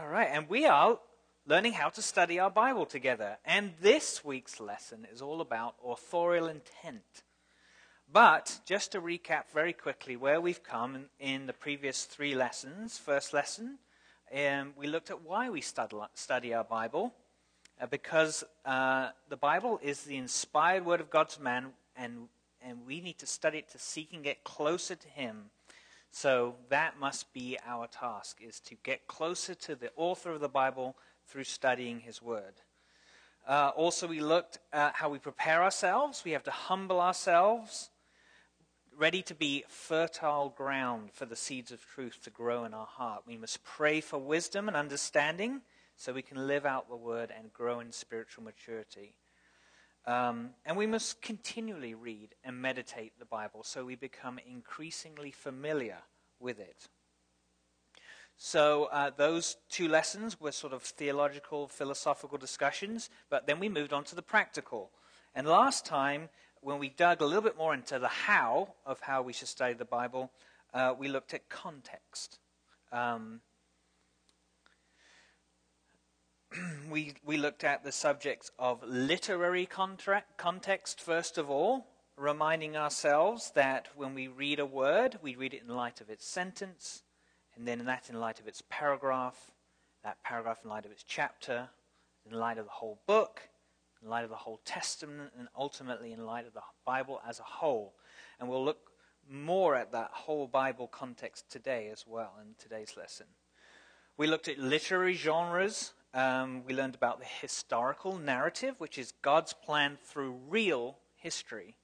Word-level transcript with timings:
All 0.00 0.08
right, 0.08 0.30
and 0.32 0.48
we 0.48 0.64
are 0.64 0.98
learning 1.46 1.74
how 1.74 1.90
to 1.90 2.00
study 2.00 2.38
our 2.38 2.50
Bible 2.50 2.86
together. 2.86 3.36
And 3.44 3.72
this 3.82 4.24
week's 4.24 4.58
lesson 4.58 5.06
is 5.12 5.20
all 5.20 5.42
about 5.42 5.74
authorial 5.84 6.46
intent. 6.46 7.24
But 8.10 8.60
just 8.64 8.92
to 8.92 9.02
recap 9.02 9.50
very 9.52 9.74
quickly 9.74 10.16
where 10.16 10.40
we've 10.40 10.62
come 10.62 11.10
in 11.18 11.46
the 11.46 11.52
previous 11.52 12.04
three 12.04 12.34
lessons. 12.34 12.96
First 12.96 13.34
lesson, 13.34 13.76
um, 14.34 14.72
we 14.74 14.86
looked 14.86 15.10
at 15.10 15.20
why 15.20 15.50
we 15.50 15.60
study 15.60 16.54
our 16.54 16.64
Bible. 16.64 17.12
Uh, 17.78 17.84
because 17.84 18.42
uh, 18.64 19.10
the 19.28 19.36
Bible 19.36 19.80
is 19.82 20.04
the 20.04 20.16
inspired 20.16 20.86
word 20.86 21.02
of 21.02 21.10
God 21.10 21.28
to 21.30 21.42
man, 21.42 21.74
and, 21.94 22.28
and 22.64 22.86
we 22.86 23.02
need 23.02 23.18
to 23.18 23.26
study 23.26 23.58
it 23.58 23.68
to 23.72 23.78
seek 23.78 24.14
and 24.14 24.24
get 24.24 24.44
closer 24.44 24.94
to 24.94 25.08
Him 25.08 25.50
so 26.10 26.56
that 26.68 26.98
must 26.98 27.32
be 27.32 27.56
our 27.66 27.86
task, 27.86 28.38
is 28.40 28.60
to 28.60 28.74
get 28.74 29.06
closer 29.06 29.54
to 29.54 29.74
the 29.74 29.92
author 29.96 30.32
of 30.32 30.40
the 30.40 30.48
Bible 30.48 30.96
through 31.26 31.44
studying 31.44 32.00
his 32.00 32.20
word. 32.20 32.54
Uh, 33.46 33.70
also, 33.76 34.06
we 34.06 34.20
looked 34.20 34.58
at 34.72 34.94
how 34.96 35.08
we 35.08 35.18
prepare 35.18 35.62
ourselves. 35.62 36.22
We 36.24 36.32
have 36.32 36.42
to 36.44 36.50
humble 36.50 37.00
ourselves, 37.00 37.90
ready 38.96 39.22
to 39.22 39.34
be 39.34 39.64
fertile 39.68 40.50
ground 40.50 41.10
for 41.12 41.24
the 41.24 41.36
seeds 41.36 41.72
of 41.72 41.86
truth 41.86 42.18
to 42.24 42.30
grow 42.30 42.64
in 42.64 42.74
our 42.74 42.86
heart. 42.86 43.22
We 43.26 43.38
must 43.38 43.64
pray 43.64 44.00
for 44.00 44.18
wisdom 44.18 44.68
and 44.68 44.76
understanding 44.76 45.62
so 45.96 46.12
we 46.12 46.22
can 46.22 46.46
live 46.46 46.66
out 46.66 46.88
the 46.88 46.96
word 46.96 47.32
and 47.36 47.52
grow 47.52 47.80
in 47.80 47.92
spiritual 47.92 48.44
maturity. 48.44 49.14
Um, 50.06 50.50
and 50.64 50.76
we 50.76 50.86
must 50.86 51.20
continually 51.20 51.94
read 51.94 52.34
and 52.42 52.60
meditate 52.60 53.12
the 53.18 53.26
Bible 53.26 53.62
so 53.62 53.84
we 53.84 53.96
become 53.96 54.38
increasingly 54.38 55.30
familiar 55.30 55.98
with 56.38 56.58
it. 56.58 56.88
So, 58.36 58.84
uh, 58.86 59.10
those 59.14 59.58
two 59.68 59.86
lessons 59.86 60.40
were 60.40 60.52
sort 60.52 60.72
of 60.72 60.82
theological, 60.82 61.68
philosophical 61.68 62.38
discussions, 62.38 63.10
but 63.28 63.46
then 63.46 63.60
we 63.60 63.68
moved 63.68 63.92
on 63.92 64.04
to 64.04 64.14
the 64.14 64.22
practical. 64.22 64.90
And 65.34 65.46
last 65.46 65.84
time, 65.84 66.30
when 66.62 66.78
we 66.78 66.88
dug 66.88 67.20
a 67.20 67.26
little 67.26 67.42
bit 67.42 67.58
more 67.58 67.74
into 67.74 67.98
the 67.98 68.08
how 68.08 68.74
of 68.86 69.00
how 69.00 69.20
we 69.20 69.34
should 69.34 69.48
study 69.48 69.74
the 69.74 69.84
Bible, 69.84 70.30
uh, 70.72 70.94
we 70.98 71.08
looked 71.08 71.34
at 71.34 71.50
context. 71.50 72.38
Um, 72.92 73.42
we, 76.90 77.14
we 77.24 77.36
looked 77.36 77.64
at 77.64 77.84
the 77.84 77.92
subjects 77.92 78.50
of 78.58 78.82
literary 78.82 79.66
contract, 79.66 80.36
context, 80.36 81.00
first 81.00 81.38
of 81.38 81.48
all, 81.48 81.86
reminding 82.16 82.76
ourselves 82.76 83.52
that 83.54 83.88
when 83.94 84.14
we 84.14 84.28
read 84.28 84.58
a 84.58 84.66
word, 84.66 85.18
we 85.22 85.36
read 85.36 85.54
it 85.54 85.62
in 85.66 85.74
light 85.74 86.00
of 86.00 86.10
its 86.10 86.26
sentence, 86.26 87.02
and 87.54 87.66
then 87.66 87.84
that 87.84 88.10
in 88.10 88.18
light 88.18 88.40
of 88.40 88.48
its 88.48 88.62
paragraph, 88.68 89.52
that 90.02 90.22
paragraph 90.24 90.58
in 90.64 90.70
light 90.70 90.84
of 90.84 90.90
its 90.90 91.04
chapter, 91.04 91.68
in 92.28 92.36
light 92.36 92.58
of 92.58 92.64
the 92.64 92.70
whole 92.70 93.00
book, 93.06 93.42
in 94.02 94.08
light 94.08 94.24
of 94.24 94.30
the 94.30 94.36
whole 94.36 94.60
Testament, 94.64 95.30
and 95.38 95.48
ultimately 95.56 96.12
in 96.12 96.26
light 96.26 96.46
of 96.46 96.54
the 96.54 96.62
Bible 96.84 97.20
as 97.26 97.38
a 97.38 97.44
whole. 97.44 97.94
And 98.38 98.48
we'll 98.48 98.64
look 98.64 98.90
more 99.28 99.76
at 99.76 99.92
that 99.92 100.10
whole 100.12 100.48
Bible 100.48 100.88
context 100.88 101.50
today 101.50 101.90
as 101.92 102.04
well 102.08 102.32
in 102.40 102.54
today's 102.58 102.96
lesson. 102.96 103.26
We 104.16 104.26
looked 104.26 104.48
at 104.48 104.58
literary 104.58 105.14
genres 105.14 105.92
um, 106.12 106.64
we 106.64 106.74
learned 106.74 106.94
about 106.94 107.20
the 107.20 107.26
historical 107.26 108.18
narrative, 108.18 108.74
which 108.78 108.98
is 108.98 109.12
God's 109.22 109.52
plan 109.52 109.96
through 110.04 110.40
real 110.48 110.98
history. 111.16 111.76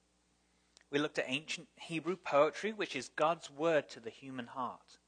We 0.91 0.99
looked 0.99 1.19
at 1.19 1.25
ancient 1.27 1.67
Hebrew 1.75 2.15
poetry, 2.15 2.73
which 2.73 2.95
is 2.95 3.09
God's 3.15 3.49
word 3.49 3.89
to 3.89 3.99
the 3.99 4.09
human 4.09 4.47
heart. 4.47 4.99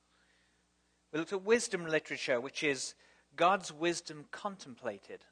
We 1.11 1.19
looked 1.19 1.33
at 1.33 1.43
wisdom 1.43 1.85
literature, 1.85 2.39
which 2.39 2.63
is 2.63 2.95
God's 3.35 3.73
wisdom 3.73 4.25
contemplated. 4.31 5.25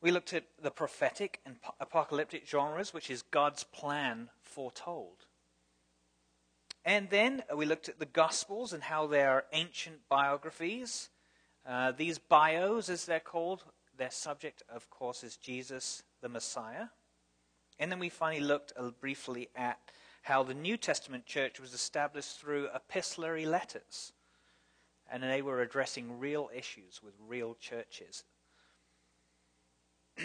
We 0.00 0.10
looked 0.10 0.32
at 0.32 0.44
the 0.60 0.70
prophetic 0.70 1.40
and 1.44 1.56
apocalyptic 1.78 2.46
genres, 2.46 2.94
which 2.94 3.10
is 3.10 3.22
God's 3.22 3.64
plan 3.64 4.30
foretold. 4.40 5.26
And 6.84 7.10
then 7.10 7.42
we 7.54 7.66
looked 7.66 7.88
at 7.88 7.98
the 7.98 8.06
Gospels 8.06 8.72
and 8.72 8.82
how 8.84 9.06
they 9.06 9.22
are 9.22 9.44
ancient 9.52 10.08
biographies 10.08 11.10
uh, 11.66 11.92
these 11.92 12.18
bios, 12.18 12.88
as 12.88 13.04
they're 13.04 13.20
called, 13.20 13.64
their 13.96 14.10
subject, 14.10 14.62
of 14.68 14.88
course, 14.90 15.22
is 15.22 15.36
Jesus 15.36 16.02
the 16.22 16.28
Messiah. 16.28 16.86
And 17.78 17.90
then 17.90 17.98
we 17.98 18.08
finally 18.08 18.42
looked 18.42 18.72
uh, 18.76 18.90
briefly 19.00 19.48
at 19.54 19.78
how 20.22 20.42
the 20.42 20.54
New 20.54 20.76
Testament 20.76 21.26
church 21.26 21.60
was 21.60 21.72
established 21.72 22.38
through 22.38 22.68
epistolary 22.74 23.46
letters. 23.46 24.12
And 25.10 25.22
they 25.22 25.42
were 25.42 25.60
addressing 25.60 26.18
real 26.18 26.50
issues 26.54 27.02
with 27.02 27.14
real 27.26 27.56
churches. 27.60 28.24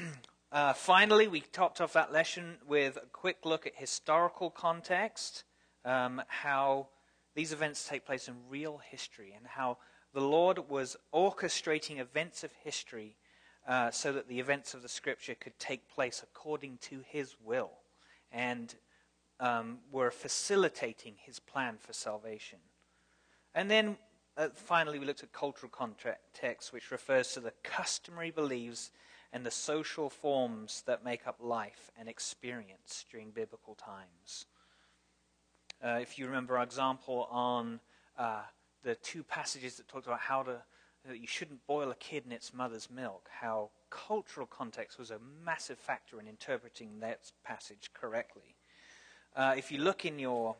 uh, 0.52 0.74
finally, 0.74 1.28
we 1.28 1.42
topped 1.42 1.82
off 1.82 1.94
that 1.94 2.12
lesson 2.12 2.58
with 2.68 2.98
a 2.98 3.08
quick 3.12 3.46
look 3.46 3.66
at 3.66 3.74
historical 3.76 4.50
context, 4.50 5.44
um, 5.84 6.22
how 6.28 6.88
these 7.36 7.52
events 7.52 7.88
take 7.88 8.06
place 8.06 8.28
in 8.28 8.36
real 8.50 8.80
history, 8.90 9.34
and 9.36 9.48
how 9.48 9.78
the 10.16 10.22
Lord 10.22 10.70
was 10.70 10.96
orchestrating 11.14 12.00
events 12.00 12.46
of 12.46 12.52
history 12.64 13.18
uh, 13.68 13.92
so 13.92 14.14
that 14.14 14.30
the 14.30 14.40
events 14.40 14.74
of 14.74 14.82
the 14.82 14.88
Scripture 14.88 15.36
could 15.36 15.60
take 15.60 15.90
place 15.90 16.24
according 16.24 16.78
to 16.84 17.02
His 17.06 17.36
will 17.44 17.72
and 18.32 18.74
um, 19.42 19.80
were 19.92 20.12
facilitating 20.12 21.16
His 21.18 21.40
plan 21.40 21.76
for 21.78 21.92
salvation. 21.92 22.60
And 23.54 23.70
then 23.70 23.98
uh, 24.38 24.48
finally, 24.54 25.00
we 25.00 25.06
looked 25.06 25.24
at 25.24 25.34
cultural 25.34 25.70
context, 25.70 26.72
which 26.72 26.92
refers 26.92 27.34
to 27.34 27.42
the 27.42 27.54
customary 27.62 28.32
beliefs 28.32 28.92
and 29.34 29.46
the 29.46 29.52
social 29.52 30.10
forms 30.10 30.82
that 30.88 31.04
make 31.04 31.28
up 31.28 31.40
life 31.42 31.92
and 32.00 32.08
experience 32.08 33.04
during 33.12 33.32
biblical 33.32 33.76
times. 33.76 34.46
Uh, 35.84 36.00
if 36.02 36.18
you 36.18 36.26
remember 36.26 36.58
our 36.58 36.64
example 36.64 37.28
on 37.30 37.82
uh, 38.18 38.44
the 38.86 38.96
two 38.96 39.24
passages 39.24 39.76
that 39.76 39.88
talked 39.88 40.06
about 40.06 40.20
how 40.20 40.44
to 40.44 40.62
that 41.08 41.20
you 41.20 41.28
shouldn't 41.28 41.66
boil 41.68 41.92
a 41.92 41.96
kid 41.96 42.24
in 42.26 42.32
its 42.32 42.54
mother's 42.54 42.90
milk, 42.90 43.30
how 43.32 43.70
cultural 43.90 44.48
context 44.48 44.98
was 44.98 45.12
a 45.12 45.20
massive 45.44 45.78
factor 45.78 46.20
in 46.20 46.28
interpreting 46.28 47.00
that 47.00 47.32
passage 47.44 47.92
correctly. 47.94 48.56
Uh, 49.36 49.54
if 49.56 49.72
you 49.72 49.78
look 49.78 50.06
in 50.06 50.18
your 50.18 50.56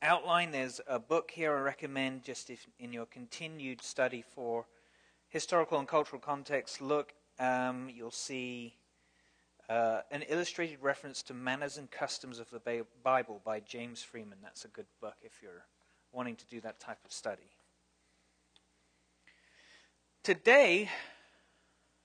outline, 0.00 0.52
there's 0.52 0.80
a 0.86 0.98
book 0.98 1.30
here 1.30 1.54
I 1.54 1.60
recommend 1.60 2.22
just 2.22 2.48
if, 2.48 2.66
in 2.78 2.92
your 2.92 3.06
continued 3.06 3.82
study 3.82 4.22
for 4.34 4.66
historical 5.28 5.78
and 5.78 5.88
cultural 5.88 6.20
context. 6.20 6.80
Look, 6.80 7.12
um, 7.38 7.90
you'll 7.94 8.10
see 8.10 8.74
uh, 9.68 10.00
an 10.10 10.22
illustrated 10.28 10.78
reference 10.80 11.22
to 11.24 11.34
manners 11.34 11.76
and 11.76 11.90
customs 11.90 12.38
of 12.38 12.48
the 12.50 12.84
Bible 13.04 13.42
by 13.44 13.60
James 13.60 14.02
Freeman. 14.02 14.38
That's 14.42 14.64
a 14.64 14.68
good 14.68 14.86
book 15.00 15.16
if 15.22 15.42
you're 15.42 15.66
wanting 16.12 16.36
to 16.36 16.46
do 16.46 16.60
that 16.60 16.78
type 16.78 16.98
of 17.04 17.12
study. 17.12 17.42
Today, 20.22 20.88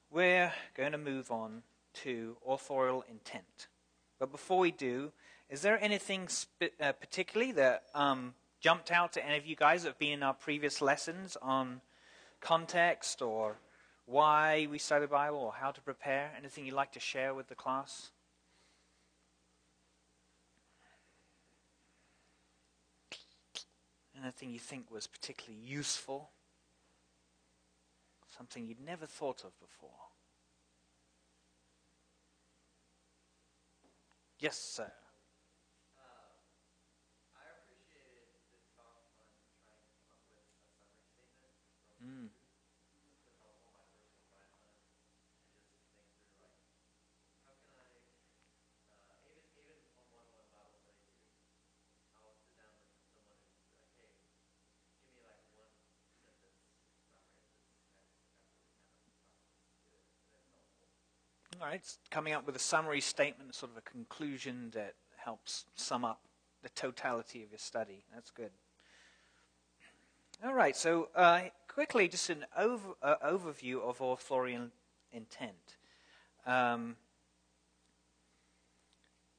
we're 0.10 0.52
going 0.76 0.94
to 0.94 0.98
move 0.98 1.30
on 1.30 1.64
to 2.04 2.38
authorial 2.48 3.04
intent. 3.10 3.68
But 4.20 4.32
before 4.32 4.60
we 4.60 4.72
do, 4.72 5.12
is 5.50 5.62
there 5.62 5.82
anything 5.82 6.28
spe- 6.28 6.74
uh, 6.82 6.94
particularly 6.94 7.52
that 7.54 7.84
um, 7.94 8.34
jumped 8.60 8.92
out 8.92 9.14
to 9.14 9.26
any 9.26 9.38
of 9.38 9.46
you 9.46 9.56
guys 9.56 9.84
that 9.84 9.90
have 9.90 10.00
been 10.00 10.14
in 10.14 10.24
our 10.24 10.34
previous 10.34 10.82
lessons 10.82 11.38
on 11.42 11.82
context 12.42 13.22
or 13.22 13.58
why 14.06 14.68
we 14.72 14.78
study 14.78 15.02
the 15.02 15.10
Bible 15.10 15.38
or 15.38 15.54
how 15.54 15.72
to 15.72 15.82
prepare? 15.82 16.32
Anything 16.38 16.66
you'd 16.66 16.74
like 16.74 16.94
to 16.94 17.00
share 17.00 17.34
with 17.34 17.50
the 17.50 17.56
class? 17.56 18.12
Anything 24.22 24.50
you 24.52 24.60
think 24.60 24.90
was 24.92 25.06
particularly 25.06 25.64
useful? 25.64 26.32
Something 28.36 28.68
you'd 28.68 28.80
never 28.80 29.06
thought 29.06 29.44
of 29.44 29.58
before? 29.60 29.90
Yes, 34.40 34.58
sir. 34.58 34.92
Mm. 42.04 42.30
All 61.60 61.66
right, 61.66 61.82
coming 62.12 62.34
up 62.34 62.46
with 62.46 62.56
a 62.56 62.60
summary 62.60 63.02
statement, 63.02 63.56
sort 63.56 63.72
of 63.72 63.78
a 63.80 63.82
conclusion 63.82 64.70
that 64.76 64.94
helps 65.16 65.66
sum 65.74 66.06
up 66.06 66.20
the 66.62 66.70
totality 66.70 67.42
of 67.42 67.50
your 67.50 67.58
study. 67.58 68.04
That's 68.14 68.30
good. 68.30 68.52
All 70.46 70.54
right, 70.54 70.78
so 70.78 71.10
uh, 71.16 71.42
quickly, 71.68 72.08
just 72.10 72.30
an 72.30 72.46
over, 72.56 72.90
uh, 73.02 73.16
overview 73.26 73.82
of 73.82 74.02
authorial 74.02 74.68
intent. 75.12 75.78
Um, 76.46 76.96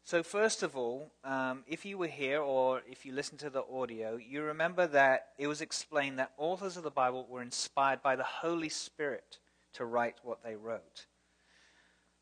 so, 0.02 0.24
first 0.24 0.64
of 0.64 0.76
all, 0.76 1.12
um, 1.22 1.62
if 1.68 1.84
you 1.84 1.98
were 1.98 2.08
here 2.08 2.40
or 2.40 2.82
if 2.90 3.06
you 3.06 3.12
listened 3.12 3.38
to 3.40 3.50
the 3.50 3.62
audio, 3.72 4.16
you 4.16 4.42
remember 4.42 4.88
that 4.88 5.28
it 5.38 5.46
was 5.46 5.60
explained 5.60 6.18
that 6.18 6.32
authors 6.36 6.76
of 6.76 6.82
the 6.82 6.90
Bible 6.90 7.28
were 7.30 7.42
inspired 7.42 8.02
by 8.02 8.16
the 8.16 8.24
Holy 8.24 8.70
Spirit 8.70 9.38
to 9.74 9.84
write 9.84 10.16
what 10.24 10.42
they 10.42 10.56
wrote. 10.56 11.06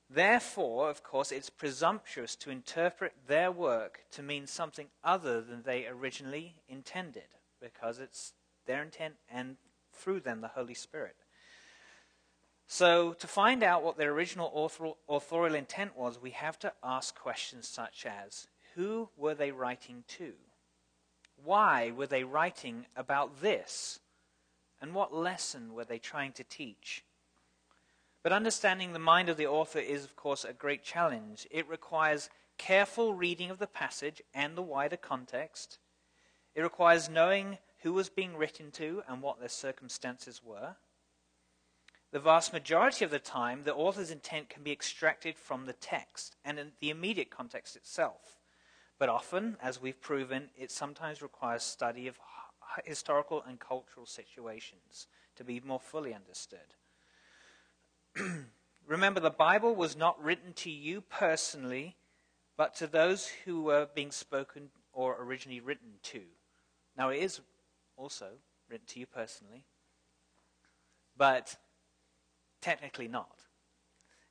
Therefore, 0.09 0.89
of 0.89 1.03
course, 1.03 1.33
it's 1.33 1.51
presumptuous 1.51 2.37
to 2.37 2.51
interpret 2.51 3.13
their 3.27 3.51
work 3.51 4.01
to 4.13 4.23
mean 4.23 4.47
something 4.47 4.87
other 5.03 5.41
than 5.41 5.63
they 5.63 5.87
originally 5.87 6.55
intended, 6.69 7.35
because 7.61 7.99
it's 7.99 8.33
their 8.67 8.83
intent 8.83 9.15
and 9.29 9.57
through 9.93 10.21
them 10.21 10.41
the 10.41 10.49
Holy 10.49 10.75
Spirit. 10.75 11.17
So, 12.69 13.13
to 13.15 13.27
find 13.27 13.63
out 13.63 13.85
what 13.85 13.97
their 13.97 14.13
original 14.13 14.71
authorial 15.09 15.55
intent 15.55 15.97
was, 15.97 16.21
we 16.21 16.31
have 16.31 16.59
to 16.61 16.73
ask 16.83 17.17
questions 17.17 17.69
such 17.69 18.07
as 18.07 18.49
Who 18.75 19.09
were 19.17 19.35
they 19.35 19.53
writing 19.53 20.05
to? 20.19 20.35
Why 21.45 21.91
were 21.91 22.07
they 22.07 22.25
writing 22.25 22.87
about 22.97 23.41
this? 23.41 24.01
And 24.81 24.95
what 24.95 25.15
lesson 25.15 25.75
were 25.75 25.85
they 25.85 25.99
trying 25.99 26.33
to 26.33 26.45
teach? 26.45 27.05
But 28.27 28.33
understanding 28.33 28.93
the 28.93 28.99
mind 28.99 29.29
of 29.29 29.37
the 29.37 29.47
author 29.47 29.79
is, 29.79 30.03
of 30.03 30.17
course, 30.17 30.45
a 30.45 30.53
great 30.53 30.83
challenge. 30.83 31.47
It 31.49 31.69
requires 31.69 32.29
careful 32.59 33.15
reading 33.15 33.53
of 33.53 33.61
the 33.61 33.69
passage 33.69 34.21
and 34.35 34.57
the 34.57 34.63
wider 34.63 34.97
context. 34.97 35.79
It 36.53 36.63
requires 36.63 37.09
knowing 37.09 37.59
who 37.83 37.93
was 37.93 38.09
being 38.09 38.37
written 38.37 38.73
to 38.73 39.05
and 39.07 39.23
what 39.23 39.39
their 39.39 39.49
circumstances 39.49 40.43
were. 40.43 40.75
The 42.11 42.19
vast 42.19 42.53
majority 42.53 43.05
of 43.05 43.13
the 43.13 43.21
time, 43.21 43.63
the 43.63 43.73
author's 43.73 44.11
intent 44.11 44.49
can 44.49 44.65
be 44.65 44.73
extracted 44.73 45.39
from 45.39 45.67
the 45.67 45.73
text 45.73 46.35
and 46.45 46.59
the 46.81 46.91
immediate 46.91 47.31
context 47.31 47.77
itself. 47.77 48.41
But 48.99 49.09
often, 49.09 49.57
as 49.63 49.81
we've 49.81 50.01
proven, 50.01 50.51
it 50.57 50.73
sometimes 50.73 51.23
requires 51.23 51.63
study 51.63 52.09
of 52.09 52.19
historical 52.85 53.45
and 53.47 53.61
cultural 53.61 54.05
situations 54.05 55.07
to 55.37 55.45
be 55.45 55.61
more 55.61 55.79
fully 55.79 56.13
understood. 56.13 56.75
Remember, 58.87 59.21
the 59.21 59.31
Bible 59.31 59.75
was 59.75 59.97
not 59.97 60.23
written 60.23 60.53
to 60.55 60.71
you 60.71 61.01
personally, 61.01 61.97
but 62.57 62.75
to 62.77 62.87
those 62.87 63.31
who 63.45 63.63
were 63.63 63.89
being 63.95 64.11
spoken 64.11 64.71
or 64.93 65.17
originally 65.21 65.61
written 65.61 65.95
to. 66.05 66.23
Now, 66.97 67.11
it 67.11 67.19
is 67.19 67.41
also 67.97 68.29
written 68.71 68.87
to 68.89 69.01
you 69.01 69.07
personally, 69.07 69.65
but 71.17 71.57
technically 72.61 73.09
not. 73.09 73.41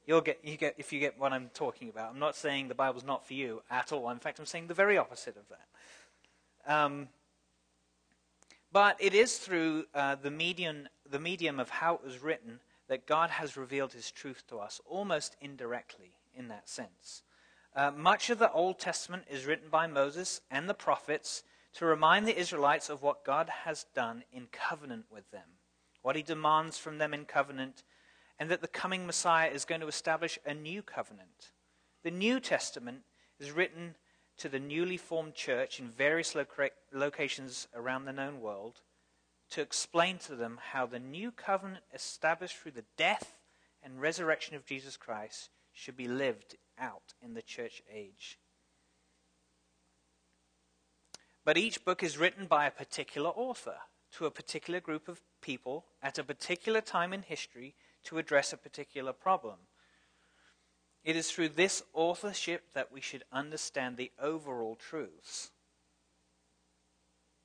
You'll 0.08 0.22
get, 0.22 0.40
you 0.44 0.58
get, 0.58 0.76
if 0.78 0.94
you 0.94 1.00
get 1.00 1.20
what 1.20 1.34
I'm 1.34 1.50
talking 1.54 1.90
about. 1.90 2.12
I'm 2.12 2.20
not 2.20 2.36
saying 2.36 2.68
the 2.68 2.76
Bible's 2.76 3.04
not 3.04 3.26
for 3.26 3.34
you 3.34 3.64
at 3.72 3.92
all. 3.92 4.10
In 4.10 4.20
fact, 4.20 4.40
I'm 4.40 4.46
saying 4.46 4.68
the 4.68 4.74
very 4.74 4.98
opposite 4.98 5.36
of 5.36 5.44
that. 5.50 6.74
Um, 6.74 7.08
but 8.72 8.98
it 9.00 9.14
is 9.14 9.38
through 9.38 9.86
uh, 9.94 10.16
the, 10.16 10.32
medium, 10.32 10.88
the 11.10 11.20
medium 11.20 11.60
of 11.60 11.70
how 11.70 11.96
it 11.96 12.04
was 12.04 12.22
written 12.22 12.60
that 12.88 13.08
God 13.08 13.30
has 13.32 13.58
revealed 13.58 13.94
his 13.94 14.12
truth 14.12 14.44
to 14.48 14.58
us, 14.58 14.80
almost 14.86 15.36
indirectly 15.42 16.14
in 16.36 16.48
that 16.50 16.70
sense. 16.70 17.24
Uh, 17.76 17.92
much 17.92 18.30
of 18.30 18.40
the 18.40 18.52
Old 18.52 18.80
Testament 18.80 19.24
is 19.30 19.46
written 19.46 19.70
by 19.70 19.88
Moses 19.88 20.42
and 20.50 20.70
the 20.70 20.74
prophets 20.74 21.44
to 21.74 21.86
remind 21.86 22.26
the 22.26 22.38
Israelites 22.38 22.90
of 22.90 23.02
what 23.02 23.26
God 23.26 23.50
has 23.66 23.86
done 23.94 24.24
in 24.32 24.48
covenant 24.52 25.06
with 25.12 25.30
them, 25.32 25.60
what 26.02 26.16
he 26.16 26.24
demands 26.24 26.78
from 26.78 27.00
them 27.00 27.14
in 27.14 27.26
covenant, 27.26 27.84
and 28.40 28.50
that 28.50 28.62
the 28.62 28.68
coming 28.68 29.06
Messiah 29.06 29.50
is 29.50 29.66
going 29.66 29.82
to 29.82 29.88
establish 29.88 30.40
a 30.46 30.54
new 30.54 30.82
covenant. 30.82 31.52
The 32.04 32.12
New 32.12 32.40
Testament 32.40 33.02
is 33.40 33.52
written 33.52 33.96
to 34.38 34.48
the 34.48 34.60
newly 34.60 34.98
formed 34.98 35.34
church 35.34 35.80
in 35.80 35.90
various 35.90 36.36
loca- 36.36 36.72
locations 36.94 37.68
around 37.74 38.06
the 38.06 38.14
known 38.14 38.40
world 38.40 38.82
to 39.52 39.62
explain 39.62 40.18
to 40.20 40.36
them 40.36 40.60
how 40.72 40.86
the 40.86 41.00
new 41.00 41.32
covenant 41.32 41.84
established 41.94 42.58
through 42.58 42.72
the 42.72 42.86
death 42.98 43.36
and 43.84 44.02
resurrection 44.02 44.56
of 44.56 44.66
Jesus 44.66 44.98
Christ 44.98 45.50
should 45.74 45.96
be 45.96 46.08
lived 46.08 46.56
out 46.80 47.14
in 47.22 47.34
the 47.34 47.42
church 47.42 47.82
age. 47.94 48.40
But 51.44 51.58
each 51.58 51.86
book 51.86 52.02
is 52.02 52.18
written 52.18 52.48
by 52.48 52.66
a 52.66 52.72
particular 52.72 53.30
author 53.30 53.78
to 54.14 54.26
a 54.26 54.32
particular 54.32 54.80
group 54.80 55.08
of 55.08 55.22
people 55.42 55.86
at 56.02 56.18
a 56.18 56.24
particular 56.24 56.82
time 56.82 57.14
in 57.14 57.22
history 57.22 57.76
to 58.06 58.18
address 58.18 58.52
a 58.52 58.58
particular 58.58 59.14
problem. 59.14 59.58
It 61.04 61.16
is 61.16 61.30
through 61.30 61.50
this 61.50 61.84
authorship 61.94 62.74
that 62.74 62.92
we 62.92 63.00
should 63.00 63.24
understand 63.32 63.96
the 63.96 64.12
overall 64.20 64.76
truths. 64.76 65.52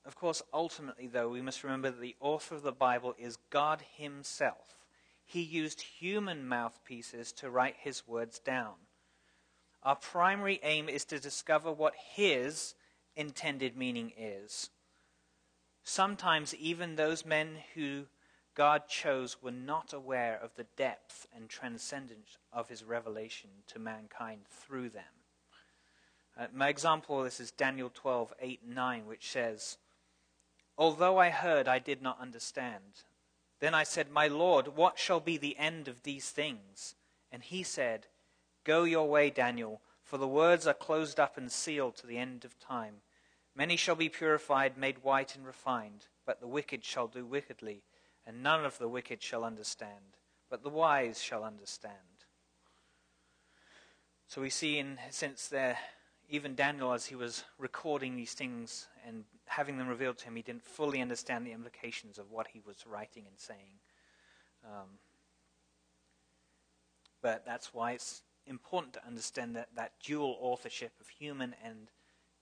Of 0.05 0.15
course, 0.15 0.41
ultimately, 0.53 1.07
though, 1.07 1.29
we 1.29 1.41
must 1.41 1.63
remember 1.63 1.91
that 1.91 2.01
the 2.01 2.15
author 2.19 2.55
of 2.55 2.63
the 2.63 2.71
Bible 2.71 3.15
is 3.19 3.37
God 3.49 3.83
Himself. 3.97 4.77
He 5.25 5.41
used 5.41 5.81
human 5.81 6.47
mouthpieces 6.47 7.31
to 7.33 7.49
write 7.49 7.75
His 7.79 8.07
words 8.07 8.39
down. 8.39 8.73
Our 9.83 9.95
primary 9.95 10.59
aim 10.63 10.89
is 10.89 11.05
to 11.05 11.19
discover 11.19 11.71
what 11.71 11.93
His 11.95 12.73
intended 13.15 13.77
meaning 13.77 14.11
is. 14.17 14.69
Sometimes, 15.83 16.55
even 16.55 16.95
those 16.95 17.25
men 17.25 17.57
who 17.75 18.05
God 18.55 18.87
chose 18.87 19.41
were 19.41 19.51
not 19.51 19.93
aware 19.93 20.37
of 20.41 20.55
the 20.55 20.65
depth 20.75 21.27
and 21.35 21.47
transcendence 21.47 22.37
of 22.51 22.69
His 22.69 22.83
revelation 22.83 23.49
to 23.67 23.79
mankind 23.79 24.41
through 24.49 24.89
them. 24.89 25.03
Uh, 26.37 26.47
my 26.53 26.69
example 26.69 27.19
of 27.19 27.25
this 27.25 27.39
is 27.39 27.51
Daniel 27.51 27.91
12, 27.93 28.33
8 28.39 28.59
and 28.65 28.75
9, 28.75 29.05
which 29.05 29.29
says, 29.29 29.77
Although 30.81 31.19
I 31.19 31.29
heard, 31.29 31.67
I 31.67 31.77
did 31.77 32.01
not 32.01 32.19
understand. 32.19 33.03
Then 33.59 33.75
I 33.75 33.83
said, 33.83 34.09
My 34.09 34.27
Lord, 34.27 34.69
what 34.69 34.97
shall 34.97 35.19
be 35.19 35.37
the 35.37 35.55
end 35.59 35.87
of 35.87 36.01
these 36.01 36.31
things? 36.31 36.95
And 37.31 37.43
he 37.43 37.61
said, 37.61 38.07
Go 38.63 38.83
your 38.83 39.07
way, 39.07 39.29
Daniel, 39.29 39.81
for 40.03 40.17
the 40.17 40.27
words 40.27 40.65
are 40.65 40.73
closed 40.73 41.19
up 41.19 41.37
and 41.37 41.51
sealed 41.51 41.97
to 41.97 42.07
the 42.07 42.17
end 42.17 42.45
of 42.45 42.57
time. 42.57 42.95
Many 43.55 43.75
shall 43.75 43.93
be 43.93 44.09
purified, 44.09 44.75
made 44.75 45.03
white, 45.03 45.35
and 45.35 45.45
refined, 45.45 46.07
but 46.25 46.41
the 46.41 46.47
wicked 46.47 46.83
shall 46.83 47.07
do 47.07 47.27
wickedly, 47.27 47.83
and 48.25 48.41
none 48.41 48.65
of 48.65 48.79
the 48.79 48.89
wicked 48.89 49.21
shall 49.21 49.43
understand, 49.43 50.17
but 50.49 50.63
the 50.63 50.69
wise 50.69 51.21
shall 51.21 51.43
understand. 51.43 52.25
So 54.25 54.41
we 54.41 54.49
see, 54.49 54.79
in 54.79 54.97
since 55.11 55.47
there, 55.47 55.77
even 56.27 56.55
Daniel, 56.55 56.91
as 56.91 57.05
he 57.05 57.15
was 57.15 57.43
recording 57.59 58.15
these 58.15 58.33
things 58.33 58.87
and 59.05 59.25
having 59.51 59.77
them 59.77 59.87
revealed 59.89 60.17
to 60.17 60.25
him, 60.25 60.35
he 60.37 60.41
didn't 60.41 60.63
fully 60.63 61.01
understand 61.01 61.45
the 61.45 61.51
implications 61.51 62.17
of 62.17 62.31
what 62.31 62.47
he 62.53 62.61
was 62.65 62.85
writing 62.87 63.25
and 63.27 63.37
saying. 63.37 63.79
Um, 64.63 64.87
but 67.21 67.45
that's 67.45 67.73
why 67.73 67.91
it's 67.91 68.21
important 68.47 68.93
to 68.93 69.05
understand 69.05 69.57
that, 69.57 69.67
that 69.75 69.91
dual 70.01 70.37
authorship 70.39 70.93
of 71.01 71.09
human 71.09 71.53
and 71.63 71.89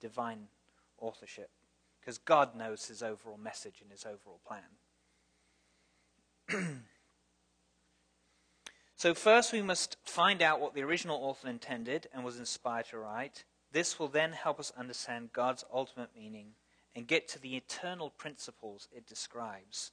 divine 0.00 0.46
authorship, 0.98 1.50
because 2.00 2.16
God 2.16 2.54
knows 2.54 2.86
his 2.86 3.02
overall 3.02 3.38
message 3.38 3.80
and 3.82 3.90
his 3.90 4.06
overall 4.06 4.40
plan. 4.46 4.62
so, 8.96 9.14
first 9.14 9.52
we 9.52 9.62
must 9.62 9.96
find 10.04 10.42
out 10.42 10.60
what 10.60 10.74
the 10.74 10.82
original 10.82 11.16
author 11.16 11.48
intended 11.48 12.06
and 12.14 12.24
was 12.24 12.38
inspired 12.38 12.86
to 12.86 12.98
write. 12.98 13.42
This 13.72 13.98
will 13.98 14.08
then 14.08 14.30
help 14.32 14.60
us 14.60 14.72
understand 14.78 15.32
God's 15.32 15.64
ultimate 15.72 16.10
meaning 16.16 16.52
and 16.94 17.06
get 17.06 17.28
to 17.28 17.38
the 17.40 17.56
eternal 17.56 18.10
principles 18.10 18.88
it 18.94 19.06
describes. 19.06 19.92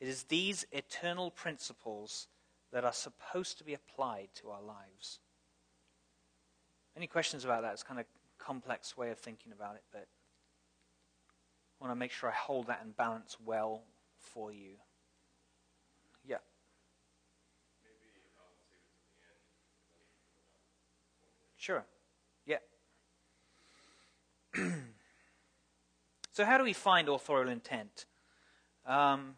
It 0.00 0.08
is 0.08 0.24
these 0.24 0.66
eternal 0.72 1.30
principles 1.30 2.28
that 2.72 2.84
are 2.84 2.92
supposed 2.92 3.58
to 3.58 3.64
be 3.64 3.74
applied 3.74 4.28
to 4.36 4.50
our 4.50 4.62
lives. 4.62 5.18
Any 6.96 7.06
questions 7.06 7.44
about 7.44 7.62
that? 7.62 7.72
It's 7.72 7.82
kind 7.82 8.00
of 8.00 8.06
complex 8.38 8.96
way 8.96 9.10
of 9.10 9.18
thinking 9.18 9.52
about 9.52 9.74
it, 9.74 9.82
but 9.92 10.06
I 11.80 11.84
want 11.84 11.92
to 11.92 11.96
make 11.96 12.12
sure 12.12 12.30
I 12.30 12.34
hold 12.34 12.66
that 12.68 12.80
in 12.84 12.92
balance 12.92 13.36
well 13.44 13.82
for 14.18 14.52
you. 14.52 14.76
Yeah. 16.26 16.38
Sure. 21.56 21.84
so, 26.38 26.44
how 26.44 26.56
do 26.56 26.62
we 26.62 26.72
find 26.72 27.08
authorial 27.08 27.50
intent? 27.50 28.04
Um, 28.86 29.34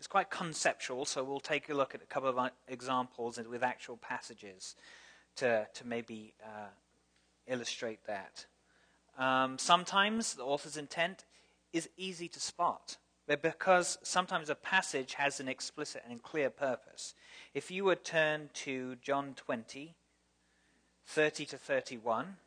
it's 0.00 0.08
quite 0.08 0.30
conceptual, 0.30 1.04
so 1.04 1.22
we'll 1.22 1.38
take 1.38 1.68
a 1.68 1.74
look 1.74 1.94
at 1.94 2.02
a 2.02 2.06
couple 2.06 2.28
of 2.28 2.36
uh, 2.36 2.50
examples 2.66 3.38
with 3.48 3.62
actual 3.62 3.96
passages 3.98 4.74
to, 5.36 5.68
to 5.72 5.86
maybe 5.86 6.34
uh, 6.44 6.70
illustrate 7.46 8.00
that. 8.08 8.46
Um, 9.16 9.58
sometimes 9.58 10.34
the 10.34 10.42
author's 10.42 10.76
intent 10.76 11.24
is 11.72 11.88
easy 11.96 12.26
to 12.26 12.40
spot 12.40 12.96
but 13.28 13.42
because 13.42 13.98
sometimes 14.02 14.50
a 14.50 14.56
passage 14.56 15.14
has 15.14 15.38
an 15.38 15.46
explicit 15.46 16.02
and 16.10 16.20
clear 16.20 16.50
purpose. 16.50 17.14
If 17.54 17.70
you 17.70 17.84
would 17.84 18.02
turn 18.02 18.50
to 18.54 18.96
John 18.96 19.34
20, 19.36 19.94
30 21.06 21.44
to 21.44 21.56
31, 21.56 22.38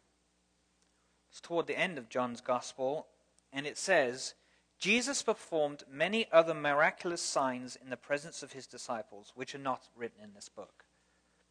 it's 1.31 1.39
toward 1.39 1.67
the 1.67 1.79
end 1.79 1.98
of 1.98 2.10
John's 2.10 2.41
Gospel, 2.41 3.07
and 3.53 3.67
it 3.67 3.77
says, 3.77 4.33
Jesus 4.79 5.22
performed 5.22 5.83
many 5.89 6.27
other 6.31 6.53
miraculous 6.53 7.22
signs 7.22 7.77
in 7.81 7.89
the 7.89 7.95
presence 7.95 8.43
of 8.43 8.51
his 8.51 8.67
disciples, 8.67 9.31
which 9.36 9.55
are 9.55 9.60
not 9.60 9.88
written 9.95 10.22
in 10.22 10.33
this 10.33 10.50
book. 10.50 10.83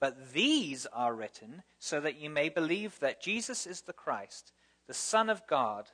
But 0.00 0.32
these 0.32 0.84
are 0.92 1.14
written 1.14 1.62
so 1.78 2.00
that 2.00 2.18
you 2.18 2.28
may 2.28 2.48
believe 2.48 2.98
that 2.98 3.22
Jesus 3.22 3.66
is 3.66 3.82
the 3.82 3.92
Christ, 3.92 4.52
the 4.88 4.94
Son 4.94 5.30
of 5.30 5.46
God, 5.46 5.88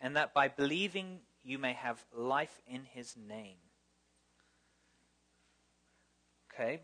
and 0.00 0.14
that 0.16 0.34
by 0.34 0.48
believing 0.48 1.20
you 1.42 1.58
may 1.58 1.72
have 1.72 2.04
life 2.14 2.62
in 2.66 2.84
his 2.84 3.16
name. 3.16 3.56
Okay, 6.52 6.80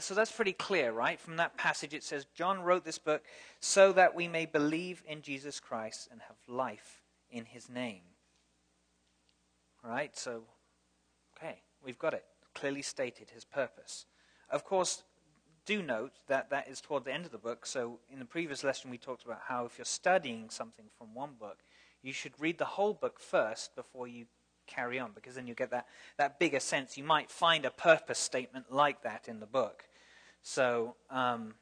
so 0.00 0.14
that's 0.14 0.32
pretty 0.32 0.54
clear, 0.54 0.90
right? 0.90 1.20
From 1.20 1.36
that 1.36 1.56
passage, 1.56 1.94
it 1.94 2.02
says 2.02 2.26
John 2.34 2.62
wrote 2.62 2.84
this 2.84 2.98
book 2.98 3.22
so 3.60 3.92
that 3.92 4.14
we 4.14 4.26
may 4.26 4.46
believe 4.46 5.02
in 5.06 5.22
Jesus 5.22 5.60
Christ 5.60 6.08
and 6.10 6.20
have 6.22 6.36
life 6.48 6.99
in 7.30 7.44
his 7.44 7.68
name. 7.68 8.02
Right? 9.82 10.16
So, 10.16 10.42
okay, 11.36 11.62
we've 11.82 11.98
got 11.98 12.14
it. 12.14 12.24
Clearly 12.54 12.82
stated 12.82 13.30
his 13.30 13.44
purpose. 13.44 14.06
Of 14.50 14.64
course, 14.64 15.04
do 15.64 15.82
note 15.82 16.12
that 16.26 16.50
that 16.50 16.68
is 16.68 16.80
toward 16.80 17.04
the 17.04 17.12
end 17.12 17.24
of 17.24 17.32
the 17.32 17.38
book. 17.38 17.64
So, 17.64 18.00
in 18.12 18.18
the 18.18 18.24
previous 18.24 18.64
lesson, 18.64 18.90
we 18.90 18.98
talked 18.98 19.24
about 19.24 19.40
how 19.46 19.64
if 19.64 19.78
you're 19.78 19.84
studying 19.84 20.50
something 20.50 20.86
from 20.98 21.14
one 21.14 21.34
book, 21.38 21.58
you 22.02 22.12
should 22.12 22.32
read 22.38 22.58
the 22.58 22.64
whole 22.64 22.94
book 22.94 23.20
first 23.20 23.74
before 23.76 24.08
you 24.08 24.26
carry 24.66 24.98
on, 24.98 25.12
because 25.14 25.34
then 25.34 25.46
you 25.46 25.54
get 25.54 25.70
that, 25.70 25.86
that 26.16 26.38
bigger 26.38 26.60
sense. 26.60 26.96
You 26.96 27.04
might 27.04 27.30
find 27.30 27.64
a 27.64 27.70
purpose 27.70 28.18
statement 28.18 28.72
like 28.72 29.02
that 29.02 29.28
in 29.28 29.40
the 29.40 29.46
book. 29.46 29.84
So, 30.42 30.96
um, 31.10 31.54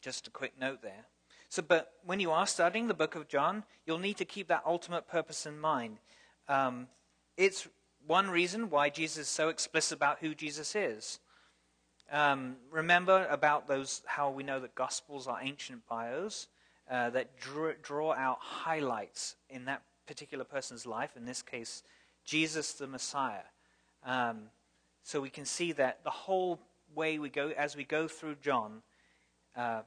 just 0.00 0.26
a 0.26 0.30
quick 0.30 0.52
note 0.60 0.82
there. 0.82 1.06
So, 1.54 1.62
but 1.62 1.92
when 2.04 2.18
you 2.18 2.32
are 2.32 2.48
studying 2.48 2.88
the 2.88 2.94
book 2.94 3.14
of 3.14 3.28
John, 3.28 3.62
you'll 3.86 4.00
need 4.00 4.16
to 4.16 4.24
keep 4.24 4.48
that 4.48 4.64
ultimate 4.66 5.06
purpose 5.06 5.46
in 5.46 5.60
mind. 5.60 5.98
Um, 6.48 6.88
it's 7.36 7.68
one 8.08 8.28
reason 8.28 8.70
why 8.70 8.90
Jesus 8.90 9.18
is 9.18 9.28
so 9.28 9.50
explicit 9.50 9.94
about 9.94 10.18
who 10.18 10.34
Jesus 10.34 10.74
is. 10.74 11.20
Um, 12.10 12.56
remember 12.72 13.28
about 13.30 13.68
those 13.68 14.02
how 14.04 14.30
we 14.30 14.42
know 14.42 14.58
that 14.58 14.74
gospels 14.74 15.28
are 15.28 15.38
ancient 15.40 15.86
bios 15.86 16.48
uh, 16.90 17.10
that 17.10 17.38
draw, 17.38 17.70
draw 17.80 18.14
out 18.14 18.38
highlights 18.40 19.36
in 19.48 19.66
that 19.66 19.82
particular 20.08 20.42
person's 20.42 20.86
life. 20.86 21.16
In 21.16 21.24
this 21.24 21.40
case, 21.40 21.84
Jesus 22.24 22.72
the 22.72 22.88
Messiah. 22.88 23.46
Um, 24.04 24.46
so 25.04 25.20
we 25.20 25.30
can 25.30 25.44
see 25.44 25.70
that 25.70 26.02
the 26.02 26.10
whole 26.10 26.58
way 26.96 27.20
we 27.20 27.28
go 27.28 27.52
as 27.56 27.76
we 27.76 27.84
go 27.84 28.08
through 28.08 28.38
John, 28.42 28.82
uh, 29.54 29.82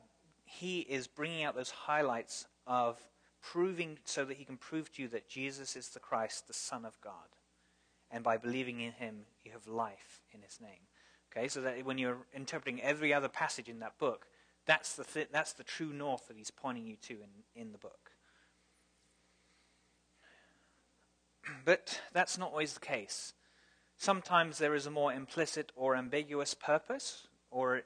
he 0.47 0.79
is 0.79 1.07
bringing 1.07 1.43
out 1.43 1.55
those 1.55 1.69
highlights 1.69 2.45
of 2.65 2.97
proving 3.41 3.99
so 4.05 4.25
that 4.25 4.37
he 4.37 4.45
can 4.45 4.57
prove 4.57 4.91
to 4.93 5.03
you 5.03 5.07
that 5.09 5.29
Jesus 5.29 5.75
is 5.75 5.89
the 5.89 5.99
Christ, 5.99 6.47
the 6.47 6.53
Son 6.53 6.85
of 6.85 6.99
God. 7.01 7.13
And 8.09 8.23
by 8.23 8.37
believing 8.37 8.79
in 8.79 8.93
him, 8.93 9.25
you 9.43 9.51
have 9.51 9.67
life 9.67 10.21
in 10.33 10.41
his 10.41 10.59
name. 10.61 10.87
Okay, 11.31 11.47
so 11.49 11.61
that 11.61 11.85
when 11.85 11.97
you're 11.97 12.25
interpreting 12.33 12.81
every 12.81 13.13
other 13.13 13.27
passage 13.27 13.67
in 13.67 13.79
that 13.79 13.99
book, 13.99 14.25
that's 14.65 14.95
the, 14.95 15.03
th- 15.03 15.29
that's 15.31 15.53
the 15.53 15.63
true 15.63 15.93
north 15.93 16.27
that 16.27 16.37
he's 16.37 16.51
pointing 16.51 16.87
you 16.87 16.95
to 17.03 17.13
in, 17.13 17.61
in 17.61 17.71
the 17.71 17.77
book. 17.77 18.11
But 21.65 22.01
that's 22.13 22.37
not 22.37 22.51
always 22.51 22.73
the 22.73 22.79
case. 22.79 23.33
Sometimes 23.97 24.57
there 24.57 24.75
is 24.75 24.85
a 24.85 24.91
more 24.91 25.11
implicit 25.11 25.71
or 25.75 25.95
ambiguous 25.95 26.53
purpose, 26.53 27.27
or 27.51 27.81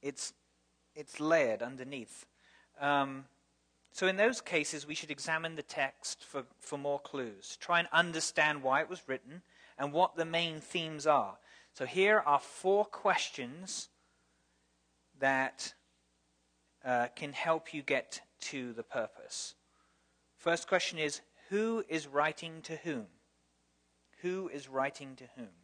it's, 0.00 0.32
it's 0.94 1.20
layered 1.20 1.62
underneath. 1.62 2.26
Um, 2.80 3.24
so, 3.92 4.06
in 4.06 4.16
those 4.16 4.40
cases, 4.40 4.86
we 4.86 4.94
should 4.94 5.10
examine 5.10 5.54
the 5.54 5.62
text 5.62 6.24
for, 6.24 6.44
for 6.58 6.78
more 6.78 6.98
clues. 6.98 7.58
Try 7.60 7.78
and 7.78 7.88
understand 7.92 8.62
why 8.62 8.80
it 8.80 8.88
was 8.88 9.02
written 9.06 9.42
and 9.78 9.92
what 9.92 10.16
the 10.16 10.24
main 10.24 10.60
themes 10.60 11.06
are. 11.06 11.36
So, 11.74 11.84
here 11.84 12.22
are 12.24 12.38
four 12.38 12.86
questions 12.86 13.88
that 15.20 15.74
uh, 16.84 17.08
can 17.14 17.32
help 17.32 17.74
you 17.74 17.82
get 17.82 18.22
to 18.40 18.72
the 18.72 18.82
purpose. 18.82 19.54
First 20.36 20.66
question 20.66 20.98
is 20.98 21.20
Who 21.50 21.84
is 21.88 22.06
writing 22.06 22.62
to 22.62 22.76
whom? 22.76 23.06
Who 24.22 24.48
is 24.48 24.68
writing 24.68 25.16
to 25.16 25.24
whom? 25.36 25.61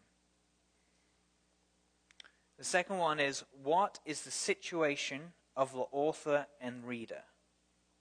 The 2.59 2.65
second 2.65 2.99
one 2.99 3.21
is 3.21 3.45
What 3.63 4.01
is 4.05 4.23
the 4.23 4.31
situation 4.31 5.33
of 5.57 5.73
the 5.73 5.87
author 5.93 6.47
and 6.61 6.85
reader? 6.85 7.23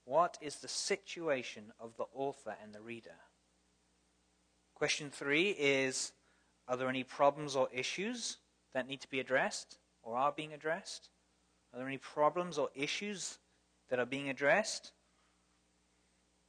What 0.04 0.36
is 0.40 0.56
the 0.56 0.68
situation 0.68 1.72
of 1.78 1.96
the 1.96 2.06
author 2.12 2.56
and 2.62 2.74
the 2.74 2.80
reader? 2.80 3.16
Question 4.74 5.10
three 5.10 5.50
is 5.50 6.12
Are 6.66 6.76
there 6.76 6.88
any 6.88 7.04
problems 7.04 7.54
or 7.54 7.68
issues 7.72 8.38
that 8.72 8.88
need 8.88 9.00
to 9.00 9.10
be 9.10 9.20
addressed 9.20 9.78
or 10.02 10.16
are 10.16 10.32
being 10.32 10.52
addressed? 10.52 11.08
Are 11.72 11.78
there 11.78 11.88
any 11.88 11.98
problems 11.98 12.58
or 12.58 12.70
issues 12.74 13.38
that 13.90 13.98
are 13.98 14.06
being 14.06 14.28
addressed? 14.28 14.92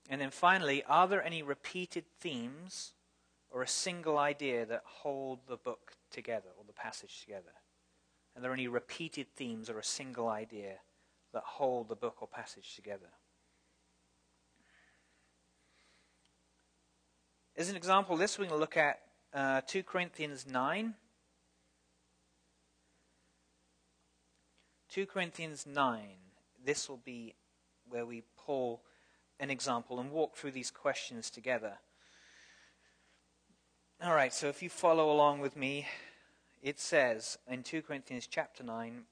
And 0.10 0.20
then 0.20 0.32
finally, 0.32 0.84
are 0.86 1.08
there 1.08 1.24
any 1.24 1.44
repeated 1.44 2.06
themes 2.20 2.94
or 3.51 3.62
a 3.62 3.68
single 3.68 4.18
idea 4.18 4.66
that 4.66 4.82
hold 4.86 5.39
the 5.48 5.58
book 5.58 5.92
together 6.10 6.50
or 6.58 6.63
the 6.66 6.74
passage 6.74 7.22
together? 7.22 7.51
Are 8.39 8.41
there 8.41 8.51
are 8.51 8.53
any 8.53 8.69
repeated 8.69 9.27
themes 9.36 9.69
or 9.69 9.79
a 9.79 9.84
single 9.84 10.29
idea 10.29 10.75
that 11.34 11.43
hold 11.43 11.89
the 11.89 11.96
book 11.96 12.22
or 12.22 12.27
passage 12.29 12.74
together? 12.74 13.10
As 17.58 17.69
an 17.69 17.75
example, 17.75 18.15
this 18.15 18.39
we're 18.39 18.46
going 18.46 18.55
to 18.55 18.60
look 18.62 18.77
at 18.77 19.01
uh, 19.34 19.60
2 19.67 19.84
Corinthians 19.84 20.48
9. 20.50 20.93
2 24.88 25.05
Corinthians 25.05 25.65
9. 25.65 26.00
This 26.63 26.88
will 26.88 27.01
be 27.03 27.36
where 27.89 28.05
we 28.05 28.24
pull 28.46 28.84
an 29.41 29.50
example 29.50 30.00
and 30.00 30.12
walk 30.12 30.38
through 30.38 30.51
these 30.51 30.72
questions 30.72 31.29
together. 31.29 31.74
All 34.01 34.13
right, 34.13 34.34
so 34.34 34.48
if 34.48 34.63
you 34.63 34.69
follow 34.69 35.12
along 35.12 35.41
with 35.41 35.58
me, 35.58 35.88
it 36.62 36.80
says 36.80 37.38
in 37.48 37.63
2 37.63 37.82
Corinthians 37.82 38.28
chapter 38.28 38.63
9 38.63 39.04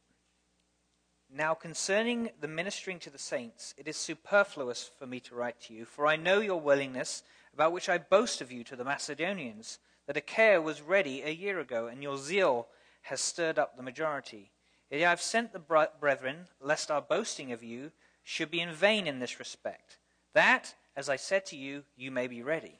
Now 1.34 1.54
concerning 1.54 2.30
the 2.39 2.48
ministering 2.48 3.00
to 3.00 3.10
the 3.10 3.18
saints, 3.18 3.74
it 3.77 3.88
is 3.88 3.98
superfluous 3.98 4.89
for 4.98 5.06
me 5.06 5.20
to 5.22 5.36
write 5.36 5.60
to 5.62 5.74
you, 5.74 5.86
for 5.86 6.08
I 6.08 6.16
know 6.16 6.39
your 6.39 6.60
willingness 6.60 7.24
about 7.54 7.72
which 7.72 7.89
I 7.89 7.98
boast 7.98 8.42
of 8.42 8.51
you 8.51 8.63
to 8.66 8.75
the 8.75 8.84
Macedonians, 8.84 9.80
that 10.06 10.18
Achaia 10.18 10.62
was 10.62 10.82
ready 10.82 11.22
a 11.22 11.30
year 11.30 11.60
ago, 11.60 11.88
and 11.88 12.04
your 12.04 12.18
zeal 12.18 12.68
has 13.04 13.20
stirred 13.20 13.58
up 13.60 13.75
the 13.75 13.84
majority. 13.84 14.51
Yet 14.89 15.06
I 15.06 15.10
have 15.10 15.22
sent 15.22 15.54
the 15.54 15.88
brethren, 16.00 16.48
lest 16.62 16.92
our 16.92 17.01
boasting 17.01 17.51
of 17.51 17.63
you 17.63 17.92
should 18.24 18.51
be 18.51 18.62
in 18.62 18.72
vain 18.72 19.08
in 19.08 19.20
this 19.20 19.39
respect, 19.39 19.98
that, 20.34 20.75
as 20.96 21.10
I 21.10 21.16
said 21.16 21.46
to 21.48 21.56
you, 21.56 21.84
you 21.96 22.12
may 22.12 22.27
be 22.27 22.44
ready. 22.44 22.80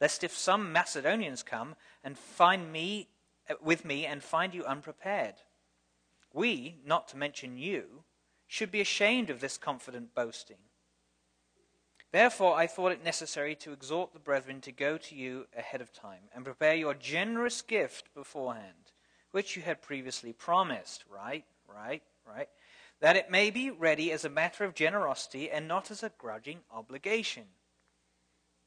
Lest 0.00 0.24
if 0.24 0.36
some 0.36 0.72
Macedonians 0.72 1.42
come 1.42 1.74
and 2.02 2.18
find 2.18 2.72
me 2.72 3.08
with 3.62 3.84
me 3.84 4.06
and 4.06 4.22
find 4.22 4.54
you 4.54 4.64
unprepared, 4.64 5.34
we, 6.32 6.76
not 6.84 7.08
to 7.08 7.16
mention 7.16 7.58
you, 7.58 8.04
should 8.46 8.70
be 8.70 8.80
ashamed 8.80 9.30
of 9.30 9.40
this 9.40 9.58
confident 9.58 10.14
boasting. 10.14 10.56
Therefore, 12.10 12.56
I 12.56 12.66
thought 12.66 12.92
it 12.92 13.04
necessary 13.04 13.54
to 13.56 13.72
exhort 13.72 14.14
the 14.14 14.18
brethren 14.18 14.62
to 14.62 14.72
go 14.72 14.96
to 14.96 15.14
you 15.14 15.46
ahead 15.56 15.82
of 15.82 15.92
time 15.92 16.30
and 16.34 16.44
prepare 16.44 16.74
your 16.74 16.94
generous 16.94 17.60
gift 17.60 18.14
beforehand, 18.14 18.92
which 19.30 19.56
you 19.56 19.62
had 19.62 19.82
previously 19.82 20.32
promised. 20.32 21.04
Right, 21.12 21.44
right, 21.68 22.02
right. 22.26 22.48
That 23.00 23.16
it 23.16 23.30
may 23.30 23.50
be 23.50 23.70
ready 23.70 24.10
as 24.10 24.24
a 24.24 24.30
matter 24.30 24.64
of 24.64 24.74
generosity 24.74 25.50
and 25.50 25.68
not 25.68 25.90
as 25.90 26.02
a 26.02 26.12
grudging 26.16 26.60
obligation. 26.72 27.44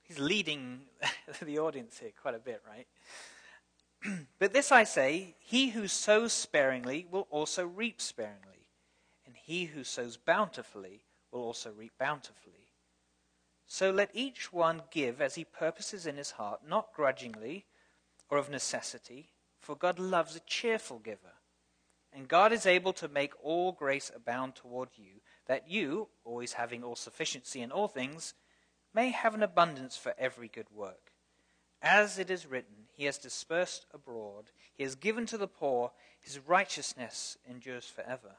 He's 0.03 0.19
leading 0.19 0.81
the 1.41 1.57
audience 1.57 1.97
here 1.97 2.11
quite 2.21 2.35
a 2.35 2.39
bit, 2.39 2.61
right? 2.67 2.85
but 4.39 4.53
this 4.53 4.71
I 4.71 4.83
say 4.83 5.35
he 5.39 5.69
who 5.69 5.87
sows 5.87 6.33
sparingly 6.33 7.07
will 7.09 7.27
also 7.29 7.65
reap 7.65 8.01
sparingly, 8.01 8.67
and 9.25 9.35
he 9.35 9.65
who 9.65 9.83
sows 9.83 10.17
bountifully 10.17 11.03
will 11.31 11.41
also 11.41 11.71
reap 11.71 11.93
bountifully. 11.99 12.73
So 13.67 13.89
let 13.89 14.09
each 14.13 14.51
one 14.51 14.81
give 14.91 15.21
as 15.21 15.35
he 15.35 15.45
purposes 15.45 16.05
in 16.05 16.17
his 16.17 16.31
heart, 16.31 16.61
not 16.67 16.93
grudgingly 16.93 17.65
or 18.29 18.37
of 18.37 18.49
necessity, 18.49 19.29
for 19.59 19.75
God 19.75 19.99
loves 19.99 20.35
a 20.35 20.41
cheerful 20.41 20.99
giver. 20.99 21.35
And 22.11 22.27
God 22.27 22.51
is 22.51 22.65
able 22.65 22.91
to 22.93 23.07
make 23.07 23.33
all 23.41 23.71
grace 23.71 24.11
abound 24.13 24.55
toward 24.55 24.89
you, 24.95 25.21
that 25.45 25.69
you, 25.69 26.09
always 26.25 26.53
having 26.53 26.83
all 26.83 26.97
sufficiency 26.97 27.61
in 27.61 27.71
all 27.71 27.87
things, 27.87 28.33
may 28.93 29.11
have 29.11 29.33
an 29.33 29.43
abundance 29.43 29.95
for 29.95 30.13
every 30.17 30.49
good 30.49 30.69
work. 30.73 31.13
As 31.81 32.19
it 32.19 32.29
is 32.29 32.45
written, 32.45 32.80
he 32.93 33.05
has 33.05 33.17
dispersed 33.17 33.85
abroad, 33.93 34.51
he 34.73 34.83
has 34.83 34.95
given 34.95 35.25
to 35.27 35.37
the 35.37 35.47
poor, 35.47 35.91
his 36.19 36.39
righteousness 36.39 37.37
endures 37.49 37.85
forever. 37.85 38.35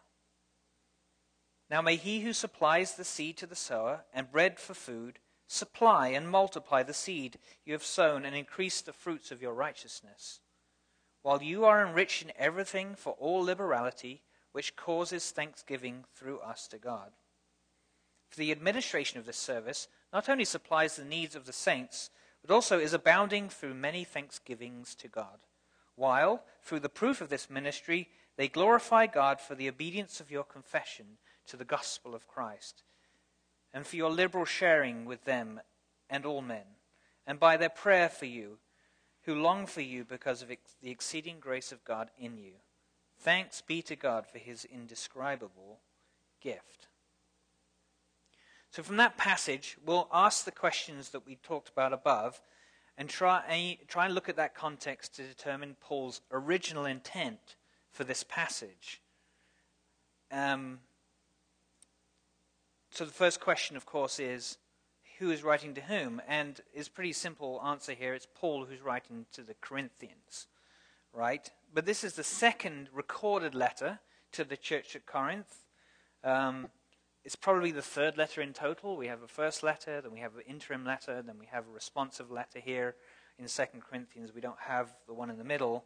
Now 1.70 1.80
may 1.80 1.96
he 1.96 2.20
who 2.20 2.32
supplies 2.32 2.94
the 2.94 3.04
seed 3.04 3.36
to 3.38 3.46
the 3.46 3.56
sower 3.56 4.04
and 4.12 4.30
bread 4.30 4.58
for 4.58 4.74
food 4.74 5.18
supply 5.52 6.08
and 6.08 6.28
multiply 6.28 6.82
the 6.82 6.94
seed 6.94 7.38
you 7.64 7.74
have 7.74 7.84
sown 7.84 8.24
and 8.24 8.34
increase 8.34 8.80
the 8.80 8.92
fruits 8.92 9.30
of 9.30 9.42
your 9.42 9.52
righteousness, 9.52 10.40
while 11.20 11.42
you 11.42 11.64
are 11.64 11.86
enriched 11.86 12.22
in 12.22 12.32
everything 12.38 12.94
for 12.94 13.12
all 13.18 13.42
liberality, 13.42 14.22
which 14.52 14.76
causes 14.76 15.30
thanksgiving 15.30 16.04
through 16.14 16.38
us 16.40 16.66
to 16.68 16.78
God. 16.78 17.12
For 18.30 18.38
the 18.38 18.50
administration 18.50 19.18
of 19.18 19.26
this 19.26 19.36
service 19.36 19.88
not 20.10 20.28
only 20.28 20.46
supplies 20.46 20.96
the 20.96 21.04
needs 21.04 21.36
of 21.36 21.44
the 21.44 21.52
saints, 21.52 22.08
but 22.44 22.52
also 22.52 22.78
is 22.78 22.92
abounding 22.92 23.48
through 23.48 23.74
many 23.74 24.04
thanksgivings 24.04 24.94
to 24.96 25.08
God, 25.08 25.38
while, 25.94 26.42
through 26.62 26.80
the 26.80 26.88
proof 26.88 27.20
of 27.20 27.28
this 27.28 27.48
ministry, 27.48 28.08
they 28.36 28.48
glorify 28.48 29.06
God 29.06 29.40
for 29.40 29.54
the 29.54 29.68
obedience 29.68 30.20
of 30.20 30.30
your 30.30 30.44
confession 30.44 31.18
to 31.46 31.56
the 31.56 31.64
gospel 31.64 32.14
of 32.14 32.26
Christ, 32.26 32.82
and 33.72 33.86
for 33.86 33.96
your 33.96 34.10
liberal 34.10 34.44
sharing 34.44 35.04
with 35.04 35.24
them 35.24 35.60
and 36.10 36.26
all 36.26 36.42
men, 36.42 36.64
and 37.26 37.38
by 37.38 37.56
their 37.56 37.68
prayer 37.68 38.08
for 38.08 38.26
you, 38.26 38.58
who 39.22 39.34
long 39.34 39.66
for 39.66 39.82
you 39.82 40.04
because 40.04 40.42
of 40.42 40.50
ex- 40.50 40.74
the 40.82 40.90
exceeding 40.90 41.38
grace 41.38 41.72
of 41.72 41.84
God 41.84 42.10
in 42.18 42.36
you. 42.36 42.54
Thanks 43.18 43.60
be 43.60 43.82
to 43.82 43.94
God 43.94 44.26
for 44.26 44.38
his 44.38 44.64
indescribable 44.64 45.80
gift. 46.40 46.88
So, 48.72 48.82
from 48.82 48.96
that 48.96 49.18
passage, 49.18 49.76
we'll 49.84 50.08
ask 50.10 50.46
the 50.46 50.50
questions 50.50 51.10
that 51.10 51.26
we 51.26 51.36
talked 51.36 51.68
about 51.68 51.92
above 51.92 52.40
and 52.96 53.06
try, 53.06 53.78
try 53.86 54.06
and 54.06 54.14
look 54.14 54.30
at 54.30 54.36
that 54.36 54.54
context 54.54 55.14
to 55.16 55.22
determine 55.22 55.76
Paul's 55.78 56.22
original 56.30 56.86
intent 56.86 57.56
for 57.90 58.04
this 58.04 58.24
passage. 58.24 59.02
Um, 60.30 60.78
so 62.90 63.04
the 63.04 63.12
first 63.12 63.40
question, 63.40 63.76
of 63.76 63.84
course, 63.84 64.18
is 64.18 64.56
who 65.18 65.30
is 65.30 65.42
writing 65.42 65.74
to 65.74 65.82
whom? 65.82 66.22
And 66.26 66.58
it's 66.72 66.88
a 66.88 66.92
pretty 66.92 67.12
simple 67.12 67.60
answer 67.62 67.92
here. 67.92 68.14
It's 68.14 68.26
Paul 68.34 68.64
who's 68.64 68.80
writing 68.80 69.26
to 69.32 69.42
the 69.42 69.54
Corinthians, 69.60 70.46
right? 71.12 71.46
But 71.74 71.84
this 71.84 72.04
is 72.04 72.14
the 72.14 72.24
second 72.24 72.88
recorded 72.90 73.54
letter 73.54 74.00
to 74.32 74.44
the 74.44 74.56
church 74.56 74.96
at 74.96 75.04
Corinth. 75.04 75.66
Um, 76.24 76.68
it's 77.24 77.36
probably 77.36 77.70
the 77.70 77.82
third 77.82 78.16
letter 78.16 78.40
in 78.40 78.52
total. 78.52 78.96
We 78.96 79.06
have 79.06 79.22
a 79.22 79.28
first 79.28 79.62
letter, 79.62 80.00
then 80.00 80.12
we 80.12 80.20
have 80.20 80.34
an 80.34 80.42
interim 80.48 80.84
letter, 80.84 81.22
then 81.22 81.38
we 81.38 81.46
have 81.46 81.64
a 81.68 81.72
responsive 81.72 82.30
letter 82.30 82.58
here 82.58 82.96
in 83.38 83.48
Second 83.48 83.82
Corinthians. 83.82 84.34
We 84.34 84.40
don't 84.40 84.58
have 84.60 84.92
the 85.06 85.14
one 85.14 85.30
in 85.30 85.38
the 85.38 85.44
middle. 85.44 85.84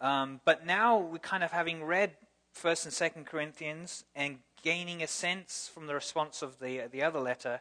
Um, 0.00 0.40
but 0.44 0.64
now 0.64 0.98
we're 0.98 1.18
kind 1.18 1.44
of 1.44 1.52
having 1.52 1.84
read 1.84 2.12
First 2.52 2.84
and 2.84 2.92
Second 2.92 3.26
Corinthians 3.26 4.04
and 4.14 4.38
gaining 4.62 5.02
a 5.02 5.06
sense 5.06 5.70
from 5.72 5.86
the 5.86 5.94
response 5.94 6.42
of 6.42 6.58
the 6.58 6.82
the 6.90 7.02
other 7.02 7.20
letter, 7.20 7.60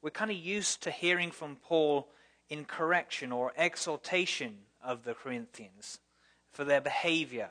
we're 0.00 0.10
kind 0.10 0.30
of 0.30 0.36
used 0.36 0.82
to 0.82 0.90
hearing 0.90 1.30
from 1.30 1.56
Paul 1.56 2.08
in 2.48 2.64
correction 2.64 3.32
or 3.32 3.52
exhortation 3.56 4.58
of 4.82 5.04
the 5.04 5.14
Corinthians 5.14 5.98
for 6.50 6.64
their 6.64 6.80
behavior 6.80 7.50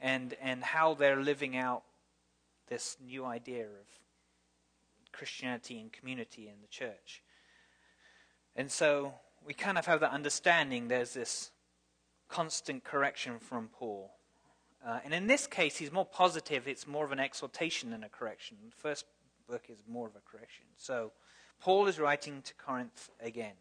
and 0.00 0.34
and 0.40 0.62
how 0.62 0.94
they're 0.94 1.22
living 1.22 1.56
out 1.56 1.82
this 2.68 2.96
new 3.04 3.24
idea 3.24 3.64
of 3.64 3.86
Christianity 5.12 5.80
and 5.80 5.92
community 5.92 6.48
in 6.48 6.60
the 6.60 6.68
church. 6.68 7.22
And 8.54 8.70
so 8.70 9.14
we 9.46 9.54
kind 9.54 9.78
of 9.78 9.86
have 9.86 10.00
that 10.00 10.12
understanding 10.12 10.88
there's 10.88 11.14
this 11.14 11.50
constant 12.28 12.84
correction 12.84 13.38
from 13.38 13.68
Paul. 13.68 14.10
Uh, 14.86 15.00
and 15.04 15.12
in 15.12 15.26
this 15.26 15.46
case, 15.46 15.76
he's 15.76 15.90
more 15.92 16.06
positive. 16.06 16.68
It's 16.68 16.86
more 16.86 17.04
of 17.04 17.12
an 17.12 17.18
exhortation 17.18 17.90
than 17.90 18.04
a 18.04 18.08
correction. 18.08 18.56
The 18.64 18.76
first 18.76 19.06
book 19.48 19.64
is 19.68 19.78
more 19.88 20.06
of 20.06 20.14
a 20.14 20.20
correction. 20.30 20.66
So, 20.76 21.12
Paul 21.60 21.88
is 21.88 21.98
writing 21.98 22.42
to 22.42 22.54
Corinth 22.54 23.10
again. 23.20 23.54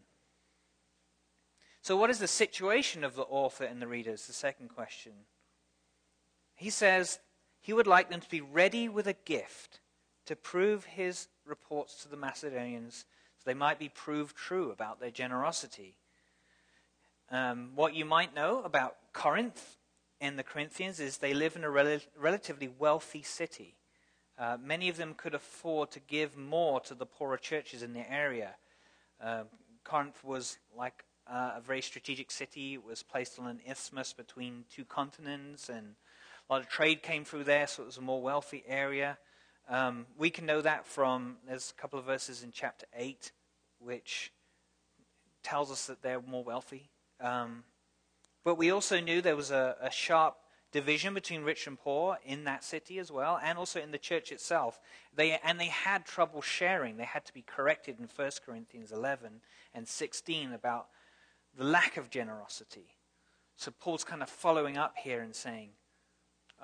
So, 1.81 1.95
what 1.95 2.09
is 2.09 2.19
the 2.19 2.27
situation 2.27 3.03
of 3.03 3.15
the 3.15 3.23
author 3.23 3.63
and 3.63 3.81
the 3.81 3.87
readers? 3.87 4.27
The 4.27 4.33
second 4.33 4.69
question. 4.69 5.13
He 6.55 6.69
says 6.69 7.19
he 7.67 7.73
would 7.73 7.85
like 7.85 8.09
them 8.09 8.21
to 8.21 8.29
be 8.29 8.39
ready 8.39 8.87
with 8.87 9.07
a 9.07 9.15
gift 9.25 9.81
to 10.25 10.37
prove 10.37 10.85
his 10.85 11.27
reports 11.45 12.01
to 12.01 12.07
the 12.07 12.15
Macedonians 12.15 13.03
so 13.37 13.43
they 13.43 13.53
might 13.53 13.77
be 13.77 13.89
proved 13.89 14.37
true 14.37 14.71
about 14.71 15.01
their 15.01 15.11
generosity. 15.11 15.97
Um, 17.29 17.71
what 17.75 17.93
you 17.93 18.05
might 18.05 18.33
know 18.33 18.63
about 18.63 18.95
Corinth 19.11 19.75
and 20.21 20.39
the 20.39 20.43
Corinthians 20.43 21.01
is 21.01 21.17
they 21.17 21.33
live 21.33 21.57
in 21.57 21.65
a 21.65 21.69
rel- 21.69 21.99
relatively 22.17 22.69
wealthy 22.69 23.21
city. 23.21 23.75
Uh, 24.39 24.55
many 24.63 24.87
of 24.87 24.95
them 24.95 25.13
could 25.13 25.35
afford 25.35 25.91
to 25.91 25.99
give 25.99 26.37
more 26.37 26.79
to 26.79 26.95
the 26.95 27.05
poorer 27.05 27.35
churches 27.35 27.83
in 27.83 27.91
the 27.91 28.09
area. 28.09 28.55
Uh, 29.21 29.43
Corinth 29.83 30.23
was 30.23 30.57
like 30.73 31.03
uh, 31.29 31.55
a 31.57 31.61
very 31.61 31.81
strategic 31.81 32.31
city. 32.31 32.75
It 32.75 32.85
was 32.85 33.03
placed 33.03 33.37
on 33.37 33.47
an 33.47 33.59
isthmus 33.69 34.13
between 34.13 34.63
two 34.73 34.85
continents, 34.85 35.67
and 35.67 35.95
a 36.49 36.53
lot 36.53 36.61
of 36.61 36.69
trade 36.69 37.03
came 37.03 37.25
through 37.25 37.43
there, 37.43 37.67
so 37.67 37.83
it 37.83 37.87
was 37.87 37.97
a 37.97 38.01
more 38.01 38.21
wealthy 38.21 38.63
area. 38.67 39.17
Um, 39.69 40.05
we 40.17 40.29
can 40.29 40.45
know 40.45 40.61
that 40.61 40.85
from, 40.85 41.37
there's 41.45 41.73
a 41.77 41.81
couple 41.81 41.99
of 41.99 42.05
verses 42.05 42.43
in 42.43 42.51
chapter 42.51 42.85
8 42.95 43.31
which 43.79 44.31
tells 45.43 45.71
us 45.71 45.85
that 45.85 46.01
they're 46.01 46.21
more 46.21 46.43
wealthy. 46.43 46.89
Um, 47.21 47.63
but 48.43 48.55
we 48.55 48.71
also 48.71 48.99
knew 48.99 49.21
there 49.21 49.35
was 49.35 49.51
a, 49.51 49.75
a 49.81 49.91
sharp 49.91 50.35
division 50.71 51.13
between 51.13 51.43
rich 51.43 51.67
and 51.67 51.79
poor 51.79 52.17
in 52.25 52.43
that 52.45 52.63
city 52.63 52.99
as 52.99 53.11
well, 53.11 53.39
and 53.41 53.57
also 53.57 53.81
in 53.81 53.91
the 53.91 53.97
church 53.97 54.31
itself. 54.31 54.79
They, 55.15 55.39
and 55.43 55.59
they 55.59 55.67
had 55.67 56.05
trouble 56.05 56.41
sharing. 56.41 56.97
They 56.97 57.05
had 57.05 57.25
to 57.25 57.33
be 57.33 57.41
corrected 57.41 57.99
in 57.99 58.07
1 58.13 58.31
Corinthians 58.45 58.91
11 58.91 59.41
and 59.73 59.87
16 59.87 60.53
about 60.53 60.87
the 61.57 61.63
lack 61.63 61.97
of 61.97 62.09
generosity. 62.09 62.97
So 63.55 63.71
Paul's 63.71 64.03
kind 64.03 64.21
of 64.21 64.29
following 64.29 64.77
up 64.77 64.95
here 65.01 65.21
and 65.21 65.35
saying, 65.35 65.69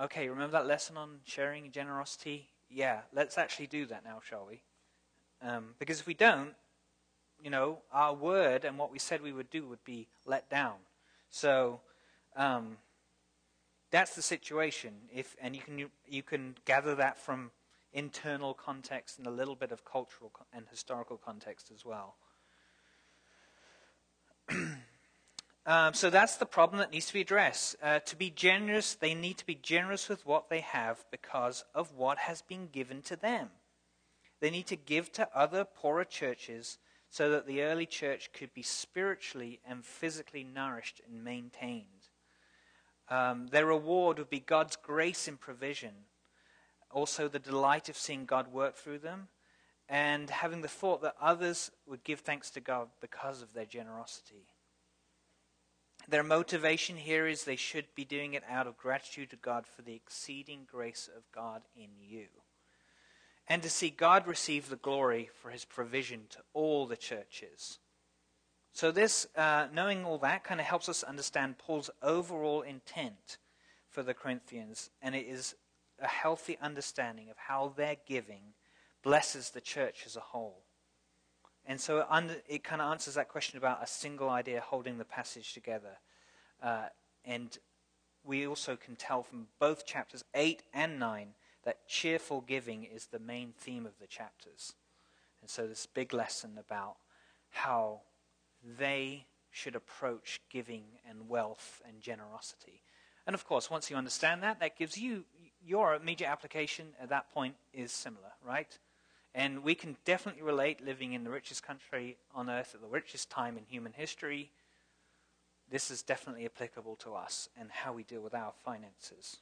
okay, 0.01 0.29
remember 0.29 0.53
that 0.53 0.67
lesson 0.67 0.97
on 0.97 1.19
sharing 1.23 1.71
generosity? 1.71 2.49
Yeah, 2.69 3.01
let's 3.13 3.37
actually 3.37 3.67
do 3.67 3.85
that 3.87 4.03
now, 4.03 4.19
shall 4.27 4.47
we? 4.49 4.61
Um, 5.41 5.75
because 5.79 5.99
if 5.99 6.07
we 6.07 6.13
don't, 6.13 6.53
you 7.41 7.49
know, 7.49 7.79
our 7.91 8.13
word 8.13 8.65
and 8.65 8.77
what 8.77 8.91
we 8.91 8.99
said 8.99 9.21
we 9.21 9.33
would 9.33 9.49
do 9.49 9.67
would 9.67 9.83
be 9.83 10.07
let 10.25 10.49
down. 10.49 10.75
So 11.29 11.81
um, 12.35 12.77
that's 13.91 14.15
the 14.15 14.21
situation. 14.21 14.93
If 15.13 15.35
and 15.41 15.55
you 15.55 15.61
can 15.61 15.89
you, 16.07 16.23
can 16.23 16.55
gather 16.65 16.95
that 16.95 17.17
from 17.17 17.51
internal 17.91 18.53
context 18.53 19.17
and 19.17 19.27
a 19.27 19.31
little 19.31 19.55
bit 19.55 19.71
of 19.71 19.85
cultural 19.85 20.31
and 20.53 20.65
historical 20.69 21.17
context 21.17 21.69
as 21.73 21.85
well. 21.85 22.15
um, 25.65 25.93
so 25.93 26.09
that's 26.09 26.35
the 26.35 26.45
problem 26.45 26.79
that 26.79 26.91
needs 26.91 27.07
to 27.07 27.13
be 27.13 27.21
addressed. 27.21 27.75
Uh, 27.81 27.99
to 27.99 28.15
be 28.15 28.29
generous, 28.29 28.95
they 28.95 29.13
need 29.13 29.37
to 29.37 29.45
be 29.45 29.55
generous 29.55 30.09
with 30.09 30.25
what 30.25 30.49
they 30.49 30.59
have 30.59 31.05
because 31.09 31.63
of 31.73 31.93
what 31.95 32.17
has 32.17 32.41
been 32.41 32.67
given 32.71 33.01
to 33.03 33.15
them. 33.15 33.49
They 34.41 34.49
need 34.49 34.67
to 34.67 34.75
give 34.75 35.11
to 35.13 35.29
other 35.33 35.63
poorer 35.63 36.03
churches 36.03 36.77
so 37.09 37.29
that 37.29 37.47
the 37.47 37.61
early 37.61 37.85
church 37.85 38.31
could 38.33 38.53
be 38.53 38.61
spiritually 38.61 39.61
and 39.65 39.85
physically 39.85 40.43
nourished 40.43 40.99
and 41.07 41.23
maintained. 41.23 42.09
Um, 43.07 43.47
their 43.47 43.65
reward 43.65 44.17
would 44.17 44.29
be 44.29 44.39
God's 44.39 44.75
grace 44.75 45.27
and 45.27 45.39
provision, 45.39 45.93
also 46.91 47.27
the 47.27 47.39
delight 47.39 47.87
of 47.87 47.97
seeing 47.97 48.25
God 48.25 48.51
work 48.51 48.75
through 48.75 48.99
them, 48.99 49.27
and 49.87 50.29
having 50.29 50.61
the 50.61 50.67
thought 50.67 51.01
that 51.03 51.15
others 51.21 51.71
would 51.85 52.03
give 52.03 52.21
thanks 52.21 52.49
to 52.51 52.59
God 52.59 52.89
because 52.99 53.41
of 53.41 53.53
their 53.53 53.65
generosity. 53.65 54.47
Their 56.07 56.23
motivation 56.23 56.97
here 56.97 57.27
is 57.27 57.43
they 57.43 57.55
should 57.55 57.85
be 57.95 58.05
doing 58.05 58.33
it 58.33 58.43
out 58.49 58.67
of 58.67 58.77
gratitude 58.77 59.29
to 59.29 59.35
God 59.35 59.65
for 59.65 59.81
the 59.81 59.95
exceeding 59.95 60.67
grace 60.69 61.09
of 61.15 61.23
God 61.31 61.61
in 61.75 61.89
you 61.99 62.27
and 63.47 63.61
to 63.61 63.69
see 63.69 63.89
God 63.89 64.27
receive 64.27 64.69
the 64.69 64.75
glory 64.75 65.29
for 65.41 65.49
his 65.51 65.65
provision 65.65 66.21
to 66.29 66.39
all 66.53 66.85
the 66.85 66.97
churches. 66.97 67.79
So, 68.71 68.91
this, 68.91 69.27
uh, 69.35 69.67
knowing 69.71 70.05
all 70.05 70.17
that, 70.19 70.43
kind 70.43 70.59
of 70.59 70.65
helps 70.65 70.89
us 70.89 71.03
understand 71.03 71.57
Paul's 71.57 71.89
overall 72.01 72.61
intent 72.61 73.37
for 73.89 74.01
the 74.01 74.13
Corinthians, 74.13 74.89
and 75.01 75.13
it 75.13 75.27
is 75.27 75.55
a 75.99 76.07
healthy 76.07 76.57
understanding 76.59 77.29
of 77.29 77.37
how 77.37 77.73
their 77.75 77.97
giving 78.07 78.53
blesses 79.03 79.51
the 79.51 79.61
church 79.61 80.03
as 80.05 80.15
a 80.15 80.21
whole. 80.21 80.63
And 81.65 81.79
so 81.79 81.99
it, 81.99 82.07
under, 82.09 82.35
it 82.47 82.63
kind 82.63 82.81
of 82.81 82.91
answers 82.91 83.15
that 83.15 83.29
question 83.29 83.57
about 83.57 83.83
a 83.83 83.87
single 83.87 84.29
idea 84.29 84.61
holding 84.61 84.97
the 84.97 85.05
passage 85.05 85.53
together. 85.53 85.97
Uh, 86.61 86.87
and 87.25 87.57
we 88.23 88.45
also 88.47 88.75
can 88.75 88.95
tell 88.95 89.23
from 89.23 89.47
both 89.59 89.85
chapters 89.85 90.23
8 90.33 90.63
and 90.73 90.99
9 90.99 91.29
that 91.63 91.87
cheerful 91.87 92.41
giving 92.41 92.83
is 92.83 93.07
the 93.07 93.19
main 93.19 93.53
theme 93.57 93.85
of 93.85 93.99
the 93.99 94.07
chapters. 94.07 94.73
And 95.41 95.49
so, 95.49 95.67
this 95.67 95.85
big 95.85 96.13
lesson 96.13 96.57
about 96.57 96.95
how 97.49 98.01
they 98.77 99.25
should 99.51 99.75
approach 99.75 100.41
giving 100.49 100.83
and 101.07 101.29
wealth 101.29 101.81
and 101.87 102.01
generosity. 102.01 102.81
And 103.25 103.33
of 103.33 103.45
course, 103.45 103.69
once 103.69 103.89
you 103.89 103.95
understand 103.95 104.43
that, 104.43 104.59
that 104.59 104.77
gives 104.77 104.97
you 104.97 105.25
your 105.65 105.95
immediate 105.95 106.29
application 106.29 106.87
at 106.99 107.09
that 107.09 107.31
point 107.33 107.55
is 107.73 107.91
similar, 107.91 108.31
right? 108.45 108.77
And 109.35 109.63
we 109.63 109.73
can 109.73 109.97
definitely 110.05 110.43
relate 110.43 110.85
living 110.85 111.13
in 111.13 111.23
the 111.23 111.31
richest 111.31 111.63
country 111.63 112.17
on 112.35 112.49
earth 112.49 112.75
at 112.75 112.81
the 112.81 112.87
richest 112.87 113.29
time 113.29 113.57
in 113.57 113.65
human 113.65 113.93
history. 113.93 114.51
This 115.71 115.89
is 115.89 116.03
definitely 116.03 116.45
applicable 116.45 116.97
to 116.97 117.15
us 117.15 117.49
and 117.59 117.71
how 117.71 117.93
we 117.93 118.03
deal 118.03 118.21
with 118.21 118.35
our 118.35 118.53
finances. 118.63 119.37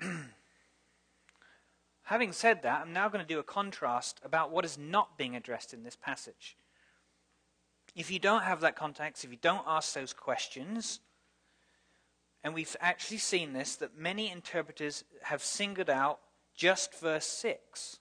Having 2.04 2.32
said 2.32 2.62
that, 2.62 2.82
I'm 2.82 2.92
now 2.92 3.08
going 3.08 3.24
to 3.24 3.28
do 3.28 3.40
a 3.40 3.44
contrast 3.44 4.20
about 4.24 4.50
what 4.50 4.64
is 4.64 4.78
not 4.78 5.18
being 5.18 5.34
addressed 5.34 5.74
in 5.74 5.82
this 5.82 5.96
passage. 5.96 6.56
If 7.96 8.10
you 8.10 8.18
don't 8.18 8.44
have 8.44 8.60
that 8.60 8.76
context, 8.76 9.24
if 9.24 9.30
you 9.30 9.38
don't 9.42 9.64
ask 9.66 9.94
those 9.94 10.12
questions, 10.12 11.00
and 12.44 12.54
we've 12.54 12.76
actually 12.80 13.18
seen 13.18 13.52
this, 13.52 13.76
that 13.76 13.98
many 13.98 14.30
interpreters 14.30 15.04
have 15.22 15.42
singled 15.42 15.90
out 15.90 16.20
just 16.58 16.98
verse 16.98 17.24
6. 17.26 18.00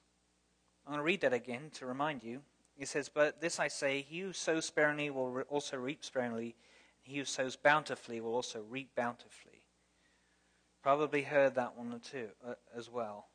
I'm 0.85 0.93
going 0.93 0.99
to 0.99 1.03
read 1.03 1.21
that 1.21 1.31
again 1.31 1.69
to 1.75 1.85
remind 1.85 2.23
you. 2.23 2.41
It 2.75 2.87
says, 2.87 3.07
But 3.07 3.39
this 3.39 3.59
I 3.59 3.67
say, 3.67 4.01
he 4.01 4.21
who 4.21 4.33
sows 4.33 4.65
sparingly 4.65 5.11
will 5.11 5.41
also 5.47 5.77
reap 5.77 6.03
sparingly, 6.03 6.55
he 7.03 7.19
who 7.19 7.25
sows 7.25 7.55
bountifully 7.55 8.19
will 8.19 8.33
also 8.33 8.63
reap 8.67 8.95
bountifully. 8.95 9.61
Probably 10.81 11.21
heard 11.21 11.55
that 11.55 11.77
one 11.77 11.99
too, 11.99 12.29
uh, 12.45 12.55
as 12.75 12.89
well. 12.89 13.27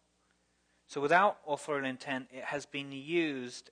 So 0.89 1.01
without 1.01 1.39
authorial 1.47 1.87
intent, 1.87 2.27
it 2.33 2.45
has 2.45 2.67
been 2.67 2.91
used 2.91 3.71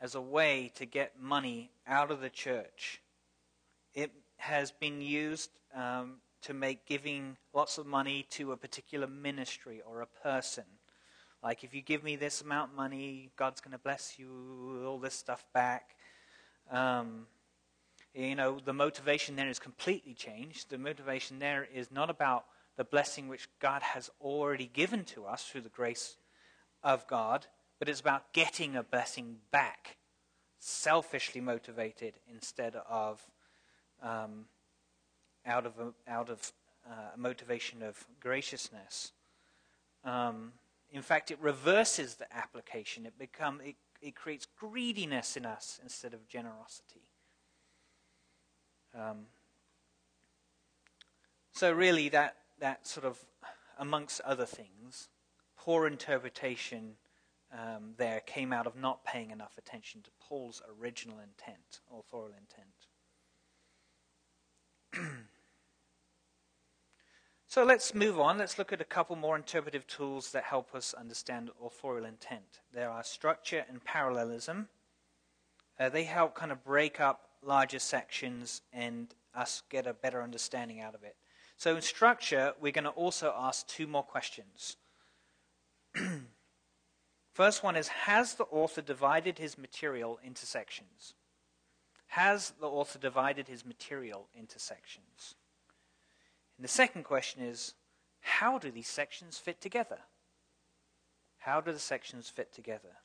as 0.00 0.14
a 0.14 0.20
way 0.20 0.72
to 0.74 0.86
get 0.86 1.20
money 1.20 1.70
out 1.86 2.10
of 2.10 2.20
the 2.20 2.30
church. 2.30 3.00
It 3.94 4.10
has 4.38 4.72
been 4.72 5.00
used 5.00 5.50
um, 5.74 6.16
to 6.42 6.54
make 6.54 6.86
giving 6.86 7.36
lots 7.54 7.78
of 7.78 7.86
money 7.86 8.26
to 8.30 8.52
a 8.52 8.56
particular 8.56 9.06
ministry 9.06 9.82
or 9.86 10.00
a 10.00 10.06
person. 10.06 10.64
Like, 11.42 11.64
if 11.64 11.74
you 11.74 11.80
give 11.80 12.04
me 12.04 12.16
this 12.16 12.42
amount 12.42 12.72
of 12.72 12.76
money, 12.76 13.30
God's 13.36 13.60
going 13.60 13.72
to 13.72 13.78
bless 13.78 14.18
you, 14.18 14.84
all 14.86 14.98
this 14.98 15.14
stuff 15.14 15.44
back. 15.54 15.96
Um, 16.70 17.26
you 18.14 18.34
know, 18.34 18.58
the 18.62 18.72
motivation 18.72 19.36
there 19.36 19.48
is 19.48 19.58
completely 19.58 20.14
changed. 20.14 20.68
The 20.68 20.78
motivation 20.78 21.38
there 21.38 21.66
is 21.72 21.90
not 21.90 22.10
about 22.10 22.44
the 22.76 22.84
blessing 22.84 23.28
which 23.28 23.48
God 23.60 23.82
has 23.82 24.10
already 24.20 24.70
given 24.72 25.04
to 25.04 25.26
us 25.26 25.44
through 25.44 25.62
the 25.62 25.68
grace 25.68 26.16
of 26.82 27.06
God, 27.06 27.46
but 27.78 27.88
it's 27.88 28.00
about 28.00 28.32
getting 28.32 28.76
a 28.76 28.82
blessing 28.82 29.36
back, 29.50 29.96
selfishly 30.58 31.40
motivated 31.40 32.14
instead 32.30 32.76
of 32.88 33.20
um, 34.02 34.46
out 35.46 35.66
of 35.66 35.78
a, 35.78 36.10
out 36.10 36.30
of 36.30 36.52
uh, 36.86 37.10
a 37.14 37.18
motivation 37.18 37.82
of 37.82 38.06
graciousness. 38.20 39.12
Um, 40.04 40.52
in 40.92 41.02
fact, 41.02 41.30
it 41.30 41.38
reverses 41.40 42.16
the 42.16 42.26
application. 42.36 43.06
It 43.06 43.18
become 43.18 43.60
it, 43.62 43.76
it 44.02 44.14
creates 44.14 44.46
greediness 44.58 45.36
in 45.36 45.46
us 45.46 45.80
instead 45.82 46.14
of 46.14 46.26
generosity. 46.28 47.08
Um, 48.94 49.26
so 51.52 51.72
really, 51.72 52.08
that 52.10 52.36
that 52.58 52.86
sort 52.86 53.06
of 53.06 53.18
amongst 53.78 54.20
other 54.22 54.46
things 54.46 55.08
poor 55.60 55.86
interpretation 55.86 56.94
um, 57.52 57.94
there 57.96 58.20
came 58.20 58.52
out 58.52 58.66
of 58.66 58.76
not 58.76 59.04
paying 59.04 59.30
enough 59.30 59.58
attention 59.58 60.02
to 60.02 60.10
Paul's 60.20 60.62
original 60.80 61.18
intent, 61.18 61.80
authorial 61.92 62.34
intent. 62.38 62.86
so 67.50 67.64
let's 67.64 67.96
move 67.96 68.20
on. 68.20 68.38
Let's 68.38 68.58
look 68.58 68.72
at 68.72 68.80
a 68.80 68.84
couple 68.84 69.16
more 69.16 69.34
interpretive 69.34 69.84
tools 69.88 70.30
that 70.30 70.44
help 70.44 70.72
us 70.72 70.94
understand 70.94 71.50
authorial 71.60 72.04
intent. 72.04 72.60
There 72.72 72.88
are 72.88 73.02
structure 73.02 73.64
and 73.68 73.84
parallelism. 73.84 74.68
Uh, 75.76 75.88
they 75.88 76.04
help 76.04 76.36
kind 76.36 76.52
of 76.52 76.62
break 76.62 77.00
up 77.00 77.22
larger 77.42 77.80
sections 77.80 78.62
and 78.72 79.12
us 79.34 79.64
get 79.68 79.88
a 79.88 79.92
better 79.92 80.22
understanding 80.22 80.80
out 80.80 80.94
of 80.94 81.02
it. 81.02 81.16
So 81.56 81.74
in 81.74 81.82
structure, 81.82 82.52
we're 82.60 82.70
going 82.70 82.84
to 82.84 82.90
also 82.90 83.34
ask 83.36 83.66
two 83.66 83.88
more 83.88 84.04
questions. 84.04 84.76
First 87.34 87.64
one 87.64 87.74
is 87.74 87.88
Has 87.88 88.34
the 88.34 88.44
author 88.44 88.80
divided 88.80 89.38
his 89.38 89.58
material 89.58 90.20
into 90.22 90.46
sections? 90.46 91.14
Has 92.06 92.52
the 92.60 92.68
author 92.68 93.00
divided 93.00 93.48
his 93.48 93.66
material 93.66 94.28
into 94.36 94.60
sections? 94.60 95.34
And 96.60 96.64
the 96.66 96.68
second 96.68 97.04
question 97.04 97.40
is 97.40 97.72
How 98.20 98.58
do 98.58 98.70
these 98.70 98.86
sections 98.86 99.38
fit 99.38 99.62
together? 99.62 100.00
How 101.38 101.62
do 101.62 101.72
the 101.72 101.78
sections 101.78 102.28
fit 102.28 102.52
together? 102.52 102.98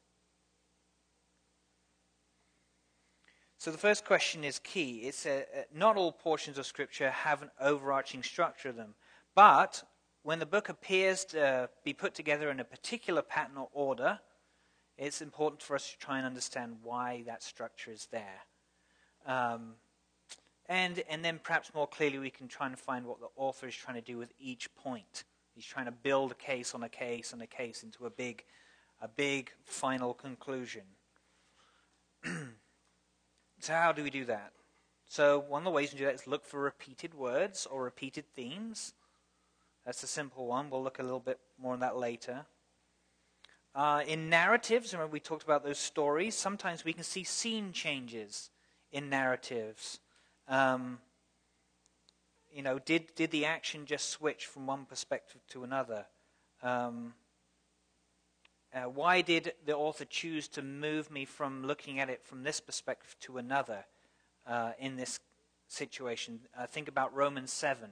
So 3.57 3.71
the 3.71 3.77
first 3.77 4.03
question 4.03 4.43
is 4.43 4.59
key. 4.59 5.03
It's 5.05 5.25
a, 5.25 5.45
not 5.73 5.95
all 5.95 6.11
portions 6.11 6.57
of 6.57 6.65
Scripture 6.65 7.09
have 7.09 7.41
an 7.41 7.49
overarching 7.61 8.23
structure 8.23 8.67
of 8.67 8.75
them, 8.75 8.93
but 9.35 9.85
when 10.23 10.39
the 10.39 10.45
book 10.45 10.67
appears 10.67 11.23
to 11.23 11.41
uh, 11.41 11.67
be 11.85 11.93
put 11.93 12.13
together 12.13 12.51
in 12.51 12.59
a 12.59 12.65
particular 12.65 13.21
pattern 13.21 13.55
or 13.55 13.69
order, 13.71 14.19
it's 14.97 15.21
important 15.21 15.61
for 15.61 15.75
us 15.77 15.91
to 15.91 15.97
try 15.97 16.17
and 16.17 16.27
understand 16.27 16.75
why 16.83 17.23
that 17.25 17.41
structure 17.41 17.91
is 17.91 18.09
there. 18.11 18.41
Um, 19.25 19.75
and, 20.67 21.03
and 21.09 21.23
then 21.23 21.39
perhaps 21.43 21.73
more 21.73 21.87
clearly, 21.87 22.17
we 22.17 22.29
can 22.29 22.47
try 22.47 22.67
and 22.67 22.77
find 22.77 23.05
what 23.05 23.19
the 23.19 23.27
author 23.35 23.67
is 23.67 23.75
trying 23.75 23.95
to 23.95 24.01
do 24.01 24.17
with 24.17 24.33
each 24.39 24.73
point. 24.75 25.23
He's 25.53 25.65
trying 25.65 25.85
to 25.85 25.91
build 25.91 26.31
a 26.31 26.35
case 26.35 26.73
on 26.73 26.83
a 26.83 26.89
case 26.89 27.33
on 27.33 27.41
a 27.41 27.47
case 27.47 27.83
into 27.83 28.05
a 28.05 28.09
big, 28.09 28.43
a 29.01 29.07
big 29.07 29.51
final 29.63 30.13
conclusion. 30.13 30.83
so, 33.59 33.73
how 33.73 33.91
do 33.91 34.03
we 34.03 34.09
do 34.09 34.25
that? 34.25 34.51
So, 35.07 35.39
one 35.39 35.61
of 35.61 35.65
the 35.65 35.71
ways 35.71 35.93
we 35.93 35.99
do 35.99 36.05
that 36.05 36.15
is 36.15 36.27
look 36.27 36.45
for 36.45 36.59
repeated 36.59 37.13
words 37.13 37.67
or 37.69 37.83
repeated 37.83 38.25
themes. 38.35 38.93
That's 39.85 40.01
a 40.01 40.07
simple 40.07 40.47
one. 40.47 40.69
We'll 40.69 40.83
look 40.83 40.99
a 40.99 41.03
little 41.03 41.19
bit 41.19 41.39
more 41.59 41.73
on 41.73 41.79
that 41.81 41.95
later. 41.95 42.47
Uh, 43.75 44.01
in 44.07 44.29
narratives, 44.29 44.93
remember 44.93 45.13
we 45.13 45.19
talked 45.19 45.43
about 45.43 45.63
those 45.63 45.77
stories, 45.77 46.33
sometimes 46.33 46.83
we 46.83 46.93
can 46.93 47.03
see 47.03 47.23
scene 47.23 47.71
changes 47.71 48.49
in 48.91 49.09
narratives. 49.09 49.99
Um, 50.47 50.99
you 52.53 52.61
know, 52.61 52.79
did, 52.79 53.13
did 53.15 53.31
the 53.31 53.45
action 53.45 53.85
just 53.85 54.09
switch 54.09 54.45
from 54.45 54.65
one 54.65 54.85
perspective 54.85 55.41
to 55.49 55.63
another? 55.63 56.05
Um, 56.63 57.13
uh, 58.73 58.89
why 58.89 59.21
did 59.21 59.53
the 59.65 59.75
author 59.75 60.05
choose 60.05 60.47
to 60.49 60.61
move 60.61 61.09
me 61.09 61.25
from 61.25 61.65
looking 61.65 61.99
at 61.99 62.09
it 62.09 62.23
from 62.23 62.43
this 62.43 62.59
perspective 62.59 63.15
to 63.21 63.37
another 63.37 63.85
uh, 64.47 64.71
in 64.79 64.95
this 64.95 65.19
situation? 65.67 66.41
Uh, 66.57 66.65
think 66.65 66.87
about 66.87 67.13
Romans 67.15 67.51
7 67.51 67.89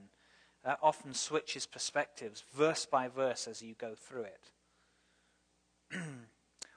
uh, 0.64 0.76
often 0.82 1.14
switches 1.14 1.66
perspectives 1.66 2.44
verse 2.54 2.86
by 2.86 3.08
verse 3.08 3.46
as 3.46 3.62
you 3.62 3.74
go 3.74 3.94
through 3.94 4.24
it. 4.24 4.50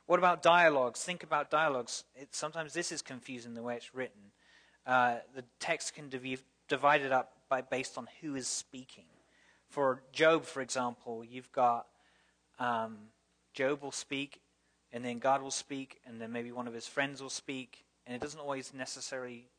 what 0.06 0.20
about 0.20 0.42
dialogues? 0.42 1.04
Think 1.04 1.24
about 1.24 1.50
dialogues. 1.50 2.04
It, 2.16 2.36
sometimes 2.36 2.74
this 2.74 2.92
is 2.92 3.02
confusing 3.02 3.54
the 3.54 3.64
way 3.64 3.76
it's 3.76 3.96
written. 3.96 4.32
Uh, 4.88 5.18
the 5.36 5.44
text 5.60 5.94
can 5.94 6.08
be 6.08 6.40
divided 6.68 7.12
up 7.12 7.34
by, 7.50 7.62
based 7.62 7.98
on 7.98 8.08
who 8.22 8.36
is 8.36 8.48
speaking. 8.48 9.04
For 9.70 10.02
Job, 10.14 10.46
for 10.46 10.62
example, 10.62 11.24
you've 11.24 11.52
got 11.52 11.86
um, 12.58 12.98
Job 13.54 13.84
will 13.84 13.92
speak, 13.92 14.40
and 14.92 15.04
then 15.04 15.20
God 15.20 15.44
will 15.44 15.52
speak, 15.52 16.00
and 16.08 16.20
then 16.20 16.32
maybe 16.32 16.52
one 16.52 16.68
of 16.68 16.74
his 16.74 16.88
friends 16.88 17.22
will 17.22 17.30
speak, 17.30 17.84
and 18.08 18.16
it 18.16 18.22
doesn't 18.22 18.40
always 18.40 18.74
necessarily 18.74 19.50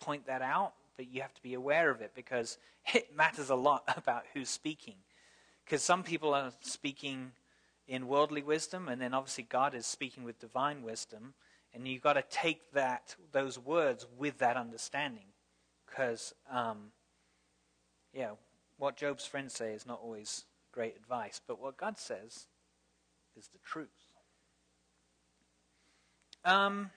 point 0.00 0.26
that 0.26 0.42
out 0.42 0.72
but 0.96 1.12
you 1.12 1.22
have 1.22 1.34
to 1.34 1.42
be 1.42 1.54
aware 1.54 1.90
of 1.90 2.00
it 2.00 2.12
because 2.14 2.58
it 2.94 3.14
matters 3.14 3.50
a 3.50 3.54
lot 3.54 3.84
about 3.96 4.24
who's 4.32 4.48
speaking. 4.48 4.96
Because 5.64 5.82
some 5.82 6.02
people 6.02 6.34
are 6.34 6.52
speaking 6.60 7.32
in 7.86 8.06
worldly 8.06 8.42
wisdom, 8.42 8.88
and 8.88 9.00
then 9.00 9.14
obviously 9.14 9.44
God 9.44 9.74
is 9.74 9.86
speaking 9.86 10.24
with 10.24 10.38
divine 10.38 10.82
wisdom, 10.82 11.34
and 11.74 11.88
you've 11.88 12.02
got 12.02 12.14
to 12.14 12.24
take 12.30 12.72
that 12.72 13.16
those 13.32 13.58
words 13.58 14.06
with 14.16 14.38
that 14.38 14.56
understanding, 14.56 15.26
because 15.86 16.32
um, 16.50 16.92
yeah, 18.12 18.30
what 18.78 18.96
Job's 18.96 19.26
friends 19.26 19.54
say 19.54 19.72
is 19.72 19.86
not 19.86 20.00
always 20.02 20.44
great 20.72 20.96
advice, 20.96 21.40
but 21.46 21.60
what 21.60 21.76
God 21.76 21.98
says 21.98 22.46
is 23.36 23.48
the 23.52 23.58
truth. 23.64 23.88
Um, 26.44 26.90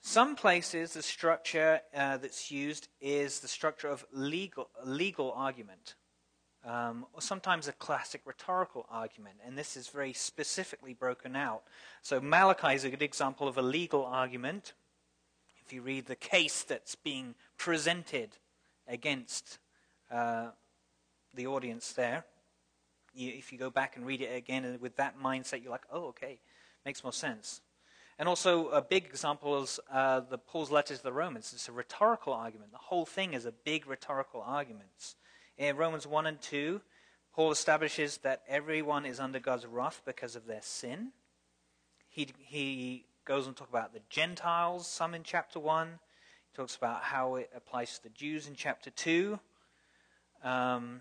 some 0.00 0.36
places, 0.36 0.92
the 0.92 1.02
structure 1.02 1.80
uh, 1.94 2.16
that's 2.18 2.50
used 2.50 2.88
is 3.00 3.40
the 3.40 3.48
structure 3.48 3.88
of 3.88 4.04
legal, 4.12 4.68
legal 4.84 5.32
argument. 5.32 5.96
Um, 6.66 7.06
or 7.12 7.22
sometimes 7.22 7.68
a 7.68 7.72
classic 7.72 8.22
rhetorical 8.24 8.86
argument, 8.90 9.36
and 9.46 9.56
this 9.56 9.76
is 9.76 9.88
very 9.88 10.12
specifically 10.12 10.94
broken 10.94 11.36
out. 11.36 11.62
So 12.02 12.20
Malachi 12.20 12.74
is 12.74 12.84
a 12.84 12.90
good 12.90 13.02
example 13.02 13.46
of 13.46 13.56
a 13.56 13.62
legal 13.62 14.04
argument. 14.04 14.72
If 15.64 15.72
you 15.72 15.80
read 15.82 16.06
the 16.06 16.16
case 16.16 16.64
that's 16.64 16.96
being 16.96 17.34
presented 17.56 18.30
against 18.88 19.58
uh, 20.10 20.48
the 21.34 21.46
audience 21.46 21.92
there, 21.92 22.24
you, 23.14 23.32
if 23.36 23.52
you 23.52 23.58
go 23.58 23.70
back 23.70 23.96
and 23.96 24.04
read 24.04 24.20
it 24.20 24.34
again 24.34 24.78
with 24.80 24.96
that 24.96 25.20
mindset, 25.20 25.62
you're 25.62 25.72
like, 25.72 25.86
oh, 25.92 26.06
okay, 26.08 26.40
makes 26.84 27.04
more 27.04 27.12
sense. 27.12 27.60
And 28.18 28.28
also, 28.28 28.68
a 28.68 28.80
big 28.80 29.04
example 29.04 29.62
is 29.62 29.78
uh, 29.92 30.20
the 30.20 30.38
Paul's 30.38 30.70
letter 30.70 30.96
to 30.96 31.02
the 31.02 31.12
Romans. 31.12 31.52
It's 31.54 31.68
a 31.68 31.72
rhetorical 31.72 32.32
argument. 32.32 32.72
The 32.72 32.78
whole 32.78 33.04
thing 33.04 33.34
is 33.34 33.44
a 33.44 33.52
big 33.52 33.86
rhetorical 33.86 34.42
argument. 34.44 35.16
In 35.58 35.76
Romans 35.76 36.06
1 36.06 36.26
and 36.26 36.40
2, 36.40 36.80
Paul 37.34 37.50
establishes 37.50 38.18
that 38.18 38.42
everyone 38.46 39.06
is 39.06 39.18
under 39.18 39.38
God's 39.38 39.66
wrath 39.66 40.02
because 40.04 40.36
of 40.36 40.46
their 40.46 40.60
sin. 40.62 41.12
He, 42.08 42.28
he 42.38 43.04
goes 43.24 43.46
on 43.46 43.54
to 43.54 43.60
talk 43.60 43.70
about 43.70 43.94
the 43.94 44.00
Gentiles, 44.10 44.86
some 44.86 45.14
in 45.14 45.22
chapter 45.22 45.58
1. 45.58 45.88
He 45.88 46.56
talks 46.56 46.76
about 46.76 47.02
how 47.02 47.36
it 47.36 47.50
applies 47.54 47.96
to 47.96 48.02
the 48.02 48.08
Jews 48.10 48.46
in 48.46 48.54
chapter 48.54 48.90
2. 48.90 49.38
Um, 50.44 51.00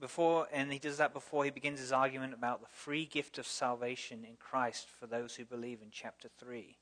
before, 0.00 0.46
and 0.52 0.72
he 0.72 0.78
does 0.78 0.98
that 0.98 1.12
before 1.12 1.44
he 1.44 1.50
begins 1.50 1.80
his 1.80 1.92
argument 1.92 2.34
about 2.34 2.60
the 2.60 2.68
free 2.68 3.06
gift 3.06 3.38
of 3.38 3.46
salvation 3.46 4.24
in 4.24 4.36
Christ 4.38 4.86
for 5.00 5.06
those 5.06 5.34
who 5.34 5.44
believe 5.44 5.82
in 5.82 5.88
chapter 5.90 6.28
3. 6.38 6.76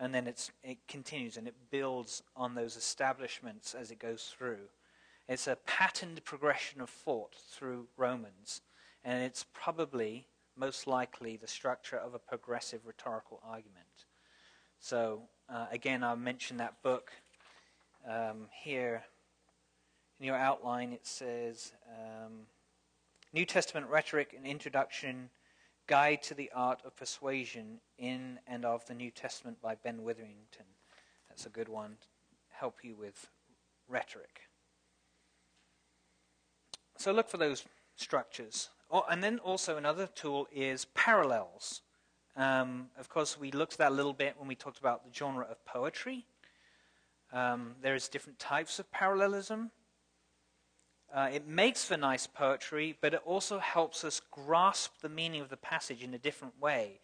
And 0.00 0.14
then 0.14 0.26
it 0.26 0.50
continues 0.88 1.36
and 1.36 1.46
it 1.46 1.54
builds 1.70 2.22
on 2.36 2.54
those 2.54 2.76
establishments 2.76 3.74
as 3.74 3.90
it 3.90 3.98
goes 3.98 4.32
through. 4.36 4.68
It's 5.28 5.46
a 5.46 5.56
patterned 5.66 6.24
progression 6.24 6.80
of 6.80 6.88
thought 6.88 7.36
through 7.50 7.88
Romans, 7.98 8.62
and 9.04 9.22
it's 9.22 9.44
probably, 9.52 10.26
most 10.56 10.86
likely, 10.86 11.36
the 11.36 11.46
structure 11.46 11.98
of 11.98 12.14
a 12.14 12.18
progressive 12.18 12.86
rhetorical 12.86 13.38
argument. 13.46 14.06
So, 14.80 15.20
uh, 15.52 15.66
again, 15.70 16.02
I'll 16.02 16.16
mention 16.16 16.56
that 16.56 16.82
book 16.82 17.12
um, 18.08 18.46
here. 18.52 19.04
In 20.18 20.24
your 20.24 20.36
outline, 20.36 20.94
it 20.94 21.06
says 21.06 21.72
um, 21.86 22.46
New 23.34 23.44
Testament 23.44 23.86
Rhetoric 23.88 24.32
and 24.34 24.46
Introduction 24.46 25.28
Guide 25.88 26.22
to 26.22 26.34
the 26.34 26.50
Art 26.54 26.80
of 26.86 26.96
Persuasion 26.96 27.80
in 27.98 28.38
and 28.46 28.64
of 28.64 28.86
the 28.86 28.94
New 28.94 29.10
Testament 29.10 29.60
by 29.60 29.74
Ben 29.74 30.02
Witherington. 30.02 30.66
That's 31.28 31.44
a 31.44 31.50
good 31.50 31.68
one 31.68 31.98
help 32.48 32.78
you 32.82 32.96
with 32.96 33.28
rhetoric. 33.88 34.47
So 36.98 37.12
look 37.12 37.28
for 37.28 37.36
those 37.36 37.64
structures. 37.94 38.70
Oh, 38.90 39.04
and 39.08 39.22
then 39.22 39.38
also 39.38 39.76
another 39.76 40.08
tool 40.08 40.48
is 40.52 40.86
parallels. 40.96 41.82
Um, 42.36 42.88
of 42.98 43.08
course, 43.08 43.38
we 43.38 43.52
looked 43.52 43.74
at 43.74 43.78
that 43.78 43.92
a 43.92 43.94
little 43.94 44.12
bit 44.12 44.34
when 44.36 44.48
we 44.48 44.56
talked 44.56 44.80
about 44.80 45.04
the 45.04 45.14
genre 45.14 45.46
of 45.48 45.64
poetry. 45.64 46.26
Um, 47.32 47.76
there's 47.82 48.08
different 48.08 48.40
types 48.40 48.80
of 48.80 48.90
parallelism. 48.90 49.70
Uh, 51.14 51.28
it 51.32 51.46
makes 51.46 51.84
for 51.84 51.96
nice 51.96 52.26
poetry, 52.26 52.96
but 53.00 53.14
it 53.14 53.22
also 53.24 53.60
helps 53.60 54.02
us 54.02 54.20
grasp 54.32 55.00
the 55.00 55.08
meaning 55.08 55.40
of 55.40 55.50
the 55.50 55.56
passage 55.56 56.02
in 56.02 56.14
a 56.14 56.18
different 56.18 56.60
way. 56.60 56.98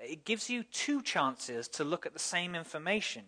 It 0.00 0.24
gives 0.24 0.48
you 0.48 0.62
two 0.62 1.02
chances 1.02 1.68
to 1.68 1.84
look 1.84 2.06
at 2.06 2.14
the 2.14 2.18
same 2.18 2.54
information. 2.54 3.24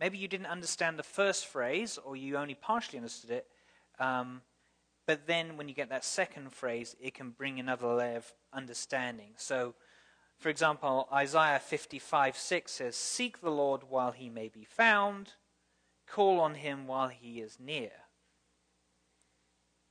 Maybe 0.00 0.16
you 0.16 0.26
didn't 0.26 0.46
understand 0.46 0.98
the 0.98 1.02
first 1.02 1.44
phrase, 1.44 1.98
or 2.02 2.16
you 2.16 2.38
only 2.38 2.54
partially 2.54 2.98
understood 2.98 3.30
it. 3.30 3.46
Um, 4.00 4.40
but 5.06 5.26
then 5.26 5.56
when 5.56 5.68
you 5.68 5.74
get 5.74 5.90
that 5.90 6.04
second 6.04 6.52
phrase, 6.52 6.96
it 7.00 7.14
can 7.14 7.30
bring 7.30 7.58
another 7.58 7.88
layer 7.88 8.16
of 8.16 8.32
understanding. 8.52 9.32
So, 9.36 9.74
for 10.38 10.48
example, 10.48 11.08
Isaiah 11.12 11.60
55 11.60 12.36
6 12.36 12.72
says, 12.72 12.96
Seek 12.96 13.40
the 13.40 13.50
Lord 13.50 13.82
while 13.88 14.12
he 14.12 14.28
may 14.28 14.48
be 14.48 14.64
found, 14.64 15.32
call 16.06 16.40
on 16.40 16.54
him 16.54 16.86
while 16.86 17.08
he 17.08 17.40
is 17.40 17.58
near. 17.60 17.90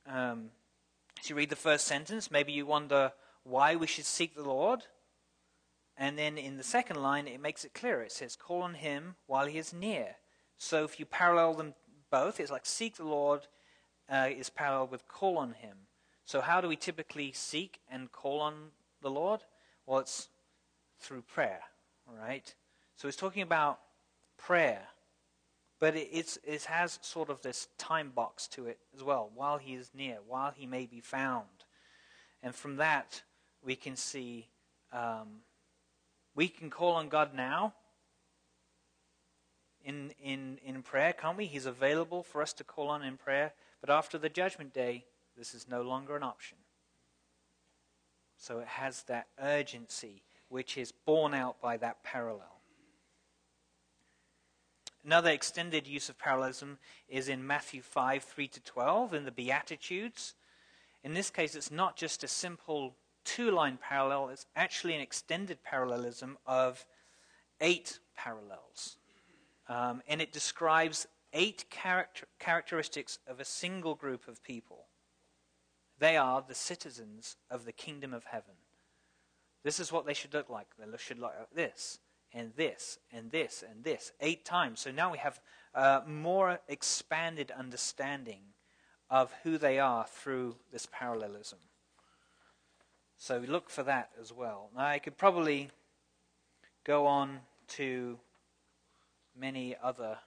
Um, 0.06 0.50
you 1.24 1.34
read 1.34 1.50
the 1.50 1.56
first 1.56 1.86
sentence, 1.86 2.30
maybe 2.30 2.52
you 2.52 2.66
wonder 2.66 3.12
why 3.44 3.76
we 3.76 3.86
should 3.86 4.04
seek 4.04 4.34
the 4.34 4.42
Lord. 4.42 4.84
And 5.96 6.18
then 6.18 6.36
in 6.36 6.56
the 6.56 6.64
second 6.64 7.00
line, 7.00 7.28
it 7.28 7.40
makes 7.40 7.64
it 7.64 7.72
clear. 7.72 8.02
It 8.02 8.12
says, 8.12 8.36
Call 8.36 8.62
on 8.62 8.74
him 8.74 9.14
while 9.26 9.46
he 9.46 9.58
is 9.58 9.72
near. 9.72 10.16
So 10.58 10.84
if 10.84 10.98
you 10.98 11.06
parallel 11.06 11.54
them 11.54 11.74
both, 12.10 12.40
it's 12.40 12.50
like 12.50 12.66
seek 12.66 12.96
the 12.96 13.04
Lord 13.04 13.46
uh, 14.10 14.28
is 14.30 14.50
parallel 14.50 14.88
with 14.88 15.08
call 15.08 15.38
on 15.38 15.52
him. 15.52 15.76
So, 16.24 16.40
how 16.40 16.60
do 16.60 16.68
we 16.68 16.76
typically 16.76 17.32
seek 17.32 17.80
and 17.90 18.10
call 18.10 18.40
on 18.40 18.70
the 19.02 19.10
Lord? 19.10 19.40
Well, 19.86 19.98
it's 19.98 20.28
through 20.98 21.22
prayer, 21.22 21.60
right? 22.06 22.54
So, 22.96 23.08
he's 23.08 23.16
talking 23.16 23.42
about 23.42 23.80
prayer, 24.38 24.82
but 25.80 25.96
it, 25.96 26.08
it's, 26.12 26.38
it 26.44 26.64
has 26.64 26.98
sort 27.02 27.30
of 27.30 27.42
this 27.42 27.68
time 27.78 28.10
box 28.14 28.48
to 28.48 28.66
it 28.66 28.78
as 28.94 29.02
well, 29.02 29.30
while 29.34 29.58
he 29.58 29.74
is 29.74 29.90
near, 29.94 30.18
while 30.26 30.52
he 30.54 30.66
may 30.66 30.86
be 30.86 31.00
found. 31.00 31.46
And 32.42 32.54
from 32.54 32.76
that, 32.76 33.22
we 33.62 33.76
can 33.76 33.96
see 33.96 34.48
um, 34.92 35.40
we 36.34 36.48
can 36.48 36.70
call 36.70 36.92
on 36.92 37.08
God 37.08 37.34
now 37.34 37.74
in, 39.84 40.12
in, 40.22 40.58
in 40.64 40.82
prayer, 40.82 41.12
can't 41.12 41.36
we? 41.36 41.46
He's 41.46 41.66
available 41.66 42.22
for 42.22 42.42
us 42.42 42.52
to 42.54 42.64
call 42.64 42.88
on 42.88 43.02
in 43.02 43.16
prayer. 43.16 43.52
But 43.84 43.92
after 43.92 44.16
the 44.16 44.30
judgment 44.30 44.72
day, 44.72 45.04
this 45.36 45.52
is 45.52 45.68
no 45.68 45.82
longer 45.82 46.16
an 46.16 46.22
option. 46.22 46.56
So 48.38 48.60
it 48.60 48.66
has 48.66 49.02
that 49.02 49.26
urgency, 49.38 50.22
which 50.48 50.78
is 50.78 50.90
borne 50.90 51.34
out 51.34 51.60
by 51.60 51.76
that 51.76 52.02
parallel. 52.02 52.60
Another 55.04 55.28
extended 55.28 55.86
use 55.86 56.08
of 56.08 56.18
parallelism 56.18 56.78
is 57.10 57.28
in 57.28 57.46
Matthew 57.46 57.82
5 57.82 58.24
3 58.24 58.48
to 58.48 58.60
12 58.60 59.12
in 59.12 59.24
the 59.26 59.30
Beatitudes. 59.30 60.32
In 61.02 61.12
this 61.12 61.28
case, 61.28 61.54
it's 61.54 61.70
not 61.70 61.94
just 61.94 62.24
a 62.24 62.28
simple 62.28 62.94
two 63.26 63.50
line 63.50 63.76
parallel, 63.76 64.30
it's 64.30 64.46
actually 64.56 64.94
an 64.94 65.02
extended 65.02 65.62
parallelism 65.62 66.38
of 66.46 66.86
eight 67.60 67.98
parallels. 68.16 68.96
Um, 69.68 70.00
and 70.08 70.22
it 70.22 70.32
describes 70.32 71.06
eight 71.34 71.68
character- 71.68 72.28
characteristics 72.38 73.18
of 73.26 73.40
a 73.40 73.44
single 73.44 73.94
group 73.94 74.26
of 74.26 74.42
people. 74.42 74.86
They 75.98 76.16
are 76.16 76.42
the 76.46 76.54
citizens 76.54 77.36
of 77.50 77.64
the 77.64 77.72
kingdom 77.72 78.14
of 78.14 78.24
heaven. 78.24 78.54
This 79.62 79.80
is 79.80 79.92
what 79.92 80.06
they 80.06 80.14
should 80.14 80.32
look 80.32 80.48
like. 80.48 80.68
They 80.78 80.84
should 80.98 81.18
look 81.18 81.32
like 81.38 81.54
this, 81.54 81.98
and 82.32 82.52
this, 82.56 82.98
and 83.12 83.30
this, 83.30 83.64
and 83.68 83.84
this, 83.84 84.12
eight 84.20 84.44
times. 84.44 84.80
So 84.80 84.90
now 84.90 85.10
we 85.10 85.18
have 85.18 85.40
a 85.74 86.02
more 86.06 86.60
expanded 86.68 87.50
understanding 87.50 88.40
of 89.10 89.32
who 89.42 89.58
they 89.58 89.78
are 89.78 90.06
through 90.06 90.56
this 90.72 90.86
parallelism. 90.90 91.58
So 93.16 93.38
look 93.38 93.70
for 93.70 93.82
that 93.84 94.10
as 94.20 94.32
well. 94.32 94.70
Now, 94.76 94.86
I 94.86 94.98
could 94.98 95.16
probably 95.16 95.70
go 96.84 97.06
on 97.06 97.40
to 97.68 98.18
many 99.38 99.76
other 99.82 100.18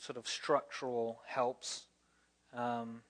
sort 0.00 0.16
of 0.16 0.26
structural 0.26 1.20
helps. 1.26 1.84
Um, 2.54 3.02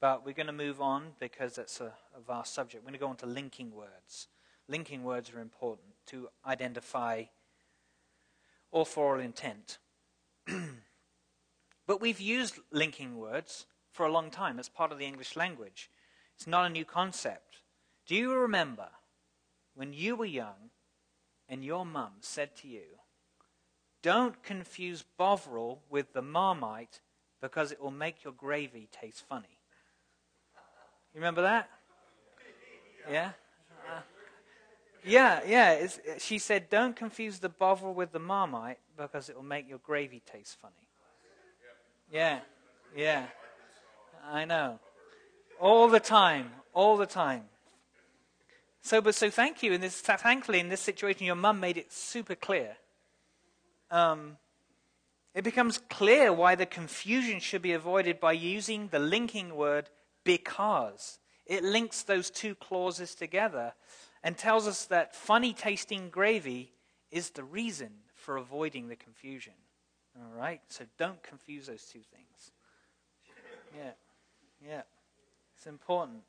but 0.00 0.26
we're 0.26 0.34
going 0.34 0.48
to 0.48 0.52
move 0.52 0.80
on 0.80 1.12
because 1.20 1.54
that's 1.54 1.80
a, 1.80 1.92
a 2.16 2.20
vast 2.26 2.52
subject. 2.52 2.82
We're 2.82 2.88
going 2.88 2.98
to 2.98 3.00
go 3.00 3.08
on 3.08 3.16
to 3.16 3.26
linking 3.26 3.72
words. 3.72 4.26
Linking 4.68 5.04
words 5.04 5.32
are 5.32 5.40
important 5.40 5.94
to 6.06 6.28
identify 6.44 7.24
authorial 8.72 9.24
intent. 9.24 9.78
but 11.86 12.00
we've 12.00 12.20
used 12.20 12.58
linking 12.72 13.16
words 13.16 13.66
for 13.92 14.06
a 14.06 14.12
long 14.12 14.30
time 14.30 14.58
as 14.58 14.68
part 14.68 14.92
of 14.92 14.98
the 14.98 15.06
English 15.06 15.36
language. 15.36 15.88
It's 16.36 16.46
not 16.46 16.66
a 16.66 16.70
new 16.70 16.84
concept. 16.84 17.58
Do 18.06 18.16
you 18.16 18.34
remember 18.34 18.88
when 19.74 19.92
you 19.92 20.16
were 20.16 20.26
young 20.26 20.70
and 21.48 21.64
your 21.64 21.84
mum 21.84 22.14
said 22.20 22.56
to 22.56 22.68
you, 22.68 22.99
don't 24.02 24.42
confuse 24.42 25.04
Bovril 25.18 25.80
with 25.90 26.12
the 26.12 26.22
Marmite 26.22 27.00
because 27.40 27.72
it 27.72 27.80
will 27.80 27.90
make 27.90 28.24
your 28.24 28.32
gravy 28.32 28.88
taste 28.92 29.24
funny. 29.28 29.58
You 31.14 31.20
remember 31.20 31.42
that? 31.42 31.68
Yeah? 33.10 33.30
Uh, 33.88 34.00
yeah, 35.04 35.40
yeah. 35.46 35.86
She 36.18 36.38
said, 36.38 36.70
don't 36.70 36.94
confuse 36.94 37.38
the 37.38 37.48
Bovril 37.48 37.94
with 37.94 38.12
the 38.12 38.18
Marmite 38.18 38.78
because 38.96 39.28
it 39.28 39.36
will 39.36 39.42
make 39.42 39.68
your 39.68 39.78
gravy 39.78 40.22
taste 40.24 40.56
funny. 40.60 40.74
Yeah, 42.12 42.40
yeah. 42.96 43.26
I 44.30 44.44
know. 44.44 44.78
All 45.60 45.88
the 45.88 46.00
time, 46.00 46.50
all 46.72 46.96
the 46.96 47.06
time. 47.06 47.44
So, 48.82 49.00
but 49.00 49.14
so 49.14 49.30
thank 49.30 49.62
you. 49.62 49.72
In 49.72 49.80
this, 49.80 50.00
thankfully, 50.00 50.60
in 50.60 50.68
this 50.68 50.80
situation, 50.80 51.26
your 51.26 51.34
mum 51.34 51.60
made 51.60 51.76
it 51.76 51.92
super 51.92 52.34
clear 52.34 52.76
um, 53.90 54.36
it 55.34 55.44
becomes 55.44 55.78
clear 55.88 56.32
why 56.32 56.54
the 56.54 56.66
confusion 56.66 57.40
should 57.40 57.62
be 57.62 57.72
avoided 57.72 58.20
by 58.20 58.32
using 58.32 58.88
the 58.88 58.98
linking 58.98 59.54
word 59.54 59.88
because. 60.24 61.18
It 61.46 61.64
links 61.64 62.02
those 62.02 62.30
two 62.30 62.54
clauses 62.54 63.14
together 63.14 63.72
and 64.22 64.36
tells 64.36 64.66
us 64.68 64.86
that 64.86 65.14
funny 65.14 65.52
tasting 65.52 66.10
gravy 66.10 66.72
is 67.10 67.30
the 67.30 67.44
reason 67.44 67.90
for 68.14 68.36
avoiding 68.36 68.88
the 68.88 68.96
confusion. 68.96 69.54
All 70.16 70.38
right? 70.38 70.60
So 70.68 70.84
don't 70.98 71.22
confuse 71.22 71.66
those 71.66 71.84
two 71.84 72.02
things. 72.14 72.52
Yeah. 73.76 73.92
Yeah. 74.64 74.82
It's 75.56 75.66
important. 75.66 76.22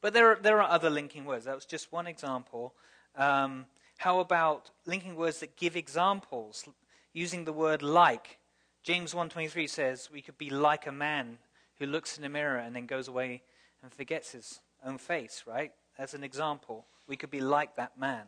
But 0.00 0.12
there 0.12 0.32
are, 0.32 0.38
there 0.40 0.60
are 0.60 0.70
other 0.70 0.90
linking 0.90 1.24
words. 1.24 1.44
That 1.44 1.54
was 1.54 1.64
just 1.64 1.92
one 1.92 2.06
example. 2.06 2.74
Um, 3.16 3.66
how 4.02 4.18
about 4.18 4.68
linking 4.84 5.14
words 5.14 5.38
that 5.38 5.56
give 5.56 5.76
examples? 5.76 6.68
Using 7.12 7.44
the 7.44 7.52
word 7.52 7.82
like. 7.82 8.38
James 8.82 9.14
1.23 9.14 9.70
says 9.70 10.08
we 10.12 10.20
could 10.20 10.36
be 10.36 10.50
like 10.50 10.88
a 10.88 10.92
man 10.92 11.38
who 11.78 11.86
looks 11.86 12.18
in 12.18 12.24
a 12.24 12.28
mirror 12.28 12.56
and 12.56 12.74
then 12.74 12.86
goes 12.86 13.06
away 13.06 13.42
and 13.80 13.92
forgets 13.92 14.32
his 14.32 14.60
own 14.84 14.98
face, 14.98 15.44
right? 15.46 15.70
As 15.98 16.14
an 16.14 16.24
example, 16.24 16.86
we 17.06 17.14
could 17.16 17.30
be 17.30 17.40
like 17.40 17.76
that 17.76 17.96
man. 17.96 18.24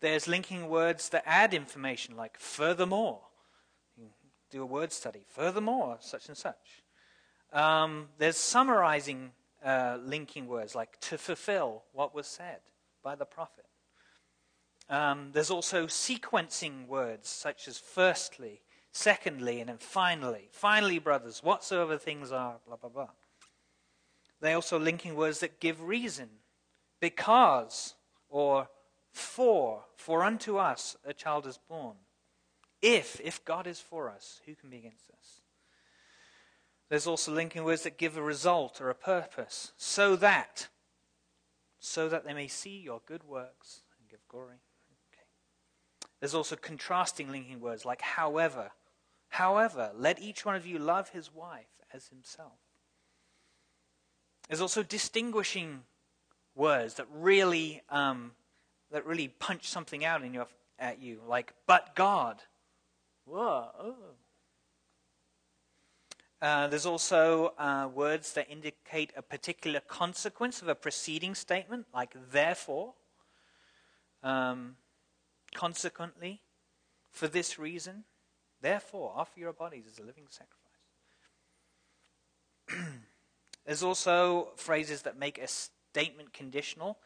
There's 0.00 0.26
linking 0.26 0.68
words 0.68 1.08
that 1.10 1.22
add 1.24 1.54
information, 1.54 2.16
like 2.16 2.36
furthermore. 2.36 3.20
You 3.96 4.08
do 4.50 4.62
a 4.62 4.66
word 4.66 4.92
study. 4.92 5.24
Furthermore, 5.28 5.98
such 6.00 6.26
and 6.26 6.36
such. 6.36 6.82
Um, 7.52 8.08
there's 8.18 8.36
summarizing 8.36 9.30
uh, 9.64 9.98
linking 10.02 10.48
words, 10.48 10.74
like 10.74 10.98
to 11.02 11.16
fulfill 11.16 11.84
what 11.92 12.12
was 12.12 12.26
said 12.26 12.58
by 13.04 13.14
the 13.14 13.24
prophet. 13.24 13.66
Um, 14.94 15.30
there's 15.32 15.50
also 15.50 15.88
sequencing 15.88 16.86
words, 16.86 17.28
such 17.28 17.66
as 17.66 17.78
firstly, 17.78 18.60
secondly, 18.92 19.58
and 19.58 19.68
then 19.68 19.78
finally. 19.78 20.46
Finally, 20.52 21.00
brothers, 21.00 21.42
whatsoever 21.42 21.98
things 21.98 22.30
are, 22.30 22.58
blah, 22.64 22.76
blah, 22.76 22.90
blah. 22.90 23.08
They 24.40 24.52
also 24.52 24.78
linking 24.78 25.16
words 25.16 25.40
that 25.40 25.58
give 25.58 25.82
reason. 25.82 26.28
Because, 27.00 27.94
or 28.28 28.68
for, 29.10 29.82
for 29.96 30.22
unto 30.22 30.58
us 30.58 30.96
a 31.04 31.12
child 31.12 31.48
is 31.48 31.58
born. 31.68 31.96
If, 32.80 33.20
if 33.20 33.44
God 33.44 33.66
is 33.66 33.80
for 33.80 34.08
us, 34.08 34.40
who 34.46 34.54
can 34.54 34.70
be 34.70 34.76
against 34.76 35.10
us? 35.10 35.40
There's 36.88 37.08
also 37.08 37.32
linking 37.32 37.64
words 37.64 37.82
that 37.82 37.98
give 37.98 38.16
a 38.16 38.22
result 38.22 38.80
or 38.80 38.90
a 38.90 38.94
purpose. 38.94 39.72
So 39.76 40.14
that, 40.16 40.68
so 41.80 42.08
that 42.08 42.24
they 42.24 42.32
may 42.32 42.46
see 42.46 42.78
your 42.78 43.00
good 43.04 43.24
works 43.24 43.80
and 43.98 44.08
give 44.08 44.20
glory. 44.28 44.60
There's 46.24 46.32
also 46.32 46.56
contrasting 46.56 47.30
linking 47.30 47.60
words 47.60 47.84
like 47.84 48.00
however. 48.00 48.70
However, 49.28 49.90
let 49.94 50.18
each 50.18 50.46
one 50.46 50.56
of 50.56 50.64
you 50.64 50.78
love 50.78 51.10
his 51.10 51.34
wife 51.34 51.68
as 51.92 52.08
himself. 52.08 52.54
There's 54.48 54.62
also 54.62 54.82
distinguishing 54.82 55.82
words 56.54 56.94
that 56.94 57.08
really, 57.12 57.82
um, 57.90 58.32
that 58.90 59.04
really 59.04 59.28
punch 59.28 59.68
something 59.68 60.02
out 60.02 60.22
in 60.22 60.32
your, 60.32 60.46
at 60.78 60.98
you, 60.98 61.20
like 61.28 61.52
"but 61.66 61.94
God." 61.94 62.42
Whoa. 63.26 63.68
Oh. 63.78 63.96
Uh, 66.40 66.68
there's 66.68 66.86
also 66.86 67.52
uh, 67.58 67.86
words 67.94 68.32
that 68.32 68.50
indicate 68.50 69.12
a 69.14 69.20
particular 69.20 69.80
consequence 69.80 70.62
of 70.62 70.68
a 70.68 70.74
preceding 70.74 71.34
statement, 71.34 71.84
like 71.92 72.16
therefore, 72.32 72.94
um, 74.22 74.76
consequently, 75.54 76.42
for 77.10 77.28
this 77.28 77.58
reason, 77.58 78.04
therefore, 78.60 79.12
offer 79.14 79.38
your 79.40 79.52
bodies 79.52 79.84
as 79.90 79.98
a 79.98 80.02
living 80.02 80.26
sacrifice. 80.28 80.60
There's 83.64 83.82
also 83.82 84.48
phrases 84.56 85.02
that 85.02 85.18
make 85.18 85.38
a 85.38 85.48
statement 85.48 86.32
conditional, 86.32 86.98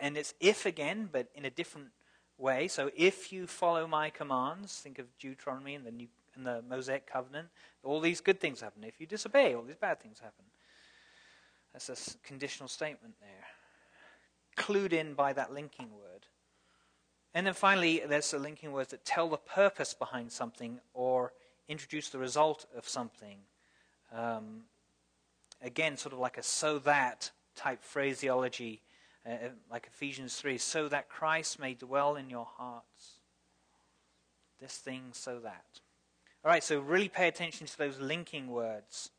and 0.00 0.16
it's 0.16 0.34
if 0.40 0.66
again, 0.66 1.08
but 1.10 1.28
in 1.34 1.44
a 1.44 1.50
different 1.50 1.88
way. 2.38 2.68
So 2.68 2.90
if 2.96 3.32
you 3.32 3.46
follow 3.46 3.86
my 3.86 4.10
commands, 4.10 4.78
think 4.80 4.98
of 4.98 5.06
Deuteronomy 5.18 5.74
and 5.74 5.86
the 5.86 5.92
New 5.92 6.08
and 6.36 6.46
the 6.46 6.62
Mosaic 6.68 7.06
covenant, 7.06 7.48
all 7.82 7.98
these 8.00 8.20
good 8.20 8.40
things 8.40 8.60
happen. 8.60 8.84
If 8.84 9.00
you 9.00 9.06
disobey, 9.06 9.54
all 9.54 9.62
these 9.62 9.76
bad 9.76 10.00
things 10.00 10.18
happen. 10.18 10.44
That's 11.72 11.88
a 11.88 12.26
conditional 12.26 12.68
statement 12.68 13.14
there, 13.20 13.46
clued 14.56 14.92
in 14.92 15.14
by 15.14 15.32
that 15.32 15.52
linking 15.52 15.90
word. 15.92 16.05
And 17.36 17.46
then 17.46 17.52
finally, 17.52 18.02
there's 18.08 18.30
the 18.30 18.38
linking 18.38 18.72
words 18.72 18.92
that 18.92 19.04
tell 19.04 19.28
the 19.28 19.36
purpose 19.36 19.92
behind 19.92 20.32
something 20.32 20.80
or 20.94 21.34
introduce 21.68 22.08
the 22.08 22.16
result 22.16 22.64
of 22.74 22.88
something. 22.88 23.36
Um, 24.10 24.62
again, 25.60 25.98
sort 25.98 26.14
of 26.14 26.18
like 26.18 26.38
a 26.38 26.42
so 26.42 26.78
that 26.78 27.30
type 27.54 27.84
phraseology, 27.84 28.80
uh, 29.26 29.32
uh, 29.32 29.48
like 29.70 29.86
Ephesians 29.86 30.36
3 30.36 30.56
so 30.56 30.88
that 30.88 31.10
Christ 31.10 31.58
may 31.58 31.74
dwell 31.74 32.16
in 32.16 32.30
your 32.30 32.46
hearts. 32.56 33.20
This 34.58 34.78
thing, 34.78 35.08
so 35.12 35.38
that. 35.40 35.80
All 36.42 36.50
right, 36.50 36.64
so 36.64 36.80
really 36.80 37.10
pay 37.10 37.28
attention 37.28 37.66
to 37.66 37.76
those 37.76 38.00
linking 38.00 38.48
words. 38.48 39.10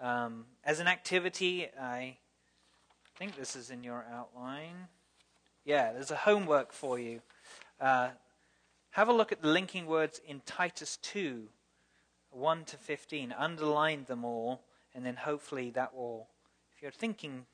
Um, 0.00 0.44
as 0.64 0.80
an 0.80 0.86
activity, 0.86 1.68
I 1.80 2.18
think 3.16 3.36
this 3.36 3.56
is 3.56 3.70
in 3.70 3.82
your 3.82 4.04
outline. 4.12 4.88
Yeah, 5.64 5.94
there's 5.94 6.10
a 6.10 6.16
homework 6.16 6.72
for 6.74 6.98
you. 6.98 7.22
Uh, 7.80 8.10
have 8.90 9.08
a 9.08 9.12
look 9.12 9.32
at 9.32 9.42
the 9.42 9.48
linking 9.48 9.86
words 9.86 10.20
in 10.26 10.40
Titus 10.44 10.96
2 11.02 11.48
1 12.30 12.64
to 12.66 12.76
15. 12.76 13.34
Underline 13.36 14.04
them 14.04 14.24
all 14.24 14.62
and 14.98 15.04
then 15.04 15.14
hopefully 15.14 15.70
that 15.70 15.94
will, 15.94 16.26
if 16.74 16.82
you're 16.82 16.90
thinking 16.90 17.46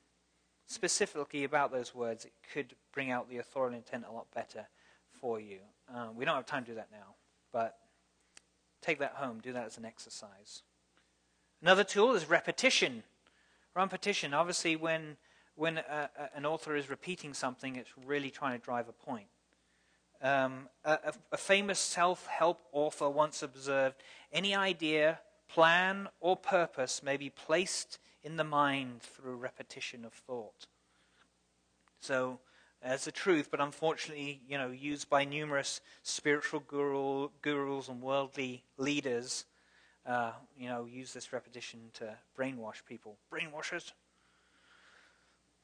specifically 0.65 1.43
about 1.43 1.71
those 1.71 1.93
words, 1.93 2.25
it 2.25 2.33
could 2.53 2.73
bring 2.91 3.11
out 3.11 3.29
the 3.29 3.37
authorial 3.37 3.75
intent 3.75 4.05
a 4.09 4.11
lot 4.11 4.25
better 4.33 4.65
for 5.11 5.39
you. 5.39 5.59
Um, 5.93 6.15
we 6.15 6.25
don't 6.25 6.35
have 6.35 6.45
time 6.45 6.63
to 6.63 6.71
do 6.71 6.75
that 6.75 6.87
now, 6.91 7.15
but 7.51 7.77
take 8.81 8.99
that 8.99 9.13
home, 9.17 9.39
do 9.43 9.53
that 9.53 9.65
as 9.65 9.77
an 9.77 9.85
exercise. 9.85 10.63
Another 11.61 11.83
tool 11.83 12.15
is 12.15 12.27
repetition. 12.27 13.03
Repetition, 13.75 14.33
obviously, 14.33 14.75
when, 14.75 15.17
when 15.53 15.77
a, 15.77 16.09
a, 16.17 16.35
an 16.35 16.45
author 16.45 16.75
is 16.75 16.89
repeating 16.89 17.33
something, 17.33 17.75
it's 17.75 17.91
really 18.05 18.31
trying 18.31 18.57
to 18.57 18.65
drive 18.65 18.89
a 18.89 18.93
point. 18.93 19.27
Um, 20.21 20.69
a, 20.83 21.13
a 21.31 21.37
famous 21.37 21.79
self 21.79 22.25
help 22.27 22.61
author 22.71 23.09
once 23.09 23.43
observed 23.43 23.95
any 24.31 24.55
idea 24.55 25.19
plan 25.47 26.07
or 26.19 26.35
purpose 26.35 27.03
may 27.03 27.17
be 27.17 27.29
placed 27.29 27.99
in 28.23 28.37
the 28.37 28.43
mind 28.43 29.01
through 29.01 29.35
repetition 29.35 30.03
of 30.03 30.13
thought. 30.13 30.67
So, 31.99 32.39
as 32.81 33.07
a 33.07 33.11
truth, 33.11 33.49
but 33.49 33.59
unfortunately, 33.59 34.41
you 34.47 34.57
know, 34.57 34.69
used 34.69 35.09
by 35.09 35.25
numerous 35.25 35.81
spiritual 36.03 36.59
guru, 36.59 37.29
gurus 37.41 37.87
and 37.87 38.01
worldly 38.01 38.63
leaders, 38.77 39.45
uh, 40.05 40.33
you 40.57 40.69
know, 40.69 40.85
use 40.85 41.13
this 41.13 41.33
repetition 41.33 41.79
to 41.93 42.15
brainwash 42.37 42.85
people. 42.87 43.17
Brainwashers. 43.31 43.91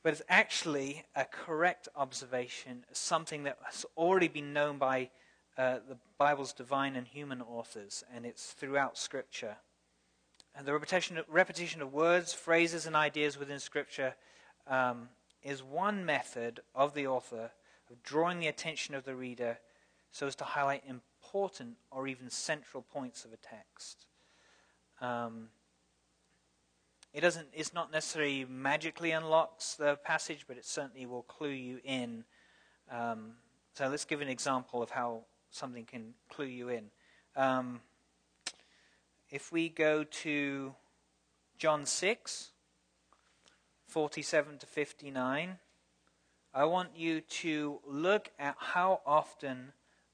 But 0.04 0.14
it's 0.14 0.22
actually 0.30 1.06
a 1.16 1.26
correct 1.26 1.88
observation, 1.96 2.86
something 2.92 3.44
that 3.44 3.60
has 3.64 3.86
already 3.96 4.28
been 4.28 4.54
known 4.54 4.78
by 4.78 5.12
uh, 5.58 5.80
the 5.88 5.98
Bible's 6.18 6.54
divine 6.54 6.96
and 6.96 7.08
human 7.08 7.42
authors, 7.42 8.04
and 8.14 8.26
it's 8.26 8.54
throughout 8.54 8.98
Scripture. 8.98 9.58
And 10.56 10.66
the 10.66 10.74
repetition, 10.74 11.20
repetition 11.28 11.82
of 11.82 11.94
words, 11.94 12.34
phrases, 12.34 12.86
and 12.86 12.96
ideas 12.96 13.38
within 13.38 13.60
Scripture 13.60 14.16
um, 14.68 15.10
is 15.44 15.62
one 15.62 16.06
method 16.06 16.62
of 16.74 16.94
the 16.94 17.08
author 17.08 17.52
of 17.90 18.04
drawing 18.04 18.40
the 18.40 18.48
attention 18.48 18.96
of 18.96 19.04
the 19.04 19.16
reader 19.16 19.60
so 20.12 20.28
as 20.28 20.36
to 20.36 20.44
highlight 20.44 20.84
important 20.88 21.76
or 21.92 22.08
even 22.08 22.30
central 22.30 22.84
points 22.84 23.24
of 23.24 23.34
a 23.34 23.38
text. 23.38 24.06
Um, 25.00 25.50
it 27.14 27.22
doesn't. 27.22 27.48
It's 27.54 27.74
not 27.74 27.92
necessarily 27.92 28.46
magically 28.46 29.12
unlocks 29.12 29.76
the 29.76 29.98
passage, 29.98 30.46
but 30.48 30.58
it 30.58 30.66
certainly 30.66 31.06
will 31.06 31.24
clue 31.24 31.50
you 31.50 31.80
in. 31.84 32.24
Um, 32.90 33.34
so 33.74 33.88
let's 33.88 34.06
give 34.06 34.22
an 34.22 34.30
example 34.30 34.82
of 34.82 34.90
how 34.90 35.26
something 35.50 35.86
can 35.86 36.14
clue 36.30 36.46
you 36.46 36.70
in. 36.70 36.86
Um, 37.36 37.82
if 39.30 39.52
we 39.52 39.70
go 39.70 40.04
to 40.04 40.74
John 41.58 41.86
6, 41.86 42.52
47 43.88 44.58
to 44.58 44.66
59, 44.66 45.58
I 46.54 46.66
want 46.66 46.90
you 46.98 47.22
to 47.22 47.80
look 47.86 48.30
at 48.40 48.56
how 48.58 49.02
often 49.06 49.72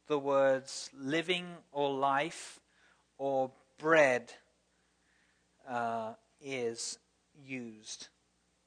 the 0.07 0.19
words 0.19 0.89
living 0.95 1.47
or 1.71 1.93
life 1.93 2.59
or 3.17 3.51
bread 3.79 4.33
uh, 5.67 6.13
is 6.41 6.99
used 7.35 8.09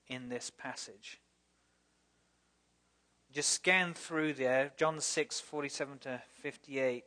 in 0.08 0.28
this 0.28 0.50
passage. 0.50 1.20
Just 3.32 3.50
scan 3.50 3.94
through 3.94 4.34
there, 4.34 4.72
John 4.76 5.00
6, 5.00 5.40
47 5.40 5.98
to 5.98 6.22
58. 6.42 7.04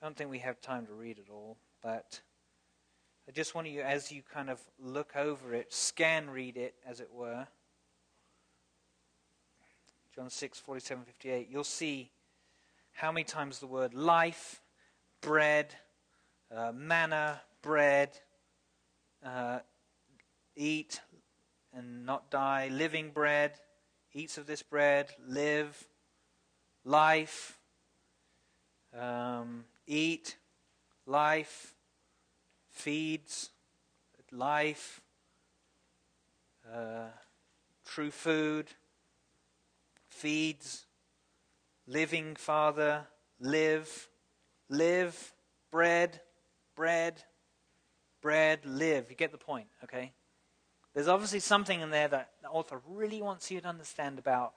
I 0.00 0.04
don't 0.04 0.16
think 0.16 0.30
we 0.30 0.40
have 0.40 0.60
time 0.60 0.86
to 0.86 0.92
read 0.92 1.18
it 1.18 1.30
all, 1.32 1.56
but 1.82 2.20
I 3.26 3.32
just 3.32 3.54
want 3.54 3.68
you, 3.68 3.80
as 3.80 4.12
you 4.12 4.22
kind 4.22 4.50
of 4.50 4.60
look 4.78 5.16
over 5.16 5.54
it, 5.54 5.72
scan 5.72 6.30
read 6.30 6.56
it, 6.56 6.74
as 6.86 7.00
it 7.00 7.08
were. 7.12 7.46
John 10.14 10.30
6, 10.30 10.58
47, 10.58 11.04
58, 11.04 11.48
you'll 11.50 11.64
see 11.64 12.10
how 12.92 13.12
many 13.12 13.24
times 13.24 13.58
the 13.58 13.66
word 13.66 13.94
life, 13.94 14.60
bread, 15.20 15.74
uh, 16.54 16.72
manna, 16.74 17.40
bread, 17.62 18.10
uh, 19.24 19.60
eat 20.58 21.00
and 21.72 22.04
not 22.04 22.30
die, 22.30 22.68
living 22.68 23.10
bread, 23.10 23.52
eats 24.12 24.36
of 24.36 24.46
this 24.46 24.62
bread, 24.62 25.08
live, 25.26 25.88
life, 26.84 27.58
um, 28.98 29.64
eat, 29.86 30.36
life, 31.06 31.74
feeds, 32.70 33.50
life, 34.32 35.00
uh, 36.74 37.08
true 37.84 38.10
food, 38.10 38.66
feeds, 40.08 40.86
living 41.86 42.34
Father, 42.34 43.06
live, 43.38 44.08
live, 44.68 45.32
bread, 45.70 46.20
bread, 46.74 47.22
bread, 48.20 48.66
live. 48.66 49.06
You 49.08 49.16
get 49.16 49.30
the 49.30 49.38
point, 49.38 49.68
okay? 49.84 50.12
There's 50.98 51.06
obviously 51.06 51.38
something 51.38 51.80
in 51.80 51.90
there 51.90 52.08
that 52.08 52.30
the 52.42 52.48
author 52.48 52.80
really 52.88 53.22
wants 53.22 53.52
you 53.52 53.60
to 53.60 53.68
understand 53.68 54.18
about 54.18 54.54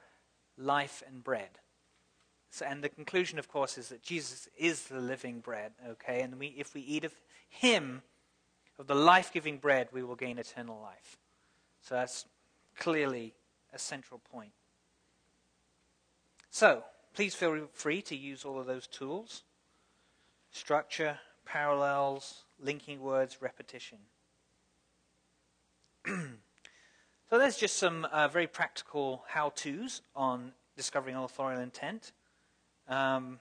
life 0.57 1.03
and 1.05 1.23
bread. 1.23 1.59
So, 2.49 2.65
and 2.65 2.83
the 2.83 2.89
conclusion, 2.89 3.37
of 3.37 3.47
course, 3.47 3.77
is 3.77 3.89
that 3.89 4.01
Jesus 4.01 4.49
is 4.57 4.85
the 4.85 4.99
living 4.99 5.41
bread, 5.41 5.73
okay? 5.87 6.21
And 6.21 6.39
we, 6.39 6.47
if 6.57 6.73
we 6.73 6.81
eat 6.81 7.05
of 7.05 7.13
him, 7.47 8.01
of 8.79 8.87
the 8.87 8.95
life 8.95 9.31
giving 9.31 9.59
bread, 9.59 9.89
we 9.91 10.01
will 10.01 10.15
gain 10.15 10.39
eternal 10.39 10.81
life. 10.81 11.19
So 11.83 11.93
that's 11.93 12.25
clearly 12.75 13.35
a 13.71 13.77
central 13.77 14.19
point. 14.31 14.53
So, 16.49 16.83
please 17.13 17.35
feel 17.35 17.67
free 17.71 18.01
to 18.01 18.15
use 18.15 18.45
all 18.45 18.59
of 18.59 18.65
those 18.65 18.87
tools 18.87 19.43
structure, 20.49 21.19
parallels, 21.45 22.45
linking 22.59 22.99
words, 22.99 23.43
repetition. 23.43 23.99
so, 27.29 27.37
there's 27.37 27.57
just 27.57 27.77
some 27.77 28.05
uh, 28.05 28.27
very 28.27 28.47
practical 28.47 29.23
how 29.27 29.49
to's 29.49 30.01
on 30.15 30.53
discovering 30.75 31.15
authorial 31.15 31.61
intent. 31.61 32.11
Um, 32.87 33.39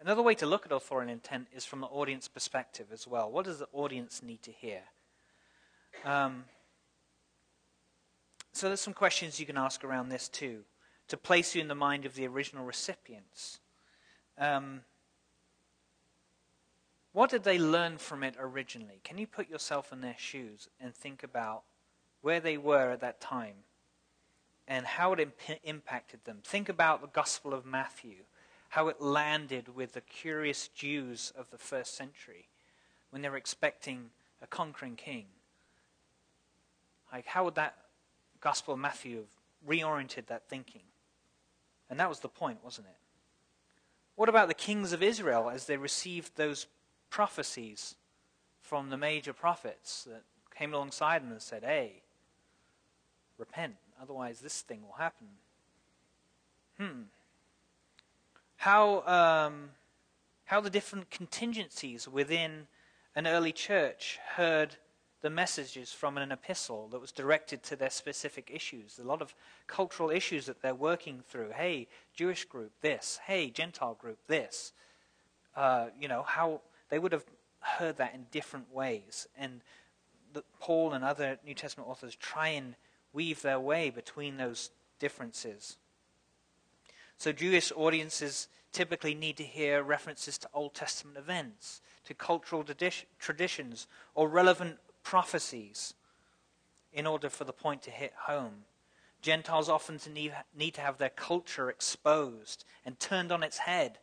another 0.00 0.22
way 0.22 0.34
to 0.34 0.46
look 0.46 0.66
at 0.66 0.72
authorial 0.72 1.10
intent 1.10 1.48
is 1.54 1.64
from 1.64 1.80
the 1.80 1.86
audience 1.86 2.28
perspective 2.28 2.88
as 2.92 3.06
well. 3.06 3.30
What 3.30 3.46
does 3.46 3.60
the 3.60 3.68
audience 3.72 4.22
need 4.22 4.42
to 4.42 4.52
hear? 4.52 4.82
Um, 6.04 6.44
so 8.52 8.68
there's 8.68 8.80
some 8.80 8.94
questions 8.94 9.40
you 9.40 9.46
can 9.46 9.56
ask 9.58 9.84
around 9.84 10.08
this 10.08 10.28
too, 10.28 10.64
to 11.08 11.16
place 11.16 11.54
you 11.54 11.60
in 11.60 11.68
the 11.68 11.74
mind 11.74 12.04
of 12.04 12.14
the 12.14 12.26
original 12.26 12.64
recipients. 12.64 13.60
Um, 14.38 14.82
what 17.16 17.30
did 17.30 17.44
they 17.44 17.58
learn 17.58 17.96
from 17.96 18.22
it 18.22 18.34
originally? 18.38 19.00
Can 19.02 19.16
you 19.16 19.26
put 19.26 19.48
yourself 19.48 19.92
in 19.92 20.02
their 20.02 20.16
shoes 20.18 20.68
and 20.78 20.94
think 20.94 21.22
about 21.22 21.62
where 22.20 22.40
they 22.40 22.58
were 22.58 22.90
at 22.90 23.00
that 23.00 23.20
time? 23.20 23.54
and 24.68 24.84
how 24.84 25.12
it 25.12 25.20
imp- 25.20 25.60
impacted 25.64 26.24
them. 26.24 26.38
Think 26.42 26.68
about 26.68 27.00
the 27.00 27.06
Gospel 27.08 27.54
of 27.54 27.64
Matthew, 27.64 28.24
how 28.70 28.88
it 28.88 29.00
landed 29.00 29.74
with 29.74 29.92
the 29.92 30.00
curious 30.00 30.68
Jews 30.68 31.32
of 31.36 31.50
the 31.50 31.58
first 31.58 31.96
century 31.96 32.48
when 33.10 33.22
they 33.22 33.28
were 33.28 33.36
expecting 33.36 34.10
a 34.42 34.46
conquering 34.46 34.96
king. 34.96 35.26
Like, 37.12 37.26
how 37.26 37.44
would 37.44 37.54
that 37.54 37.76
Gospel 38.40 38.74
of 38.74 38.80
Matthew 38.80 39.18
have 39.18 39.68
reoriented 39.68 40.26
that 40.26 40.48
thinking? 40.48 40.82
And 41.88 42.00
that 42.00 42.08
was 42.08 42.20
the 42.20 42.28
point, 42.28 42.64
wasn't 42.64 42.88
it? 42.88 42.96
What 44.16 44.28
about 44.28 44.48
the 44.48 44.54
kings 44.54 44.92
of 44.92 45.02
Israel 45.02 45.48
as 45.48 45.66
they 45.66 45.76
received 45.76 46.36
those 46.36 46.66
prophecies 47.16 47.94
from 48.60 48.90
the 48.90 48.96
major 48.98 49.32
prophets 49.32 50.04
that 50.04 50.22
came 50.54 50.74
alongside 50.74 51.22
them 51.22 51.32
and 51.32 51.40
said, 51.40 51.64
hey, 51.64 52.02
repent? 53.38 53.76
Otherwise, 54.02 54.40
this 54.40 54.60
thing 54.60 54.82
will 54.82 54.98
happen. 54.98 55.28
Hmm. 56.78 57.04
How, 58.58 59.00
um, 59.06 59.70
how 60.44 60.60
the 60.60 60.68
different 60.68 61.08
contingencies 61.08 62.06
within 62.06 62.66
an 63.14 63.26
early 63.26 63.52
church 63.52 64.18
heard 64.34 64.76
the 65.22 65.30
messages 65.30 65.92
from 65.92 66.18
an 66.18 66.30
epistle 66.30 66.86
that 66.88 67.00
was 67.00 67.12
directed 67.12 67.62
to 67.62 67.76
their 67.76 67.88
specific 67.88 68.50
issues. 68.52 69.00
A 69.02 69.08
lot 69.08 69.22
of 69.22 69.34
cultural 69.66 70.10
issues 70.10 70.44
that 70.44 70.60
they're 70.60 70.74
working 70.74 71.22
through. 71.26 71.52
Hey, 71.52 71.88
Jewish 72.14 72.44
group, 72.44 72.72
this. 72.82 73.20
Hey, 73.24 73.48
Gentile 73.48 73.94
group, 73.94 74.18
this. 74.26 74.74
Uh, 75.56 75.86
you 75.98 76.08
know, 76.08 76.22
how 76.22 76.60
they 76.88 76.98
would 76.98 77.12
have 77.12 77.24
heard 77.60 77.96
that 77.96 78.14
in 78.14 78.26
different 78.30 78.72
ways. 78.72 79.26
And 79.36 79.60
the, 80.32 80.44
Paul 80.60 80.92
and 80.92 81.04
other 81.04 81.38
New 81.44 81.54
Testament 81.54 81.88
authors 81.88 82.14
try 82.14 82.48
and 82.48 82.76
weave 83.12 83.42
their 83.42 83.60
way 83.60 83.90
between 83.90 84.36
those 84.36 84.70
differences. 84.98 85.76
So, 87.18 87.32
Jewish 87.32 87.72
audiences 87.74 88.48
typically 88.72 89.14
need 89.14 89.38
to 89.38 89.42
hear 89.42 89.82
references 89.82 90.36
to 90.38 90.48
Old 90.52 90.74
Testament 90.74 91.16
events, 91.16 91.80
to 92.04 92.14
cultural 92.14 92.62
traditions, 93.18 93.86
or 94.14 94.28
relevant 94.28 94.78
prophecies 95.02 95.94
in 96.92 97.06
order 97.06 97.30
for 97.30 97.44
the 97.44 97.52
point 97.52 97.82
to 97.82 97.90
hit 97.90 98.12
home. 98.26 98.64
Gentiles 99.22 99.68
often 99.68 99.98
need 100.12 100.74
to 100.74 100.80
have 100.80 100.98
their 100.98 101.10
culture 101.10 101.70
exposed 101.70 102.64
and 102.84 103.00
turned 103.00 103.32
on 103.32 103.42
its 103.42 103.58
head 103.58 103.98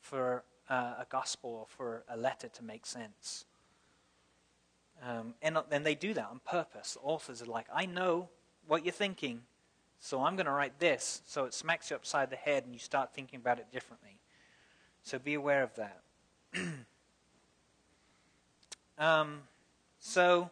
for 0.00 0.42
uh, 0.68 0.94
a 0.98 1.06
gospel 1.08 1.50
or 1.50 1.66
for 1.68 2.04
a 2.08 2.16
letter 2.16 2.48
to 2.48 2.64
make 2.64 2.86
sense. 2.86 3.44
Um, 5.06 5.34
and, 5.42 5.58
and 5.70 5.86
they 5.86 5.94
do 5.94 6.14
that 6.14 6.26
on 6.30 6.40
purpose. 6.44 6.94
The 6.94 7.00
authors 7.00 7.42
are 7.42 7.46
like, 7.46 7.66
I 7.72 7.86
know 7.86 8.28
what 8.66 8.84
you're 8.84 8.92
thinking. 8.92 9.42
So 10.00 10.22
I'm 10.22 10.36
going 10.36 10.46
to 10.46 10.52
write 10.52 10.78
this 10.78 11.22
so 11.26 11.44
it 11.44 11.54
smacks 11.54 11.90
you 11.90 11.96
upside 11.96 12.30
the 12.30 12.36
head 12.36 12.64
and 12.64 12.72
you 12.72 12.78
start 12.78 13.14
thinking 13.14 13.38
about 13.38 13.58
it 13.58 13.70
differently. 13.72 14.18
So 15.02 15.18
be 15.18 15.34
aware 15.34 15.62
of 15.62 15.70
that. 15.76 16.02
um, 18.98 19.40
so 19.98 20.50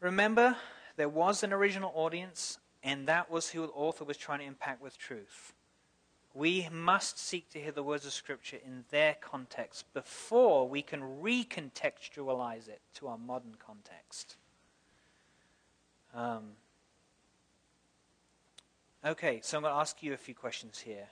remember, 0.00 0.56
there 0.96 1.08
was 1.08 1.42
an 1.42 1.52
original 1.52 1.92
audience, 1.94 2.58
and 2.82 3.06
that 3.08 3.30
was 3.30 3.50
who 3.50 3.62
the 3.62 3.72
author 3.72 4.04
was 4.04 4.16
trying 4.16 4.40
to 4.40 4.44
impact 4.44 4.82
with 4.82 4.98
truth. 4.98 5.52
We 6.36 6.68
must 6.70 7.18
seek 7.18 7.48
to 7.52 7.58
hear 7.58 7.72
the 7.72 7.82
words 7.82 8.04
of 8.04 8.12
Scripture 8.12 8.58
in 8.62 8.84
their 8.90 9.16
context 9.22 9.86
before 9.94 10.68
we 10.68 10.82
can 10.82 11.00
recontextualize 11.00 12.68
it 12.68 12.82
to 12.96 13.08
our 13.08 13.16
modern 13.16 13.54
context. 13.58 14.36
Um, 16.14 16.50
okay, 19.02 19.40
so 19.42 19.56
I'm 19.56 19.62
going 19.62 19.72
to 19.72 19.80
ask 19.80 20.02
you 20.02 20.12
a 20.12 20.18
few 20.18 20.34
questions 20.34 20.78
here 20.78 21.08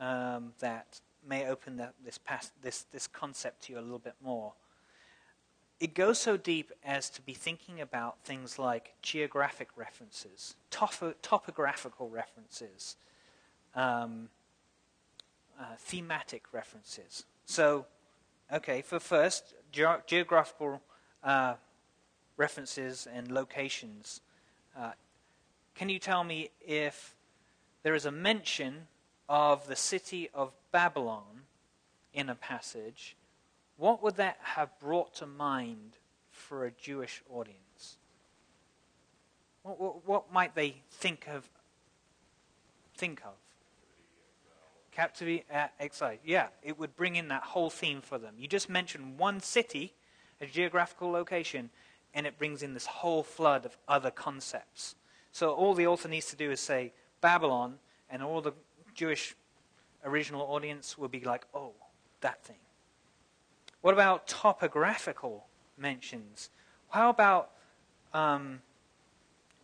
um, 0.00 0.54
that 0.60 1.00
may 1.28 1.46
open 1.46 1.76
the, 1.76 1.90
this, 2.02 2.16
past, 2.16 2.52
this, 2.62 2.86
this 2.92 3.06
concept 3.06 3.64
to 3.64 3.74
you 3.74 3.78
a 3.78 3.82
little 3.82 3.98
bit 3.98 4.16
more. 4.22 4.54
It 5.80 5.94
goes 5.94 6.18
so 6.18 6.38
deep 6.38 6.72
as 6.82 7.10
to 7.10 7.20
be 7.20 7.34
thinking 7.34 7.82
about 7.82 8.24
things 8.24 8.58
like 8.58 8.94
geographic 9.02 9.68
references, 9.76 10.56
topo- 10.70 11.14
topographical 11.20 12.08
references, 12.08 12.96
um, 13.74 14.28
uh, 15.58 15.64
thematic 15.78 16.52
references. 16.52 17.24
So, 17.44 17.86
okay, 18.52 18.82
for 18.82 19.00
first, 19.00 19.54
ge- 19.72 20.06
geographical 20.06 20.80
uh, 21.22 21.54
references 22.36 23.06
and 23.12 23.30
locations. 23.30 24.20
Uh, 24.76 24.92
can 25.74 25.88
you 25.88 25.98
tell 25.98 26.24
me 26.24 26.50
if 26.60 27.14
there 27.82 27.94
is 27.94 28.06
a 28.06 28.10
mention 28.10 28.86
of 29.28 29.66
the 29.66 29.76
city 29.76 30.28
of 30.34 30.52
Babylon 30.72 31.42
in 32.12 32.28
a 32.28 32.34
passage? 32.34 33.16
What 33.76 34.02
would 34.02 34.16
that 34.16 34.38
have 34.40 34.78
brought 34.78 35.14
to 35.16 35.26
mind 35.26 35.98
for 36.30 36.64
a 36.64 36.70
Jewish 36.70 37.22
audience? 37.32 37.98
What, 39.62 39.80
what, 39.80 40.06
what 40.06 40.32
might 40.32 40.54
they 40.54 40.76
think 40.90 41.26
of? 41.28 41.48
Think 42.96 43.22
of 43.24 43.43
captivity, 44.94 45.44
uh, 45.52 45.66
exile. 45.80 46.16
Yeah, 46.24 46.48
it 46.62 46.78
would 46.78 46.96
bring 46.96 47.16
in 47.16 47.28
that 47.28 47.42
whole 47.42 47.70
theme 47.70 48.00
for 48.00 48.18
them. 48.18 48.34
You 48.38 48.46
just 48.46 48.68
mentioned 48.68 49.18
one 49.18 49.40
city, 49.40 49.94
a 50.40 50.46
geographical 50.46 51.10
location, 51.10 51.70
and 52.14 52.26
it 52.26 52.38
brings 52.38 52.62
in 52.62 52.74
this 52.74 52.86
whole 52.86 53.22
flood 53.22 53.66
of 53.66 53.76
other 53.88 54.10
concepts. 54.10 54.94
So 55.32 55.50
all 55.50 55.74
the 55.74 55.86
author 55.86 56.08
needs 56.08 56.26
to 56.26 56.36
do 56.36 56.50
is 56.50 56.60
say 56.60 56.92
Babylon, 57.20 57.78
and 58.08 58.22
all 58.22 58.40
the 58.40 58.52
Jewish 58.94 59.34
original 60.04 60.42
audience 60.42 60.96
will 60.96 61.08
be 61.08 61.20
like, 61.20 61.46
oh, 61.54 61.72
that 62.20 62.42
thing. 62.44 62.56
What 63.80 63.94
about 63.94 64.26
topographical 64.28 65.46
mentions? 65.76 66.50
How 66.88 67.10
about 67.10 67.50
um, 68.12 68.60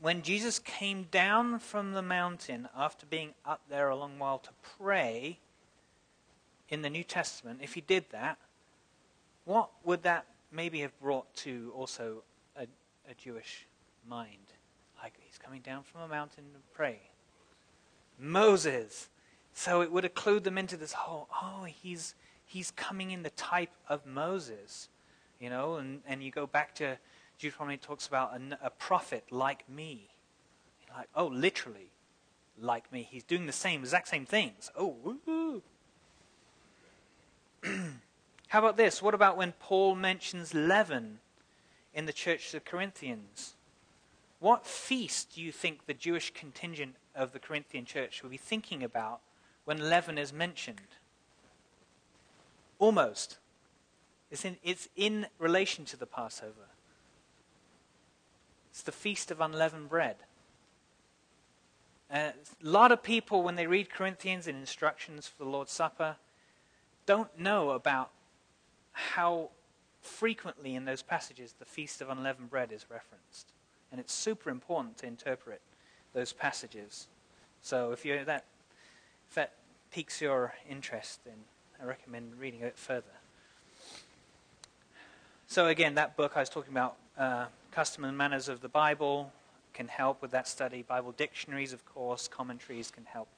when 0.01 0.22
Jesus 0.22 0.59
came 0.59 1.05
down 1.11 1.59
from 1.59 1.92
the 1.92 2.03
mountain 2.03 2.68
after 2.76 3.05
being 3.07 3.34
up 3.44 3.61
there 3.68 3.90
a 3.90 3.96
long 3.96 4.18
while 4.18 4.38
to 4.38 4.51
pray 4.78 5.38
in 6.68 6.82
the 6.82 6.90
New 6.90 7.05
Testament, 7.05 7.61
if 7.62 7.74
he 7.74 7.80
did 7.80 8.05
that, 8.11 8.38
what 9.44 9.70
would 9.84 10.03
that 10.05 10.26
maybe 10.51 10.80
have 10.80 10.98
brought 11.01 11.32
to 11.34 11.72
also 11.76 12.22
a, 12.57 12.62
a 12.62 13.14
Jewish 13.18 13.66
mind? 14.09 14.55
Like 15.03 15.14
he's 15.20 15.38
coming 15.38 15.61
down 15.61 15.82
from 15.82 16.03
a 16.03 16.09
mountain 16.09 16.44
to 16.55 16.61
pray. 16.72 17.01
Moses. 18.18 19.09
So 19.53 19.82
it 19.82 19.90
would 19.92 20.05
have 20.05 20.14
clued 20.14 20.44
them 20.44 20.57
into 20.57 20.76
this 20.76 20.92
whole, 20.92 21.28
oh, 21.42 21.64
he's, 21.64 22.14
he's 22.46 22.70
coming 22.70 23.11
in 23.11 23.22
the 23.22 23.30
type 23.30 23.72
of 23.88 24.07
Moses. 24.07 24.88
You 25.40 25.51
know, 25.51 25.76
and, 25.76 26.01
and 26.07 26.22
you 26.22 26.30
go 26.30 26.46
back 26.46 26.74
to 26.76 26.98
Deuteronomy 27.41 27.78
talks 27.78 28.07
about 28.07 28.34
a, 28.34 28.66
a 28.66 28.70
prophet 28.70 29.24
like 29.30 29.68
me. 29.68 30.09
Like, 30.97 31.09
oh, 31.14 31.26
literally, 31.26 31.91
like 32.59 32.93
me. 32.93 33.09
He's 33.11 33.24
doing 33.24 33.47
the 33.47 33.53
same, 33.53 33.80
exact 33.80 34.09
same 34.09 34.26
things. 34.26 34.70
Oh, 34.78 35.62
How 38.49 38.59
about 38.59 38.76
this? 38.76 39.01
What 39.01 39.14
about 39.14 39.36
when 39.36 39.53
Paul 39.53 39.95
mentions 39.95 40.55
leaven 40.55 41.20
in 41.95 42.07
the 42.07 42.12
church 42.12 42.53
of 42.53 42.64
Corinthians? 42.64 43.55
What 44.41 44.66
feast 44.66 45.34
do 45.34 45.43
you 45.43 45.53
think 45.53 45.86
the 45.86 45.95
Jewish 45.95 46.32
contingent 46.32 46.97
of 47.14 47.32
the 47.32 47.38
Corinthian 47.38 47.84
church 47.84 48.22
will 48.22 48.30
be 48.30 48.36
thinking 48.36 48.82
about 48.82 49.20
when 49.64 49.88
leaven 49.88 50.18
is 50.18 50.32
mentioned? 50.32 50.80
Almost. 52.80 53.38
It's 54.30 54.45
in, 54.45 54.57
it's 54.64 54.88
in 54.97 55.26
relation 55.38 55.84
to 55.84 55.97
the 55.97 56.07
Passover. 56.07 56.70
It's 58.71 58.83
the 58.83 58.93
Feast 58.93 59.31
of 59.31 59.41
Unleavened 59.41 59.89
Bread. 59.89 60.16
Uh, 62.12 62.31
a 62.62 62.68
lot 62.68 62.91
of 62.91 63.03
people, 63.03 63.43
when 63.43 63.55
they 63.55 63.66
read 63.66 63.91
Corinthians 63.91 64.47
and 64.47 64.59
instructions 64.59 65.29
for 65.29 65.45
the 65.45 65.51
Lord's 65.51 65.73
Supper, 65.73 66.16
don't 67.07 67.39
know 67.39 67.71
about 67.71 68.11
how 68.93 69.51
frequently 70.03 70.75
in 70.75 70.85
those 70.85 71.03
passages 71.03 71.55
the 71.59 71.64
Feast 71.64 72.01
of 72.01 72.09
Unleavened 72.09 72.51
Bread 72.51 72.73
is 72.73 72.87
referenced. 72.91 73.53
And 73.91 74.01
it's 74.01 74.12
super 74.12 74.51
important 74.51 74.99
to 74.99 75.07
interpret 75.07 75.61
those 76.12 76.33
passages. 76.33 77.07
So 77.62 77.93
if, 77.93 78.05
you 78.05 78.25
that, 78.25 78.45
if 79.29 79.35
that 79.35 79.53
piques 79.93 80.21
your 80.21 80.55
interest, 80.68 81.21
then 81.25 81.35
I 81.81 81.85
recommend 81.85 82.39
reading 82.39 82.61
it 82.61 82.77
further. 82.77 83.05
So 85.47 85.66
again, 85.66 85.95
that 85.97 86.16
book 86.16 86.33
I 86.37 86.41
was 86.41 86.49
talking 86.49 86.73
about, 86.73 86.97
uh, 87.18 87.47
Custom 87.71 88.05
and 88.05 88.16
Manners 88.16 88.49
of 88.49 88.61
the 88.61 88.68
Bible, 88.68 89.33
can 89.73 89.89
help 89.89 90.21
with 90.21 90.31
that 90.33 90.49
study. 90.49 90.83
Bible 90.83 91.12
dictionaries, 91.12 91.73
of 91.73 91.85
course, 91.85 92.29
commentaries 92.29 92.91
can 92.91 93.05
help 93.05 93.29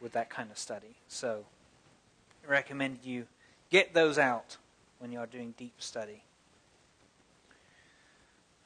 with 0.00 0.12
that 0.12 0.30
kind 0.30 0.50
of 0.50 0.58
study. 0.58 0.96
So 1.08 1.44
I 2.46 2.50
recommend 2.50 3.00
you 3.04 3.26
get 3.70 3.92
those 3.92 4.18
out 4.18 4.56
when 4.98 5.12
you 5.12 5.18
are 5.18 5.26
doing 5.26 5.54
deep 5.56 5.74
study. 5.78 6.22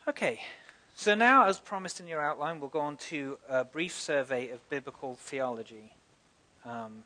Okay, 0.06 0.40
so 0.94 1.14
now, 1.14 1.46
as 1.46 1.58
promised 1.58 1.98
in 1.98 2.06
your 2.06 2.20
outline, 2.20 2.60
we'll 2.60 2.68
go 2.68 2.80
on 2.80 2.96
to 2.98 3.38
a 3.48 3.64
brief 3.64 3.94
survey 3.94 4.50
of 4.50 4.68
biblical 4.68 5.14
theology. 5.14 5.94
Um, 6.64 7.04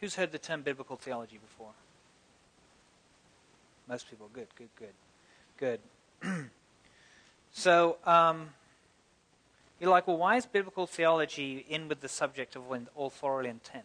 who's 0.00 0.14
heard 0.14 0.32
the 0.32 0.38
term 0.38 0.62
biblical 0.62 0.96
theology 0.96 1.38
before? 1.38 1.72
Most 3.88 4.08
people. 4.08 4.30
Good, 4.32 4.48
good, 4.56 4.68
good. 4.78 4.92
Good. 5.58 5.80
so, 7.52 7.96
um, 8.06 8.50
you're 9.80 9.90
like, 9.90 10.06
well, 10.06 10.16
why 10.16 10.36
is 10.36 10.46
biblical 10.46 10.86
theology 10.86 11.66
in 11.68 11.88
with 11.88 12.00
the 12.00 12.08
subject 12.08 12.54
of 12.54 12.62
authorial 12.96 13.50
intent? 13.50 13.84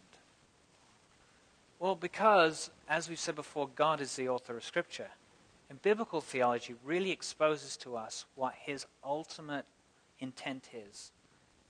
Well, 1.80 1.96
because, 1.96 2.70
as 2.88 3.08
we've 3.08 3.18
said 3.18 3.34
before, 3.34 3.68
God 3.74 4.00
is 4.00 4.14
the 4.14 4.28
author 4.28 4.56
of 4.56 4.64
Scripture. 4.64 5.08
And 5.68 5.82
biblical 5.82 6.20
theology 6.20 6.76
really 6.84 7.10
exposes 7.10 7.76
to 7.78 7.96
us 7.96 8.24
what 8.36 8.54
his 8.56 8.86
ultimate 9.02 9.64
intent 10.20 10.68
is 10.72 11.10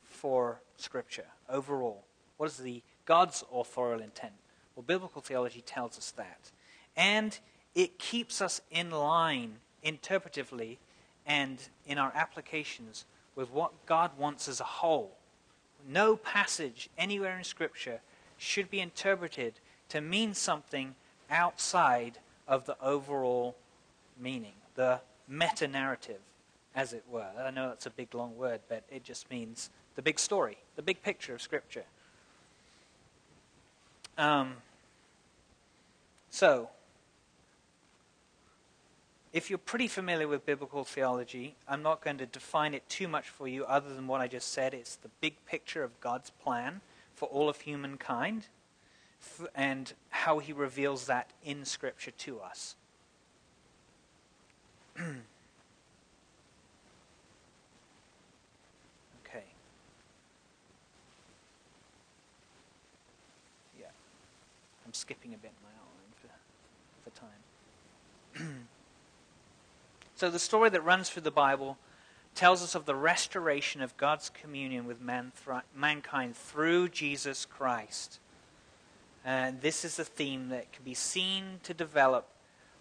for 0.03 0.61
Scripture 0.77 1.27
overall. 1.49 2.05
What 2.37 2.51
is 2.51 2.59
the 2.59 2.83
God's 3.07 3.43
authorial 3.51 4.03
intent? 4.03 4.35
Well, 4.77 4.85
biblical 4.87 5.23
theology 5.23 5.63
tells 5.63 5.97
us 5.97 6.11
that. 6.19 6.51
And 6.95 7.39
it 7.75 7.99
keeps 7.99 8.43
us 8.43 8.61
in 8.71 8.91
line 8.91 9.57
interpretively 9.85 10.79
and 11.27 11.69
in 11.87 11.99
our 11.99 12.13
applications 12.15 13.05
with 13.35 13.51
what 13.51 13.73
God 13.87 14.13
wants 14.19 14.49
as 14.49 14.61
a 14.61 14.65
whole. 14.65 15.17
No 15.87 16.17
passage 16.17 16.89
anywhere 16.97 17.37
in 17.37 17.45
Scripture 17.45 18.01
should 18.39 18.71
be 18.71 18.81
interpreted 18.81 19.55
to 19.89 20.01
mean 20.01 20.35
something 20.35 20.95
outside 21.31 22.19
of 22.47 22.67
the 22.67 22.77
overall 22.81 23.57
meaning, 24.21 24.55
the 24.75 25.01
meta 25.29 25.67
narrative, 25.69 26.21
as 26.75 26.93
it 26.93 27.05
were. 27.11 27.31
I 27.39 27.51
know 27.51 27.69
that's 27.69 27.87
a 27.87 27.91
big 27.91 28.15
long 28.15 28.37
word, 28.37 28.61
but 28.69 28.85
it 28.91 29.05
just 29.05 29.31
means 29.31 29.71
the 29.95 30.03
big 30.03 30.19
story, 30.19 30.59
the 30.77 30.83
big 30.83 31.03
picture 31.03 31.35
of 31.35 31.43
Scripture. 31.43 31.85
Um, 34.17 34.55
so, 36.31 36.69
if 39.35 39.51
you're 39.51 39.59
pretty 39.59 39.89
familiar 39.89 40.29
with 40.29 40.47
biblical 40.47 40.85
theology, 40.85 41.57
I'm 41.67 41.83
not 41.83 42.01
going 42.01 42.19
to 42.19 42.27
define 42.27 42.73
it 42.73 42.89
too 42.89 43.09
much 43.09 43.29
for 43.29 43.49
you 43.49 43.65
other 43.65 43.93
than 43.93 44.07
what 44.07 44.21
I 44.21 44.29
just 44.29 44.53
said. 44.53 44.73
It's 44.73 44.95
the 44.95 45.11
big 45.21 45.35
picture 45.45 45.83
of 45.83 46.01
God's 46.01 46.31
plan 46.31 46.81
for 47.17 47.29
all 47.29 47.49
of 47.49 47.61
humankind 47.61 48.47
and 49.53 49.93
how 50.11 50.39
he 50.39 50.53
reveals 50.53 51.07
that 51.07 51.31
in 51.45 51.65
Scripture 51.65 52.13
to 52.13 52.39
us. 52.39 52.77
okay. 55.01 55.17
Yeah. 63.81 63.87
I'm 64.87 64.93
skipping 64.93 65.35
a 65.35 65.39
bit 65.39 65.51
my 65.61 65.71
outline 65.81 66.13
for, 66.23 67.11
for 67.11 67.11
time. 67.19 68.69
so, 70.17 70.31
the 70.31 70.39
story 70.39 70.71
that 70.71 70.85
runs 70.85 71.11
through 71.11 71.23
the 71.23 71.33
Bible 71.33 71.77
tells 72.37 72.63
us 72.63 72.77
of 72.77 72.87
the 72.87 72.95
restoration 72.95 73.83
of 73.83 73.97
God's 73.97 74.31
communion 74.31 74.87
with 74.87 75.01
man 75.01 75.33
mankind 75.75 76.37
through 76.37 76.91
Jesus 76.91 77.45
Christ. 77.45 78.21
And 79.25 79.61
this 79.61 79.85
is 79.85 79.99
a 79.99 80.05
theme 80.05 80.51
that 80.51 80.73
can 80.73 80.85
be 80.85 80.95
seen 80.95 81.59
to 81.65 81.75
develop 81.75 82.29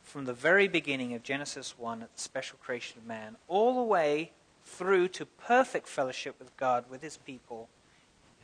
from 0.03 0.25
the 0.25 0.33
very 0.33 0.67
beginning 0.67 1.15
of 1.15 1.23
Genesis 1.23 1.75
1 1.77 2.03
at 2.03 2.13
the 2.13 2.21
special 2.21 2.59
creation 2.61 2.99
of 2.99 3.07
man, 3.07 3.37
all 3.47 3.77
the 3.77 3.83
way 3.83 4.31
through 4.63 5.07
to 5.07 5.25
perfect 5.25 5.87
fellowship 5.87 6.35
with 6.37 6.55
God, 6.57 6.85
with 6.89 7.01
his 7.01 7.17
people, 7.17 7.67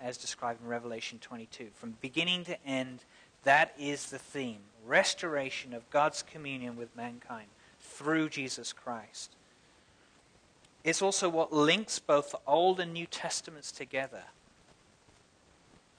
as 0.01 0.17
described 0.17 0.61
in 0.63 0.67
Revelation 0.67 1.19
22. 1.19 1.67
From 1.75 1.97
beginning 2.01 2.45
to 2.45 2.65
end, 2.65 3.03
that 3.43 3.73
is 3.77 4.09
the 4.09 4.17
theme 4.17 4.61
restoration 4.85 5.73
of 5.73 5.89
God's 5.91 6.23
communion 6.23 6.75
with 6.75 6.95
mankind 6.95 7.49
through 7.89 8.29
Jesus 8.29 8.71
Christ. 8.71 9.31
It's 10.83 11.01
also 11.01 11.27
what 11.27 11.51
links 11.51 11.99
both 11.99 12.31
the 12.31 12.39
Old 12.47 12.79
and 12.79 12.93
New 12.93 13.05
Testaments 13.05 13.71
together. 13.71 14.23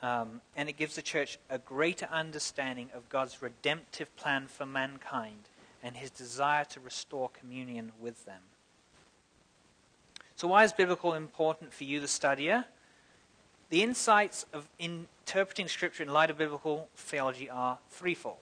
Um, 0.02 0.40
and 0.56 0.68
it 0.68 0.78
gives 0.78 0.96
the 0.96 1.02
church 1.02 1.38
a 1.50 1.58
greater 1.58 2.08
understanding 2.10 2.88
of 2.94 3.08
God's 3.10 3.42
redemptive 3.42 4.14
plan 4.16 4.46
for 4.46 4.64
mankind 4.64 5.48
and 5.82 5.96
his 5.96 6.10
desire 6.10 6.64
to 6.66 6.80
restore 6.80 7.28
communion 7.28 7.92
with 8.00 8.24
them. 8.24 8.40
So, 10.36 10.48
why 10.48 10.64
is 10.64 10.72
biblical 10.72 11.12
important 11.12 11.74
for 11.74 11.84
you, 11.84 12.00
the 12.00 12.06
studier? 12.06 12.64
The 13.68 13.82
insights 13.82 14.46
of 14.54 14.66
interpreting 14.78 15.68
Scripture 15.68 16.02
in 16.02 16.08
light 16.08 16.30
of 16.30 16.38
biblical 16.38 16.88
theology 16.96 17.50
are 17.50 17.78
threefold. 17.90 18.38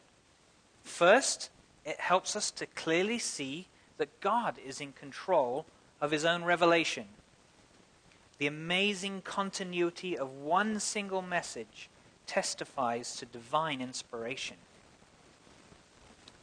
First, 0.84 1.50
it 1.88 2.00
helps 2.00 2.36
us 2.36 2.50
to 2.52 2.66
clearly 2.66 3.18
see 3.18 3.66
that 3.96 4.20
God 4.20 4.56
is 4.64 4.80
in 4.80 4.92
control 4.92 5.66
of 6.00 6.10
his 6.10 6.24
own 6.24 6.44
revelation 6.44 7.06
the 8.38 8.46
amazing 8.46 9.20
continuity 9.22 10.16
of 10.16 10.32
one 10.32 10.78
single 10.78 11.22
message 11.22 11.90
testifies 12.26 13.16
to 13.16 13.26
divine 13.26 13.80
inspiration. 13.80 14.56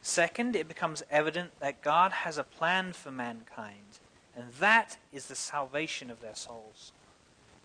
Second, 0.02 0.56
it 0.56 0.68
becomes 0.68 1.04
evident 1.10 1.52
that 1.62 1.82
God 1.82 2.12
has 2.12 2.38
a 2.38 2.44
plan 2.44 2.94
for 2.94 3.12
mankind, 3.12 4.00
and 4.36 4.52
that 4.60 4.98
is 5.14 5.28
the 5.28 5.36
salvation 5.36 6.12
of 6.12 6.22
their 6.22 6.36
souls. 6.36 6.92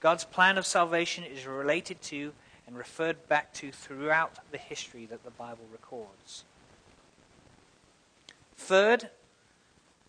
God's 0.00 0.24
plan 0.24 0.56
of 0.56 0.64
salvation 0.64 1.24
is 1.24 1.46
related 1.46 2.00
to 2.02 2.32
and 2.66 2.78
referred 2.78 3.28
back 3.28 3.52
to 3.54 3.72
throughout 3.72 4.38
the 4.52 4.58
history 4.58 5.06
that 5.06 5.24
the 5.24 5.30
Bible 5.30 5.66
records. 5.72 6.44
Third, 8.60 9.10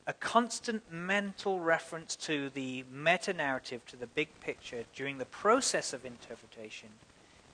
a 0.06 0.14
constant 0.14 0.92
mental 0.92 1.60
reference 1.60 2.16
to 2.18 2.50
the 2.50 2.84
meta 2.92 3.34
narrative, 3.34 3.84
to 3.88 3.96
the 3.96 4.06
big 4.06 4.28
picture 4.40 4.84
during 4.94 5.18
the 5.18 5.26
process 5.26 5.94
of 5.94 6.06
interpretation, 6.06 6.90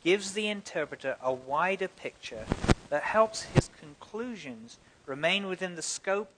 gives 0.04 0.34
the 0.34 0.48
interpreter 0.48 1.16
a 1.22 1.32
wider 1.32 1.88
picture 1.88 2.46
that 2.90 3.04
helps 3.04 3.44
his 3.44 3.70
conclusions 3.80 4.80
remain 5.06 5.48
within 5.48 5.76
the 5.76 5.82
scope 5.82 6.32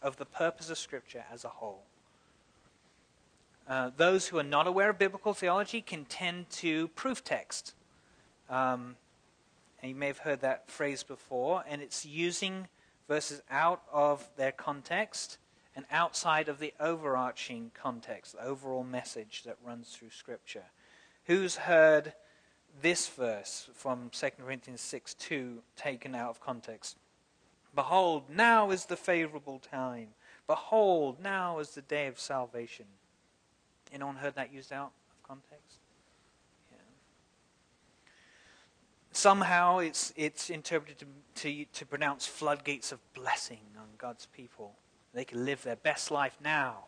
of 0.00 0.16
the 0.16 0.24
purpose 0.24 0.70
of 0.70 0.78
Scripture 0.78 1.24
as 1.30 1.44
a 1.44 1.48
whole. 1.48 1.82
Uh, 3.68 3.90
those 3.94 4.28
who 4.28 4.38
are 4.38 4.42
not 4.42 4.66
aware 4.66 4.90
of 4.90 4.98
biblical 4.98 5.34
theology 5.34 5.82
can 5.82 6.06
tend 6.06 6.48
to 6.50 6.88
proof 6.88 7.22
text. 7.24 7.74
Um, 8.48 8.96
and 9.82 9.90
you 9.90 9.96
may 9.96 10.06
have 10.06 10.18
heard 10.18 10.40
that 10.40 10.70
phrase 10.70 11.02
before, 11.02 11.64
and 11.68 11.82
it's 11.82 12.06
using 12.06 12.68
verses 13.08 13.42
out 13.50 13.82
of 13.92 14.28
their 14.36 14.52
context 14.52 15.38
and 15.76 15.84
outside 15.90 16.48
of 16.48 16.58
the 16.58 16.72
overarching 16.78 17.70
context, 17.74 18.32
the 18.32 18.44
overall 18.44 18.84
message 18.84 19.42
that 19.44 19.56
runs 19.64 19.90
through 19.90 20.10
Scripture. 20.10 20.64
Who's 21.24 21.56
heard 21.56 22.12
this 22.80 23.08
verse 23.08 23.68
from 23.74 24.10
2 24.10 24.28
Corinthians 24.40 24.80
6 24.80 25.14
2 25.14 25.62
taken 25.76 26.14
out 26.14 26.30
of 26.30 26.40
context? 26.40 26.96
Behold, 27.74 28.24
now 28.30 28.70
is 28.70 28.86
the 28.86 28.96
favorable 28.96 29.58
time. 29.58 30.08
Behold, 30.46 31.20
now 31.20 31.58
is 31.58 31.70
the 31.70 31.82
day 31.82 32.06
of 32.06 32.20
salvation. 32.20 32.86
Anyone 33.92 34.16
heard 34.16 34.34
that 34.36 34.52
used 34.52 34.72
out 34.72 34.92
of 35.10 35.28
context? 35.28 35.78
Yeah. 36.70 36.78
Somehow 39.14 39.78
it's, 39.78 40.12
it's 40.16 40.50
interpreted 40.50 40.98
to, 40.98 41.06
to, 41.36 41.64
to 41.72 41.86
pronounce 41.86 42.26
floodgates 42.26 42.90
of 42.90 42.98
blessing 43.14 43.60
on 43.78 43.86
God's 43.96 44.26
people. 44.26 44.74
They 45.14 45.24
can 45.24 45.44
live 45.44 45.62
their 45.62 45.76
best 45.76 46.10
life 46.10 46.36
now. 46.42 46.86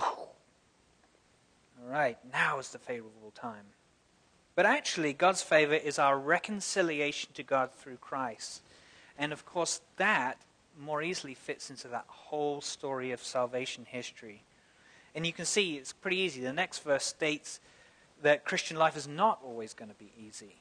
All 0.00 0.34
right, 1.86 2.18
now 2.32 2.58
is 2.58 2.70
the 2.70 2.80
favorable 2.80 3.30
time. 3.32 3.64
But 4.56 4.66
actually, 4.66 5.12
God's 5.12 5.42
favor 5.42 5.74
is 5.74 6.00
our 6.00 6.18
reconciliation 6.18 7.30
to 7.34 7.44
God 7.44 7.72
through 7.72 7.98
Christ. 7.98 8.60
And 9.16 9.32
of 9.32 9.46
course, 9.46 9.80
that 9.98 10.38
more 10.76 11.00
easily 11.00 11.34
fits 11.34 11.70
into 11.70 11.86
that 11.88 12.06
whole 12.08 12.60
story 12.60 13.12
of 13.12 13.22
salvation 13.22 13.86
history. 13.88 14.42
And 15.14 15.24
you 15.24 15.32
can 15.32 15.44
see 15.44 15.76
it's 15.76 15.92
pretty 15.92 16.16
easy. 16.16 16.40
The 16.40 16.52
next 16.52 16.80
verse 16.80 17.04
states 17.04 17.60
that 18.20 18.44
Christian 18.44 18.76
life 18.76 18.96
is 18.96 19.06
not 19.06 19.38
always 19.44 19.74
going 19.74 19.90
to 19.90 19.96
be 19.96 20.10
easy, 20.18 20.56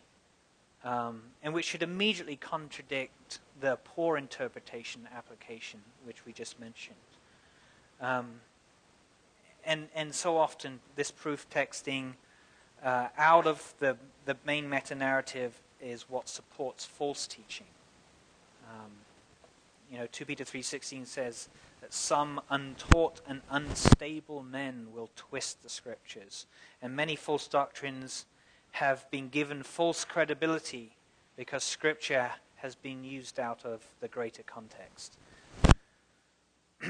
um, 0.84 1.22
and 1.44 1.54
which 1.54 1.66
should 1.66 1.84
immediately 1.84 2.36
contradict 2.36 3.40
the 3.60 3.78
poor 3.84 4.18
interpretation 4.18 5.08
application 5.16 5.80
which 6.06 6.26
we 6.26 6.32
just 6.32 6.60
mentioned. 6.60 6.96
Um, 8.00 8.42
and, 9.66 9.90
and 9.94 10.14
so 10.14 10.38
often, 10.38 10.80
this 10.96 11.12
proof 11.12 11.50
texting 11.50 12.14
uh, 12.84 13.08
out 13.18 13.48
of 13.48 13.74
the, 13.80 13.98
the 14.26 14.38
main 14.46 14.70
meta 14.70 14.96
narrative 14.96 15.60
is 15.82 16.10
what 16.10 16.30
supports 16.30 16.86
false 16.86 17.28
teaching. 17.28 17.68
Um, 18.70 18.92
you 19.92 19.98
know, 19.98 20.08
2 20.12 20.26
Peter 20.26 20.44
3.16 20.44 21.08
says 21.08 21.50
that 21.82 21.94
some 21.94 22.42
untaught 22.50 23.22
and 23.28 23.42
unstable 23.50 24.44
men 24.44 24.88
will 24.94 25.10
twist 25.16 25.64
the 25.64 25.70
scriptures. 25.70 26.46
And 26.82 26.96
many 26.96 27.16
false 27.16 27.48
doctrines 27.48 28.26
have 28.78 29.10
been 29.10 29.28
given 29.28 29.64
false 29.64 30.06
credibility 30.06 30.96
because 31.36 31.64
scripture 31.64 32.30
has 32.58 32.76
been 32.76 33.04
used 33.04 33.40
out 33.40 33.66
of 33.66 33.84
the 34.02 34.08
greater 34.08 34.44
context. 34.44 35.18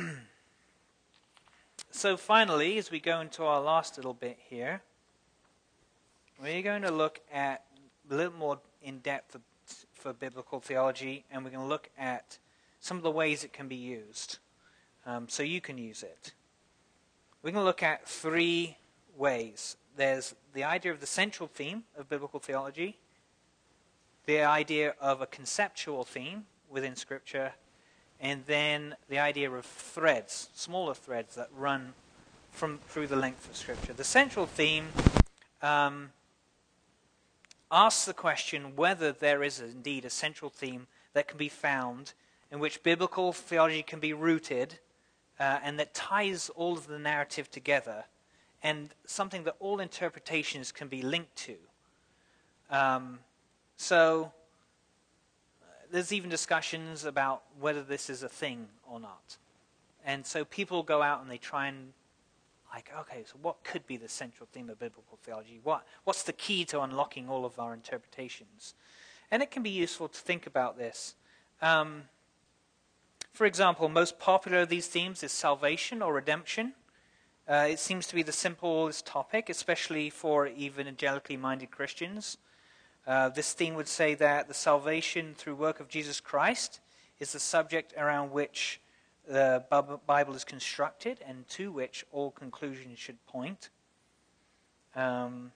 so, 1.92 2.18
finally, 2.18 2.78
as 2.78 2.92
we 2.92 3.00
go 3.00 3.22
into 3.22 3.46
our 3.46 3.62
last 3.62 3.96
little 3.96 4.14
bit 4.14 4.38
here, 4.50 4.82
we're 6.42 6.62
going 6.62 6.82
to 6.82 6.92
look 6.92 7.22
at 7.32 7.64
a 8.12 8.14
little 8.14 8.34
more 8.34 8.60
in 8.82 9.00
depth 9.00 9.38
for 9.94 10.12
biblical 10.12 10.60
theology, 10.60 11.24
and 11.32 11.42
we're 11.46 11.52
going 11.52 11.64
to 11.64 11.70
look 11.70 11.90
at 11.98 12.38
some 12.82 12.98
of 12.98 13.04
the 13.04 13.12
ways 13.12 13.46
it 13.46 13.54
can 13.54 13.70
be 13.70 13.78
used 13.78 14.40
um, 15.06 15.30
so 15.30 15.42
you 15.42 15.62
can 15.62 15.78
use 15.78 16.04
it. 16.04 16.34
We're 17.42 17.52
going 17.52 17.62
to 17.62 17.66
look 17.66 17.84
at 17.84 18.06
three 18.06 18.76
ways. 19.16 19.78
There's 19.98 20.36
the 20.54 20.64
idea 20.64 20.92
of 20.92 21.00
the 21.00 21.08
central 21.08 21.50
theme 21.50 21.84
of 21.98 22.08
biblical 22.08 22.40
theology, 22.40 23.00
the 24.28 24.44
idea 24.44 24.94
of 25.02 25.22
a 25.22 25.26
conceptual 25.26 26.04
theme 26.04 26.46
within 26.70 26.96
Scripture, 26.96 27.54
and 28.20 28.44
then 28.46 28.96
the 29.10 29.18
idea 29.18 29.50
of 29.50 29.66
threads, 29.66 30.50
smaller 30.54 30.94
threads 30.94 31.34
that 31.34 31.50
run 31.52 31.94
from 32.52 32.78
through 32.88 33.08
the 33.08 33.16
length 33.16 33.50
of 33.50 33.56
Scripture. 33.56 33.92
The 33.92 34.04
central 34.04 34.46
theme 34.46 34.90
um, 35.64 36.12
asks 37.72 38.06
the 38.06 38.14
question 38.14 38.76
whether 38.76 39.12
there 39.12 39.42
is 39.42 39.60
indeed 39.60 40.06
a 40.06 40.12
central 40.12 40.52
theme 40.52 40.86
that 41.14 41.28
can 41.28 41.40
be 41.40 41.50
found 41.50 42.14
in 42.52 42.60
which 42.60 42.84
biblical 42.84 43.34
theology 43.34 43.82
can 43.82 44.00
be 44.00 44.14
rooted 44.14 44.78
uh, 45.40 45.58
and 45.64 45.80
that 45.80 45.96
ties 45.96 46.50
all 46.50 46.74
of 46.74 46.86
the 46.86 47.00
narrative 47.00 47.50
together 47.50 48.06
and 48.64 48.90
something 49.06 49.44
that 49.44 49.56
all 49.60 49.80
interpretations 49.80 50.72
can 50.72 50.88
be 50.88 51.02
linked 51.02 51.36
to. 51.36 51.56
Um, 52.70 53.20
so 53.78 54.32
there's 55.92 56.12
even 56.12 56.30
discussions 56.30 57.06
about 57.06 57.44
whether 57.60 57.84
this 57.84 58.10
is 58.10 58.24
a 58.24 58.30
thing 58.30 58.68
or 58.90 59.00
not. 59.00 59.38
And 60.06 60.26
so 60.26 60.46
people 60.46 60.84
go 60.84 61.02
out 61.02 61.22
and 61.22 61.30
they 61.30 61.38
try 61.38 61.68
and 61.68 61.94
like, 62.74 62.92
okay, 63.00 63.24
so 63.26 63.38
what 63.42 63.64
could 63.64 63.88
be 63.88 63.98
the 63.98 64.10
central 64.10 64.48
theme 64.52 64.70
of 64.70 64.80
biblical 64.80 65.18
theology? 65.24 65.60
What, 65.64 65.86
what's 66.04 66.24
the 66.24 66.34
key 66.34 66.66
to 66.66 66.82
unlocking 66.82 67.30
all 67.30 67.46
of 67.46 67.58
our 67.60 67.74
interpretations? 67.74 68.74
And 69.32 69.42
it 69.42 69.52
can 69.52 69.64
be 69.64 69.70
useful 69.70 70.08
to 70.08 70.20
think 70.20 70.46
about 70.46 70.78
this. 70.78 71.16
Um, 71.62 72.04
for 73.34 73.46
example, 73.46 73.88
most 73.88 74.20
popular 74.20 74.60
of 74.60 74.70
these 74.70 74.88
themes 74.88 75.24
is 75.24 75.32
salvation 75.32 76.02
or 76.02 76.14
redemption. 76.14 76.74
Uh, 77.48 77.66
it 77.70 77.80
seems 77.80 78.08
to 78.08 78.16
be 78.16 78.24
the 78.24 78.32
simplest 78.32 79.06
topic, 79.06 79.50
especially 79.50 80.10
for 80.10 80.48
evangelically 80.48 81.38
minded 81.38 81.72
Christians. 81.72 82.38
Uh, 83.06 83.30
this 83.30 83.54
theme 83.54 83.74
would 83.76 83.88
say 83.88 84.16
that 84.16 84.50
the 84.50 84.54
salvation 84.54 85.34
through 85.34 85.56
work 85.56 85.80
of 85.80 85.88
Jesus 85.88 86.20
Christ 86.20 86.82
is 87.22 87.32
the 87.32 87.40
subject 87.40 87.94
around 87.98 88.32
which 88.32 88.82
the 89.26 89.64
Bible 90.06 90.36
is 90.36 90.44
constructed 90.44 91.20
and 91.26 91.48
to 91.50 91.72
which 91.72 92.06
all 92.12 92.32
conclusions 92.32 93.00
should 93.00 93.26
point. 93.28 93.70
Um, 94.94 95.54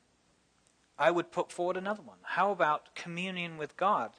I 0.97 1.11
would 1.11 1.29
put 1.29 1.51
forward 1.51 1.75
another 1.75 2.03
one. 2.03 2.19
How 2.21 2.51
about 2.51 2.95
communion 2.95 3.57
with 3.57 3.75
God? 3.75 4.11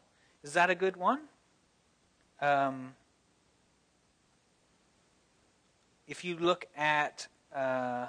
Is 0.42 0.52
that 0.52 0.68
a 0.68 0.74
good 0.74 0.98
one? 0.98 1.20
Um, 2.38 2.96
if 6.06 6.22
you 6.22 6.36
look 6.36 6.66
at 6.76 7.28
uh, 7.54 8.06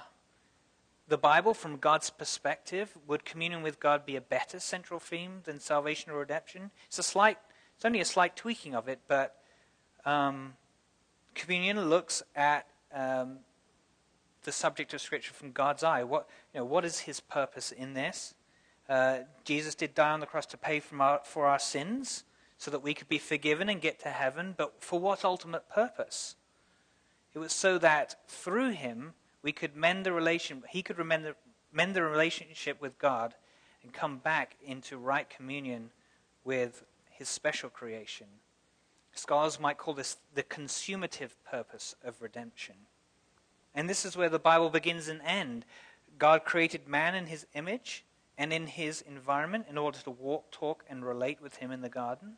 the 1.08 1.18
Bible 1.18 1.54
from 1.54 1.78
God's 1.78 2.10
perspective, 2.10 2.98
would 3.08 3.26
communion 3.26 3.62
with 3.62 3.80
God 3.80 4.06
be 4.06 4.16
a 4.16 4.22
better 4.22 4.60
central 4.60 5.00
theme 5.00 5.41
than 5.44 5.60
salvation 5.60 6.12
or 6.12 6.20
redemption? 6.20 6.72
It's 6.88 7.00
a 7.00 7.04
slight, 7.04 7.38
it's 7.76 7.86
only 7.86 8.00
a 8.00 8.06
slight 8.06 8.36
tweaking 8.36 8.74
of 8.74 8.88
it, 8.88 9.00
but 9.08 9.36
um, 10.06 10.54
communion 11.36 11.89
looks 11.89 12.24
at 12.36 12.68
um, 12.94 13.39
the 14.44 14.52
subject 14.52 14.94
of 14.94 15.02
Scripture 15.02 15.34
from 15.34 15.52
God's 15.52 15.84
eye. 15.84 16.04
What, 16.04 16.30
you 16.54 16.60
know, 16.60 16.66
what 16.66 16.86
is 16.86 17.00
His 17.00 17.20
purpose 17.20 17.72
in 17.72 17.94
this? 17.94 18.34
Uh, 18.88 19.20
Jesus 19.44 19.76
did 19.76 19.96
die 19.96 20.12
on 20.12 20.20
the 20.20 20.26
cross 20.26 20.46
to 20.48 20.58
pay 20.58 20.82
our, 21.00 21.22
for 21.24 21.46
our 21.48 21.60
sins 21.60 22.24
so 22.58 22.72
that 22.72 22.84
we 22.84 22.94
could 22.94 23.10
be 23.10 23.18
forgiven 23.18 23.70
and 23.70 23.82
get 23.82 24.00
to 24.02 24.10
heaven, 24.10 24.54
but 24.58 24.76
for 24.80 25.00
what 25.00 25.26
ultimate 25.26 25.70
purpose? 25.70 26.36
It 27.34 27.39
was 27.39 27.52
so 27.52 27.78
that 27.80 28.16
through 28.28 28.72
him 28.72 29.14
we 29.44 29.52
could 29.52 29.76
mend 29.76 30.06
the 30.06 30.14
relation, 30.14 30.64
he 30.70 30.82
could 30.82 30.98
mend 30.98 31.26
the, 31.26 31.36
mend 31.72 31.96
the 31.96 32.02
relationship 32.02 32.82
with 32.82 32.98
God 32.98 33.36
and 33.84 33.94
come 33.94 34.18
back 34.18 34.56
into 34.66 34.98
right 34.98 35.30
communion 35.30 35.91
with 36.44 36.84
his 37.12 37.30
special 37.30 37.70
creation. 37.70 38.28
Scholars 39.14 39.60
might 39.60 39.78
call 39.78 39.94
this 39.94 40.18
the 40.34 40.44
consummative 40.44 41.32
purpose 41.50 41.96
of 42.04 42.22
redemption. 42.22 42.76
And 43.76 43.89
this 43.89 44.06
is 44.06 44.18
where 44.18 44.30
the 44.30 44.39
Bible 44.39 44.70
begins 44.70 45.08
and 45.08 45.22
ends. 45.24 45.66
God 46.18 46.46
created 46.46 46.88
man 46.88 47.14
in 47.14 47.28
his 47.28 47.46
image 47.54 48.06
and 48.38 48.54
in 48.54 48.68
his 48.68 49.02
environment 49.02 49.66
in 49.70 49.78
order 49.78 50.00
to 50.00 50.10
walk, 50.10 50.52
talk, 50.52 50.84
and 50.89 51.06
relate 51.06 51.41
with 51.41 51.58
him 51.58 51.72
in 51.72 51.82
the 51.82 51.89
garden. 51.89 52.34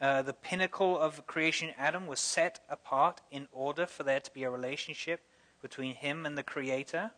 Uh, 0.00 0.22
the 0.22 0.32
pinnacle 0.32 0.98
of 0.98 1.26
creation, 1.26 1.70
Adam, 1.78 2.06
was 2.06 2.20
set 2.20 2.60
apart 2.68 3.20
in 3.30 3.46
order 3.52 3.86
for 3.86 4.02
there 4.02 4.20
to 4.20 4.32
be 4.32 4.42
a 4.42 4.50
relationship 4.50 5.20
between 5.64 5.94
him 5.94 6.26
and 6.26 6.36
the 6.36 6.42
Creator. 6.42 7.10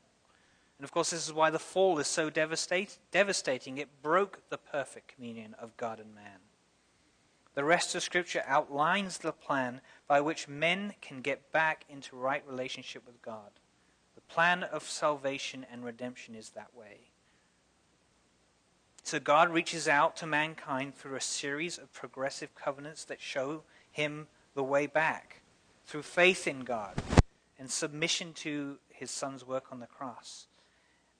And 0.78 0.84
of 0.84 0.92
course, 0.92 1.10
this 1.10 1.26
is 1.26 1.32
why 1.32 1.50
the 1.50 1.58
fall 1.58 1.98
is 1.98 2.06
so 2.06 2.30
devastate, 2.30 2.96
devastating. 3.10 3.76
It 3.76 4.02
broke 4.02 4.38
the 4.50 4.56
perfect 4.56 5.12
communion 5.12 5.56
of 5.58 5.76
God 5.76 5.98
and 5.98 6.14
man. 6.14 6.38
The 7.54 7.64
rest 7.64 7.96
of 7.96 8.04
Scripture 8.04 8.44
outlines 8.46 9.18
the 9.18 9.32
plan 9.32 9.80
by 10.06 10.20
which 10.20 10.46
men 10.46 10.94
can 11.00 11.22
get 11.22 11.50
back 11.50 11.84
into 11.88 12.14
right 12.14 12.44
relationship 12.46 13.04
with 13.04 13.20
God. 13.20 13.50
The 14.14 14.20
plan 14.20 14.62
of 14.62 14.84
salvation 14.84 15.66
and 15.72 15.84
redemption 15.84 16.36
is 16.36 16.50
that 16.50 16.72
way. 16.72 17.10
So 19.02 19.18
God 19.18 19.50
reaches 19.50 19.88
out 19.88 20.16
to 20.18 20.26
mankind 20.26 20.94
through 20.94 21.16
a 21.16 21.20
series 21.20 21.78
of 21.78 21.92
progressive 21.92 22.54
covenants 22.54 23.04
that 23.06 23.20
show 23.20 23.64
him 23.90 24.28
the 24.54 24.62
way 24.62 24.86
back 24.86 25.42
through 25.84 26.02
faith 26.02 26.46
in 26.46 26.60
God 26.60 26.94
and 27.58 27.70
submission 27.70 28.32
to 28.34 28.78
his 28.88 29.10
son's 29.10 29.44
work 29.46 29.66
on 29.72 29.80
the 29.80 29.86
cross. 29.86 30.46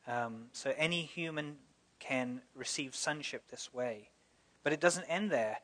Um, 0.07 0.47
so 0.53 0.73
any 0.77 1.03
human 1.03 1.57
can 1.99 2.43
receive 2.55 2.95
sonship 2.95 3.49
this 3.51 3.73
way. 3.73 4.11
But 4.63 4.73
it 4.73 4.81
doesn't 4.81 5.05
end 5.05 5.31
there. 5.31 5.59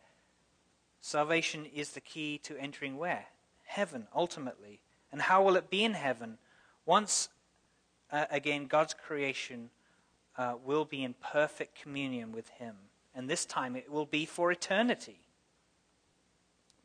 Salvation 1.00 1.66
is 1.66 1.90
the 1.90 2.00
key 2.00 2.38
to 2.44 2.56
entering 2.56 2.96
where? 2.96 3.26
Heaven, 3.64 4.06
ultimately. 4.14 4.80
And 5.10 5.22
how 5.22 5.42
will 5.42 5.56
it 5.56 5.70
be 5.70 5.84
in 5.84 5.94
heaven? 5.94 6.38
Once, 6.86 7.28
uh, 8.10 8.26
again, 8.30 8.66
God's 8.66 8.94
creation 8.94 9.70
uh, 10.38 10.54
will 10.64 10.84
be 10.84 11.02
in 11.02 11.14
perfect 11.14 11.80
communion 11.80 12.32
with 12.32 12.48
Him. 12.50 12.76
And 13.14 13.28
this 13.28 13.44
time 13.44 13.76
it 13.76 13.90
will 13.90 14.06
be 14.06 14.24
for 14.24 14.50
eternity. 14.50 15.20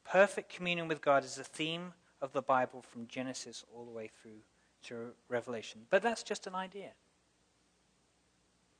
Perfect 0.04 0.54
communion 0.54 0.88
with 0.88 1.02
God 1.02 1.24
is 1.24 1.36
the 1.36 1.44
theme 1.44 1.94
of 2.22 2.34
the 2.34 2.42
Bible 2.42 2.82
from 2.82 3.08
Genesis 3.08 3.64
all 3.74 3.86
the 3.86 3.92
way 3.92 4.10
through 4.22 4.40
to 4.84 5.12
Revelation. 5.30 5.82
But 5.90 6.02
that's 6.02 6.24
just 6.24 6.48
an 6.48 6.56
idea. 6.56 6.92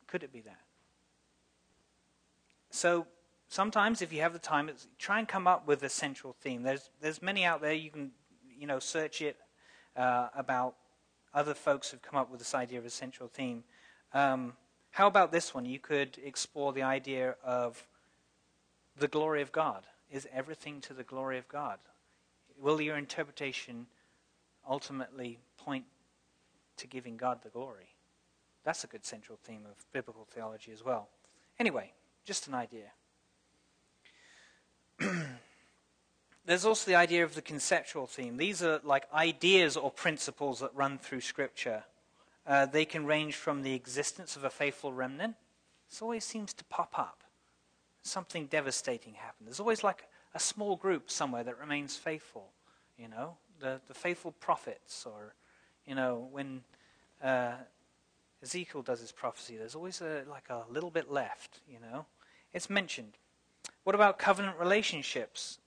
Could 0.08 0.24
it 0.24 0.32
be 0.32 0.42
that? 0.42 0.62
So 2.70 3.08
sometimes, 3.48 4.02
if 4.02 4.14
you 4.14 4.22
have 4.22 4.34
the 4.34 4.40
time, 4.40 4.70
try 4.98 5.20
and 5.20 5.28
come 5.28 5.48
up 5.48 5.68
with 5.68 5.84
a 5.84 5.90
central 5.90 6.36
theme. 6.42 6.64
There's 6.64 6.90
there's 7.02 7.22
many 7.22 7.44
out 7.44 7.62
there. 7.62 7.74
You 7.74 7.90
can 7.90 8.12
you 8.58 8.68
know 8.68 8.80
search 8.80 9.22
it 9.22 9.38
uh, 9.96 10.30
about 10.36 10.76
other 11.34 11.54
folks 11.54 11.90
who've 11.90 12.02
come 12.02 12.20
up 12.20 12.30
with 12.32 12.40
this 12.40 12.56
idea 12.56 12.80
of 12.80 12.86
a 12.86 12.90
central 12.90 13.30
theme. 13.30 13.64
Um, 14.14 14.54
how 14.92 15.08
about 15.08 15.32
this 15.32 15.54
one? 15.54 15.66
You 15.66 15.80
could 15.80 16.18
explore 16.24 16.74
the 16.74 16.84
idea 16.84 17.36
of 17.44 17.86
the 18.98 19.08
glory 19.08 19.42
of 19.42 19.52
God. 19.52 19.84
Is 20.10 20.28
everything 20.34 20.82
to 20.82 20.94
the 20.94 21.04
glory 21.04 21.38
of 21.38 21.48
God? 21.48 21.80
Will 22.60 22.82
your 22.82 22.98
interpretation 22.98 23.88
ultimately 24.68 25.40
point 25.58 25.86
to 26.78 26.88
giving 26.88 27.18
God 27.18 27.44
the 27.44 27.50
glory? 27.50 27.90
That's 28.64 28.84
a 28.84 28.88
good 28.88 29.06
central 29.06 29.38
theme 29.44 29.62
of 29.70 29.76
biblical 29.94 30.28
theology 30.30 30.72
as 30.72 30.84
well. 30.84 31.10
Anyway, 31.60 31.94
just 32.26 32.48
an 32.48 32.54
idea. 32.54 32.92
There's 36.46 36.66
also 36.66 36.90
the 36.90 36.96
idea 36.96 37.24
of 37.24 37.36
the 37.36 37.42
conceptual 37.42 38.08
theme. 38.08 38.38
These 38.38 38.64
are 38.64 38.80
like 38.84 39.12
ideas 39.14 39.78
or 39.78 39.92
principles 39.92 40.60
that 40.62 40.74
run 40.74 40.98
through 40.98 41.22
Scripture. 41.22 41.84
Uh, 42.46 42.66
they 42.66 42.86
can 42.86 43.06
range 43.06 43.36
from 43.36 43.64
the 43.64 43.74
existence 43.74 44.36
of 44.36 44.44
a 44.44 44.50
faithful 44.50 44.94
remnant. 44.94 45.36
This 45.90 46.02
always 46.02 46.24
seems 46.24 46.54
to 46.54 46.64
pop 46.66 46.98
up. 46.98 47.24
Something 48.02 48.46
devastating 48.48 49.16
happens. 49.16 49.48
There's 49.48 49.60
always 49.60 49.84
like 49.84 50.08
a 50.38 50.40
small 50.40 50.76
group 50.76 51.10
somewhere 51.10 51.44
that 51.44 51.58
remains 51.58 51.96
faithful. 51.96 52.52
You 52.96 53.08
know, 53.08 53.38
the, 53.60 53.82
the 53.88 53.96
faithful 53.96 54.34
prophets, 54.34 55.04
or, 55.04 55.34
you 55.84 55.96
know, 55.96 56.28
when 56.32 56.62
uh, 57.24 57.54
Ezekiel 58.44 58.84
does 58.84 59.00
his 59.00 59.12
prophecy, 59.12 59.58
there's 59.58 59.74
always 59.74 60.00
a, 60.00 60.24
like 60.30 60.52
a 60.52 60.64
little 60.70 60.92
bit 60.92 61.12
left, 61.12 61.62
you 61.68 61.80
know. 61.80 62.06
It's 62.54 62.70
mentioned. 62.70 63.14
What 63.84 63.96
about 63.96 64.20
covenant 64.20 64.60
relationships? 64.60 65.58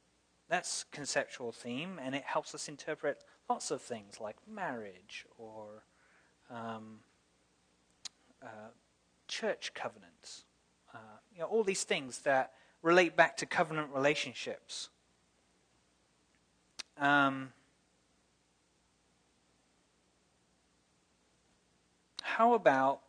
That's 0.48 0.84
conceptual 0.92 1.50
theme, 1.50 1.98
and 2.00 2.14
it 2.14 2.22
helps 2.22 2.54
us 2.54 2.68
interpret 2.68 3.24
lots 3.48 3.72
of 3.72 3.82
things 3.82 4.20
like 4.20 4.36
marriage 4.48 5.26
or 5.36 5.82
um, 6.48 7.00
uh, 8.40 8.70
church 9.26 9.72
covenants, 9.74 10.44
uh, 10.94 11.18
you 11.34 11.40
know, 11.40 11.46
all 11.46 11.64
these 11.64 11.82
things 11.82 12.18
that 12.20 12.52
relate 12.82 13.16
back 13.16 13.36
to 13.38 13.46
covenant 13.46 13.88
relationships. 13.94 14.88
Um, 16.98 17.52
how 22.22 22.54
about 22.54 23.00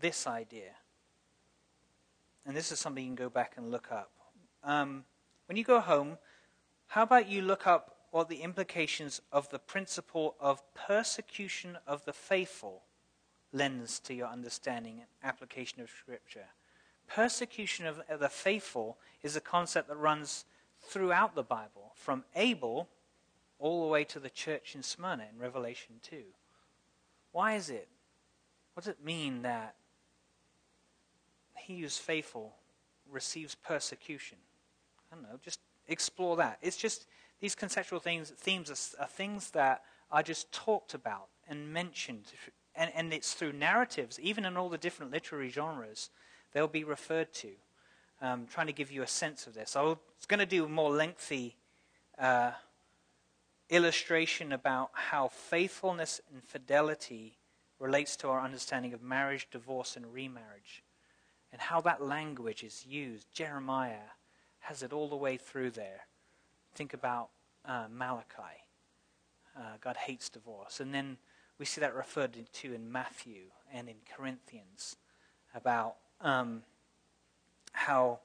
this 0.00 0.26
idea? 0.26 0.72
And 2.46 2.56
this 2.56 2.70
is 2.72 2.78
something 2.78 3.02
you 3.02 3.08
can 3.08 3.16
go 3.16 3.30
back 3.30 3.54
and 3.56 3.70
look 3.70 3.90
up. 3.90 4.10
Um, 4.62 5.04
when 5.46 5.56
you 5.56 5.64
go 5.64 5.80
home, 5.80 6.18
how 6.88 7.02
about 7.02 7.28
you 7.28 7.42
look 7.42 7.66
up 7.66 7.96
what 8.14 8.28
the 8.28 8.42
implications 8.42 9.20
of 9.32 9.48
the 9.48 9.58
principle 9.58 10.36
of 10.38 10.62
persecution 10.72 11.76
of 11.84 12.04
the 12.04 12.12
faithful 12.12 12.82
lends 13.52 13.98
to 13.98 14.14
your 14.14 14.28
understanding 14.28 15.00
and 15.00 15.08
application 15.22 15.80
of 15.80 15.88
Scripture. 15.88 16.46
Persecution 17.14 17.86
of 17.86 18.02
the 18.18 18.28
faithful 18.28 18.98
is 19.22 19.36
a 19.36 19.40
concept 19.40 19.86
that 19.86 19.96
runs 19.96 20.46
throughout 20.82 21.36
the 21.36 21.44
Bible, 21.44 21.92
from 21.94 22.24
Abel 22.34 22.88
all 23.60 23.82
the 23.82 23.88
way 23.88 24.02
to 24.02 24.18
the 24.18 24.28
church 24.28 24.74
in 24.74 24.82
Smyrna 24.82 25.26
in 25.32 25.38
Revelation 25.38 26.00
2. 26.02 26.16
Why 27.30 27.54
is 27.54 27.70
it? 27.70 27.88
What 28.72 28.82
does 28.82 28.90
it 28.90 29.04
mean 29.04 29.42
that 29.42 29.76
he 31.56 31.82
who's 31.82 31.98
faithful 31.98 32.56
receives 33.08 33.54
persecution? 33.54 34.38
I 35.12 35.14
don't 35.14 35.22
know, 35.22 35.38
just 35.40 35.60
explore 35.86 36.36
that. 36.38 36.58
It's 36.62 36.76
just 36.76 37.06
these 37.40 37.54
conceptual 37.54 38.00
things, 38.00 38.30
themes 38.30 38.70
are, 38.70 39.04
are 39.04 39.08
things 39.08 39.50
that 39.52 39.84
are 40.10 40.24
just 40.24 40.50
talked 40.50 40.94
about 40.94 41.28
and 41.48 41.72
mentioned. 41.72 42.24
And, 42.74 42.90
and 42.92 43.12
it's 43.12 43.34
through 43.34 43.52
narratives, 43.52 44.18
even 44.18 44.44
in 44.44 44.56
all 44.56 44.68
the 44.68 44.78
different 44.78 45.12
literary 45.12 45.48
genres, 45.48 46.10
they'll 46.54 46.66
be 46.66 46.84
referred 46.84 47.32
to. 47.34 47.50
Um, 48.22 48.46
trying 48.46 48.68
to 48.68 48.72
give 48.72 48.90
you 48.90 49.02
a 49.02 49.06
sense 49.06 49.46
of 49.46 49.52
this. 49.52 49.76
I 49.76 49.82
was 49.82 49.98
going 50.26 50.40
to 50.40 50.46
do 50.46 50.64
a 50.64 50.68
more 50.68 50.90
lengthy 50.90 51.56
uh, 52.18 52.52
illustration 53.68 54.52
about 54.52 54.90
how 54.94 55.28
faithfulness 55.28 56.22
and 56.32 56.42
fidelity 56.42 57.36
relates 57.78 58.16
to 58.16 58.28
our 58.28 58.40
understanding 58.40 58.94
of 58.94 59.02
marriage, 59.02 59.48
divorce, 59.50 59.96
and 59.96 60.06
remarriage, 60.14 60.82
and 61.52 61.60
how 61.60 61.82
that 61.82 62.02
language 62.02 62.62
is 62.62 62.86
used. 62.86 63.26
Jeremiah 63.34 64.14
has 64.60 64.82
it 64.82 64.92
all 64.92 65.08
the 65.08 65.16
way 65.16 65.36
through 65.36 65.70
there. 65.70 66.06
Think 66.74 66.94
about 66.94 67.28
uh, 67.66 67.86
Malachi. 67.92 68.62
Uh, 69.56 69.76
God 69.80 69.96
hates 69.96 70.30
divorce. 70.30 70.80
And 70.80 70.94
then 70.94 71.18
we 71.58 71.66
see 71.66 71.80
that 71.80 71.94
referred 71.94 72.38
to 72.52 72.72
in 72.72 72.90
Matthew 72.90 73.50
and 73.72 73.88
in 73.88 73.96
Corinthians 74.16 74.96
about 75.54 75.96
um, 76.24 76.62
how 77.72 78.18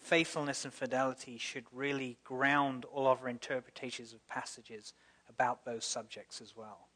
faithfulness 0.00 0.64
and 0.64 0.74
fidelity 0.74 1.38
should 1.38 1.64
really 1.72 2.18
ground 2.24 2.84
all 2.92 3.06
of 3.06 3.22
our 3.22 3.28
interpretations 3.28 4.12
of 4.12 4.26
passages 4.28 4.92
about 5.28 5.64
those 5.64 5.84
subjects 5.84 6.40
as 6.40 6.54
well. 6.56 6.88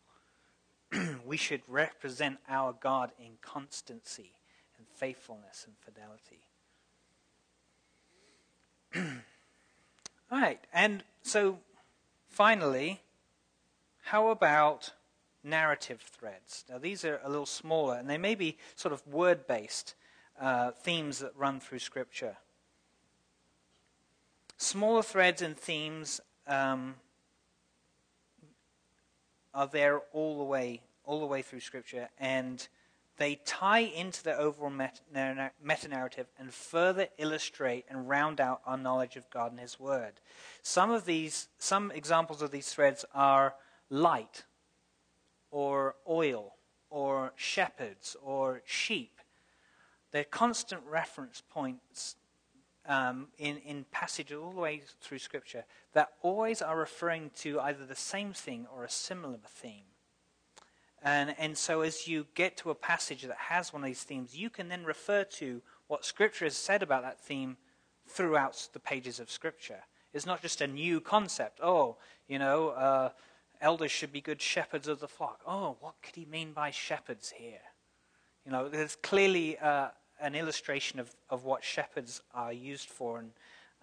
we 1.27 1.37
should 1.37 1.63
represent 1.69 2.39
our 2.49 2.75
God 2.79 3.13
in 3.19 3.33
constancy 3.41 4.35
and 4.77 4.87
faithfulness 4.95 5.67
and 5.67 5.77
fidelity. 5.81 6.41
All 10.31 10.41
right, 10.41 10.61
and 10.73 11.05
so 11.23 11.59
finally, 12.29 13.01
how 14.05 14.29
about 14.29 14.93
narrative 15.45 16.01
threads? 16.01 16.65
Now, 16.69 16.79
these 16.79 17.05
are 17.05 17.21
a 17.23 17.29
little 17.29 17.47
smaller, 17.47 17.97
and 17.97 18.09
they 18.09 18.19
may 18.19 18.35
be 18.35 18.57
sort 18.75 18.93
of 18.93 19.07
word 19.07 19.47
based 19.47 19.95
uh, 20.41 20.71
themes 20.73 21.19
that 21.21 21.37
run 21.37 21.61
through 21.61 21.79
Scripture. 21.79 22.37
Smaller 24.57 25.03
threads 25.03 25.43
and 25.43 25.57
themes 25.57 26.21
um, 26.47 26.95
are 29.53 29.67
there 29.67 30.01
all 30.13 30.39
the 30.39 30.45
way, 30.45 30.83
all 31.05 31.21
the 31.21 31.27
way 31.27 31.43
through 31.43 31.61
Scripture, 31.61 32.09
and 32.19 32.69
they 33.19 33.37
tie 33.45 33.81
into 33.81 34.25
the 34.25 34.37
overall 34.37 34.71
meta 34.71 35.89
narrative 35.89 36.27
and 36.39 36.53
further 36.53 37.09
illustrate 37.19 37.85
and 37.89 38.09
round 38.09 38.41
out 38.41 38.63
our 38.67 38.79
knowledge 38.79 39.17
of 39.17 39.29
God 39.31 39.51
and 39.51 39.61
His 39.61 39.79
Word. 39.79 40.15
Some 40.63 40.91
of 40.91 41.05
these, 41.05 41.49
some 41.59 41.91
examples 41.91 42.41
of 42.43 42.51
these 42.51 42.73
threads 42.73 43.05
are 43.15 43.55
light, 43.91 44.45
or 45.51 45.97
oil, 46.09 46.55
or 46.89 47.33
shepherds, 47.37 48.17
or 48.23 48.63
sheep. 48.65 49.12
They're 50.13 50.25
constant 50.25 50.83
reference 50.89 51.43
points 51.51 52.17
um, 52.87 53.29
in, 53.39 53.59
in 53.59 53.85
passages 53.91 54.39
all 54.39 54.53
the 54.53 54.61
way 54.61 54.83
through 55.01 55.19
Scripture 55.19 55.65
that 55.95 56.11
always 56.21 56.61
are 56.63 56.77
referring 56.77 57.31
to 57.37 57.61
either 57.61 57.87
the 57.87 57.97
same 57.97 58.33
thing 58.33 58.67
or 58.75 58.85
a 58.85 58.91
similar 58.91 59.39
theme. 59.47 59.85
And, 61.03 61.35
and 61.39 61.59
so, 61.59 61.81
as 61.81 62.07
you 62.07 62.27
get 62.35 62.57
to 62.59 62.71
a 62.71 62.75
passage 62.75 63.23
that 63.23 63.37
has 63.37 63.73
one 63.73 63.83
of 63.83 63.87
these 63.87 64.05
themes, 64.05 64.37
you 64.37 64.51
can 64.51 64.69
then 64.69 64.85
refer 64.85 65.25
to 65.25 65.61
what 65.89 66.05
Scripture 66.05 66.45
has 66.45 66.57
said 66.57 66.83
about 66.83 67.03
that 67.03 67.19
theme 67.19 67.57
throughout 68.07 68.69
the 68.73 68.79
pages 68.79 69.19
of 69.19 69.31
Scripture. 69.31 69.81
It's 70.13 70.27
not 70.27 70.43
just 70.43 70.61
a 70.61 70.67
new 70.67 71.01
concept. 71.01 71.59
Oh, 71.63 71.97
you 72.29 72.39
know, 72.39 72.69
uh, 72.69 73.11
elders 73.61 73.91
should 73.91 74.13
be 74.13 74.21
good 74.21 74.41
shepherds 74.41 74.87
of 74.87 75.01
the 75.01 75.09
flock. 75.09 75.41
Oh, 75.47 75.77
what 75.81 75.95
could 76.03 76.15
he 76.15 76.25
mean 76.25 76.53
by 76.53 76.71
shepherds 76.71 77.33
here? 77.37 77.63
You 78.45 78.53
know, 78.53 78.69
there's 78.69 78.97
clearly 78.97 79.59
uh, 79.59 79.89
an 80.23 80.35
illustration 80.35 81.01
of, 81.01 81.11
of 81.29 81.45
what 81.45 81.65
shepherds 81.65 82.23
are 82.33 82.53
used 82.53 82.89
for 82.89 83.25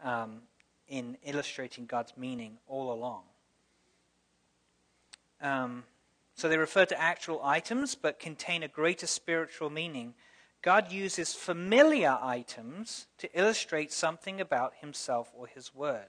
um, 0.03 0.41
in 0.87 1.17
illustrating 1.23 1.85
God's 1.85 2.13
meaning 2.17 2.57
all 2.67 2.91
along. 2.91 3.23
Um, 5.41 5.83
so 6.33 6.47
they 6.47 6.57
refer 6.57 6.85
to 6.85 6.99
actual 6.99 7.41
items 7.43 7.95
but 7.95 8.19
contain 8.19 8.63
a 8.63 8.67
greater 8.67 9.07
spiritual 9.07 9.69
meaning. 9.69 10.13
God 10.61 10.91
uses 10.91 11.33
familiar 11.33 12.17
items 12.21 13.07
to 13.17 13.29
illustrate 13.37 13.91
something 13.91 14.41
about 14.41 14.73
himself 14.81 15.31
or 15.33 15.47
his 15.47 15.75
word. 15.75 16.07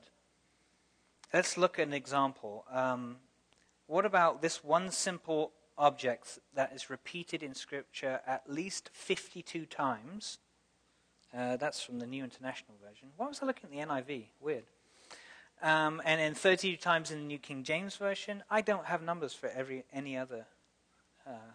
Let's 1.33 1.57
look 1.57 1.79
at 1.79 1.87
an 1.87 1.93
example. 1.93 2.65
Um, 2.73 3.17
what 3.87 4.05
about 4.05 4.43
this 4.43 4.65
one 4.65 4.91
simple 4.91 5.53
object 5.81 6.39
that 6.55 6.73
is 6.73 6.91
repeated 6.91 7.43
in 7.43 7.55
Scripture 7.55 8.21
at 8.27 8.49
least 8.49 8.91
52 8.93 9.67
times? 9.67 10.39
Uh, 11.37 11.57
that's 11.57 11.83
from 11.83 11.99
the 11.99 12.07
New 12.07 12.23
International 12.23 12.77
Version. 12.87 13.09
Why 13.17 13.27
was 13.27 13.41
I 13.43 13.47
looking 13.47 13.65
at 13.65 13.71
the 13.71 13.93
NIV? 13.93 14.27
Weird. 14.41 14.65
Um, 15.63 16.01
and 16.05 16.21
then 16.21 16.35
30 16.35 16.77
times 16.77 17.11
in 17.11 17.19
the 17.19 17.25
New 17.25 17.39
King 17.39 17.65
James 17.65 17.97
Version. 17.97 18.43
I 18.51 18.61
don't 18.61 18.87
have 18.87 19.03
numbers 19.03 19.33
for 19.33 19.49
every 19.49 19.85
any 19.93 20.17
other 20.17 20.47
uh, 21.27 21.53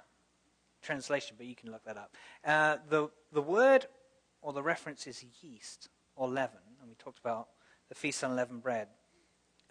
translation, 0.82 1.36
but 1.38 1.46
you 1.48 1.56
can 1.56 1.72
look 1.72 1.84
that 1.86 1.98
up. 1.98 2.16
Uh, 2.46 2.78
the, 2.90 3.10
the 3.32 3.42
word 3.42 3.88
or 4.42 4.54
the 4.54 4.64
reference 4.64 5.08
is 5.08 5.26
yeast 5.42 5.90
or 6.16 6.28
leaven, 6.28 6.60
and 6.80 6.90
we 6.90 6.96
talked 6.96 7.20
about 7.20 7.48
the 7.90 7.96
feast 7.96 8.24
on 8.24 8.32
unleavened 8.32 8.64
bread. 8.64 8.88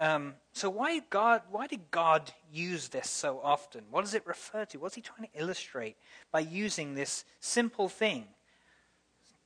Um, 0.01 0.35
so 0.53 0.69
why 0.71 1.01
God? 1.11 1.43
Why 1.51 1.67
did 1.67 1.91
God 1.91 2.33
use 2.53 2.89
this 2.89 3.09
so 3.09 3.41
often? 3.43 3.85
What 3.91 4.03
does 4.03 4.15
it 4.15 4.27
refer 4.27 4.65
to? 4.67 4.79
What's 4.79 4.95
He 4.95 5.01
trying 5.01 5.29
to 5.29 5.39
illustrate 5.39 5.97
by 6.33 6.41
using 6.41 6.95
this 6.95 7.25
simple 7.41 7.89
thing? 7.89 8.25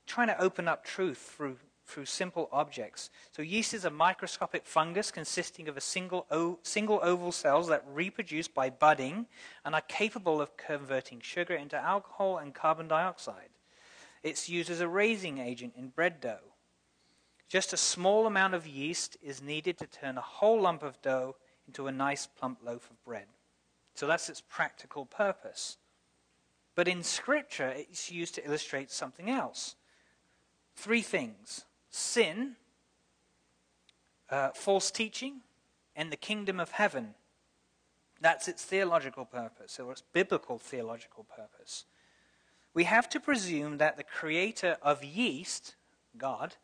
Trying 0.06 0.28
to 0.28 0.40
open 0.40 0.66
up 0.66 0.84
truth 0.84 1.18
through 1.36 1.58
through 1.88 2.04
simple 2.04 2.50
objects. 2.52 3.08
So 3.32 3.40
yeast 3.40 3.72
is 3.72 3.86
a 3.86 3.90
microscopic 3.90 4.66
fungus 4.66 5.10
consisting 5.10 5.68
of 5.68 5.76
a 5.76 5.80
single 5.80 6.26
o- 6.30 6.58
single 6.62 7.00
oval 7.02 7.32
cells 7.32 7.68
that 7.68 7.82
reproduce 7.90 8.46
by 8.46 8.68
budding 8.68 9.26
and 9.64 9.74
are 9.74 9.80
capable 9.80 10.40
of 10.40 10.56
converting 10.56 11.20
sugar 11.20 11.54
into 11.54 11.76
alcohol 11.76 12.38
and 12.38 12.54
carbon 12.54 12.88
dioxide. 12.88 13.48
It's 14.22 14.48
used 14.48 14.68
as 14.68 14.80
a 14.80 14.88
raising 14.88 15.38
agent 15.38 15.74
in 15.76 15.88
bread 15.88 16.20
dough. 16.20 16.52
Just 17.48 17.72
a 17.72 17.78
small 17.78 18.26
amount 18.26 18.54
of 18.54 18.66
yeast 18.66 19.16
is 19.22 19.42
needed 19.42 19.78
to 19.78 19.86
turn 19.86 20.18
a 20.18 20.22
whole 20.22 20.60
lump 20.60 20.82
of 20.82 21.00
dough 21.00 21.36
into 21.66 21.86
a 21.86 21.92
nice 21.92 22.26
plump 22.26 22.58
loaf 22.62 22.90
of 22.90 23.02
bread. 23.04 23.26
So 23.94 24.06
that's 24.06 24.28
its 24.28 24.42
practical 24.42 25.06
purpose. 25.06 25.78
But 26.74 26.88
in 26.88 27.02
Scripture, 27.02 27.72
it's 27.74 28.12
used 28.12 28.34
to 28.36 28.46
illustrate 28.46 28.90
something 28.90 29.30
else. 29.30 29.74
Three 30.76 31.02
things 31.02 31.64
sin, 31.90 32.56
uh, 34.30 34.50
false 34.50 34.90
teaching, 34.90 35.40
and 35.96 36.12
the 36.12 36.16
kingdom 36.16 36.60
of 36.60 36.72
heaven. 36.72 37.14
That's 38.20 38.46
its 38.46 38.62
theological 38.62 39.24
purpose, 39.24 39.80
or 39.80 39.90
its 39.90 40.02
biblical 40.12 40.58
theological 40.58 41.24
purpose. 41.24 41.86
We 42.74 42.84
have 42.84 43.08
to 43.08 43.20
presume 43.20 43.78
that 43.78 43.96
the 43.96 44.04
creator 44.04 44.76
of 44.82 45.02
yeast, 45.02 45.74
God, 46.16 46.56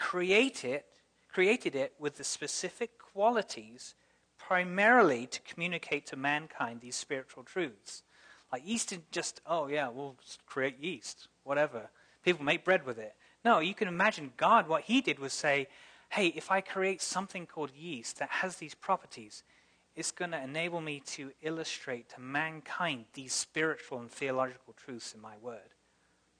created, 0.00 0.82
created 1.30 1.76
it 1.76 1.92
with 2.00 2.16
the 2.16 2.24
specific 2.24 2.98
qualities 2.98 3.94
primarily 4.38 5.26
to 5.26 5.40
communicate 5.42 6.06
to 6.06 6.16
mankind 6.16 6.80
these 6.80 6.96
spiritual 6.96 7.44
truths. 7.44 8.02
Like 8.50 8.66
yeast 8.66 8.90
is 8.92 8.98
just, 9.12 9.40
oh 9.46 9.68
yeah, 9.68 9.88
we'll 9.90 10.16
create 10.46 10.80
yeast, 10.80 11.28
whatever. 11.44 11.90
People 12.24 12.44
make 12.44 12.64
bread 12.64 12.84
with 12.84 12.98
it. 12.98 13.14
No, 13.44 13.60
you 13.60 13.74
can 13.74 13.88
imagine 13.88 14.32
God, 14.36 14.66
what 14.66 14.84
he 14.84 15.00
did 15.02 15.18
was 15.18 15.32
say, 15.32 15.68
hey, 16.08 16.28
if 16.28 16.50
I 16.50 16.62
create 16.62 17.00
something 17.02 17.46
called 17.46 17.70
yeast 17.78 18.18
that 18.18 18.30
has 18.30 18.56
these 18.56 18.74
properties, 18.74 19.44
it's 19.94 20.10
going 20.10 20.30
to 20.30 20.42
enable 20.42 20.80
me 20.80 21.00
to 21.06 21.30
illustrate 21.42 22.08
to 22.10 22.20
mankind 22.20 23.04
these 23.12 23.34
spiritual 23.34 24.00
and 24.00 24.10
theological 24.10 24.72
truths 24.72 25.12
in 25.14 25.20
my 25.20 25.36
word. 25.40 25.74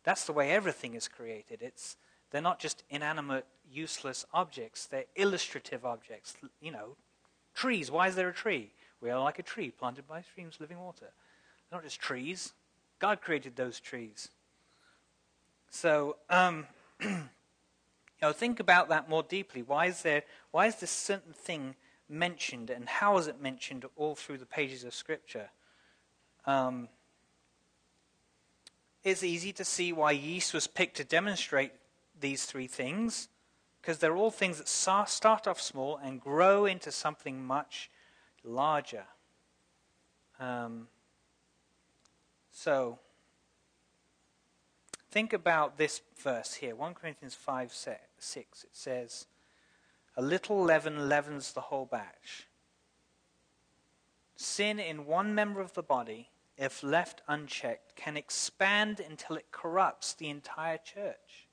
That's 0.03 0.25
the 0.25 0.33
way 0.33 0.51
everything 0.51 0.95
is 0.95 1.09
created. 1.09 1.61
It's 1.61 1.97
they're 2.31 2.41
not 2.41 2.59
just 2.59 2.83
inanimate, 2.91 3.47
useless 3.71 4.25
objects, 4.33 4.87
they're 4.87 5.05
illustrative 5.17 5.85
objects. 5.85 6.37
You 6.61 6.73
know, 6.73 6.97
trees. 7.55 7.91
Why 7.91 8.09
is 8.09 8.15
there 8.15 8.29
a 8.29 8.35
tree? 8.35 8.71
We 9.01 9.11
are 9.11 9.21
like 9.21 9.39
a 9.39 9.43
tree 9.43 9.71
planted 9.71 10.07
by 10.07 10.23
streams 10.23 10.57
of 10.57 10.63
living 10.63 10.79
water. 10.79 11.07
They're 11.71 11.79
not 11.79 11.85
just 11.85 12.01
trees. 12.01 12.53
God 12.99 13.21
created 13.21 13.57
those 13.57 13.81
trees. 13.81 14.29
So, 15.71 16.17
um, 16.29 16.67
you 17.01 17.19
know, 18.21 18.33
think 18.33 18.61
about 18.61 18.89
that 18.91 19.09
more 19.09 19.23
deeply. 19.23 19.63
Why 19.63 19.87
is 19.87 20.03
there? 20.03 20.25
Why 20.51 20.67
is 20.67 20.77
this 20.77 20.91
certain 20.91 21.33
thing 21.33 21.77
mentioned, 22.09 22.71
and 22.71 22.89
how 22.89 23.17
is 23.19 23.27
it 23.29 23.41
mentioned 23.41 23.85
all 23.97 24.15
through 24.15 24.39
the 24.39 24.47
pages 24.47 24.85
of 24.85 24.95
Scripture? 24.95 25.49
Um, 26.45 26.89
it's 29.03 29.23
easy 29.23 29.53
to 29.55 29.65
see 29.65 29.93
why 29.93 30.13
yeast 30.13 30.53
was 30.53 30.67
picked 30.67 30.97
to 30.99 31.05
demonstrate 31.05 31.73
these 32.21 32.45
three 32.45 32.67
things 32.67 33.29
because 33.81 33.99
they're 33.99 34.17
all 34.17 34.31
things 34.31 34.59
that 34.59 34.69
start 34.69 35.47
off 35.47 35.61
small 35.61 35.99
and 36.03 36.21
grow 36.21 36.67
into 36.67 36.93
something 36.93 37.45
much 37.45 37.91
larger. 38.45 39.05
Um, 40.39 40.89
so, 42.51 42.99
think 45.11 45.33
about 45.33 45.79
this 45.79 46.03
verse 46.19 46.55
here 46.55 46.75
1 46.75 46.95
Corinthians 46.95 47.35
5 47.35 47.73
6. 47.73 48.65
It 48.65 48.71
says, 48.73 49.27
A 50.17 50.23
little 50.23 50.63
leaven 50.63 51.09
leavens 51.09 51.53
the 51.53 51.63
whole 51.63 51.87
batch. 51.87 52.49
Sin 54.37 54.79
in 54.79 55.07
one 55.07 55.35
member 55.35 55.61
of 55.61 55.75
the 55.75 55.83
body, 55.83 56.31
if 56.57 56.83
left 56.83 57.23
unchecked, 57.29 57.95
can 57.97 58.17
expand 58.17 59.01
until 59.01 59.37
it 59.37 59.53
corrupts 59.53 60.15
the 60.15 60.29
entire 60.29 60.79
church. 60.79 61.47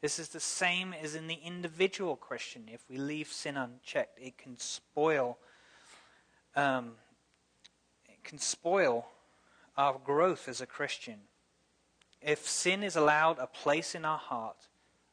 This 0.00 0.18
is 0.18 0.30
the 0.30 0.40
same 0.40 0.94
as 0.94 1.14
in 1.14 1.26
the 1.26 1.38
individual 1.44 2.16
Christian. 2.16 2.68
If 2.72 2.82
we 2.88 2.96
leave 2.96 3.28
sin 3.28 3.56
unchecked, 3.56 4.18
it 4.18 4.38
can 4.38 4.58
spoil. 4.58 5.38
Um, 6.56 6.92
it 8.08 8.24
can 8.24 8.38
spoil 8.38 9.06
our 9.76 9.98
growth 9.98 10.48
as 10.48 10.60
a 10.60 10.66
Christian. 10.66 11.20
If 12.22 12.48
sin 12.48 12.82
is 12.82 12.96
allowed 12.96 13.38
a 13.38 13.46
place 13.46 13.94
in 13.94 14.04
our 14.04 14.18
heart, 14.18 14.68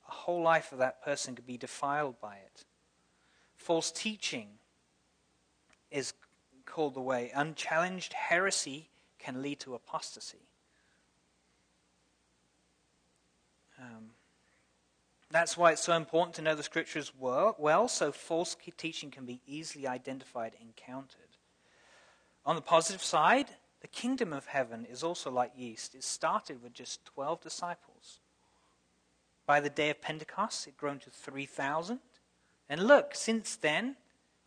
a 0.07 0.11
whole 0.11 0.41
life 0.41 0.71
of 0.71 0.79
that 0.79 1.03
person 1.03 1.35
could 1.35 1.45
be 1.45 1.57
defiled 1.57 2.19
by 2.21 2.35
it. 2.35 2.65
False 3.55 3.91
teaching 3.91 4.47
is 5.91 6.13
called 6.65 6.93
the 6.93 7.01
way. 7.01 7.31
Unchallenged 7.33 8.13
heresy 8.13 8.89
can 9.19 9.41
lead 9.41 9.59
to 9.61 9.73
apostasy. 9.73 10.47
That's 15.30 15.57
why 15.57 15.71
it's 15.71 15.84
so 15.84 15.93
important 15.93 16.36
to 16.36 16.41
know 16.41 16.55
the 16.55 16.63
scriptures 16.63 17.11
well, 17.17 17.88
so 17.88 18.11
false 18.11 18.55
teaching 18.78 19.11
can 19.11 19.25
be 19.25 19.41
easily 19.45 19.88
identified 19.88 20.53
and 20.59 20.75
countered. 20.75 21.38
On 22.45 22.55
the 22.55 22.61
positive 22.61 23.03
side, 23.03 23.47
the 23.82 23.88
kingdom 23.88 24.32
of 24.32 24.45
heaven 24.45 24.86
is 24.89 25.03
also 25.03 25.30
like 25.30 25.51
yeast. 25.55 25.95
It 25.95 26.03
started 26.03 26.63
with 26.63 26.73
just 26.73 27.03
12 27.05 27.41
disciples. 27.41 28.19
By 29.45 29.59
the 29.59 29.69
day 29.69 29.89
of 29.89 30.01
Pentecost, 30.01 30.67
it 30.67 30.78
grown 30.78 30.99
to 30.99 31.09
3,000. 31.09 31.99
And 32.69 32.84
look, 32.84 33.13
since 33.13 33.55
then, 33.55 33.97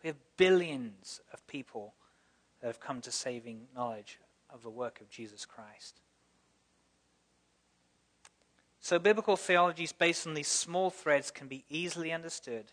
we 0.03 0.09
have 0.09 0.17
billions 0.37 1.21
of 1.33 1.47
people 1.47 1.95
that 2.61 2.67
have 2.67 2.81
come 2.81 3.01
to 3.03 3.13
saving 3.13 3.69
knowledge 3.75 4.19
of 4.53 4.63
the 4.63 4.71
work 4.71 5.01
of 5.01 5.11
Jesus 5.11 5.45
Christ. 5.45 6.01
So, 8.81 8.99
biblical 8.99 9.37
theologies 9.37 9.93
based 9.93 10.27
on 10.27 10.35
these 10.35 10.49
small 10.49 10.89
threads 10.89 11.31
can 11.31 11.49
be 11.49 11.65
easily 11.69 12.13
understood 12.13 12.73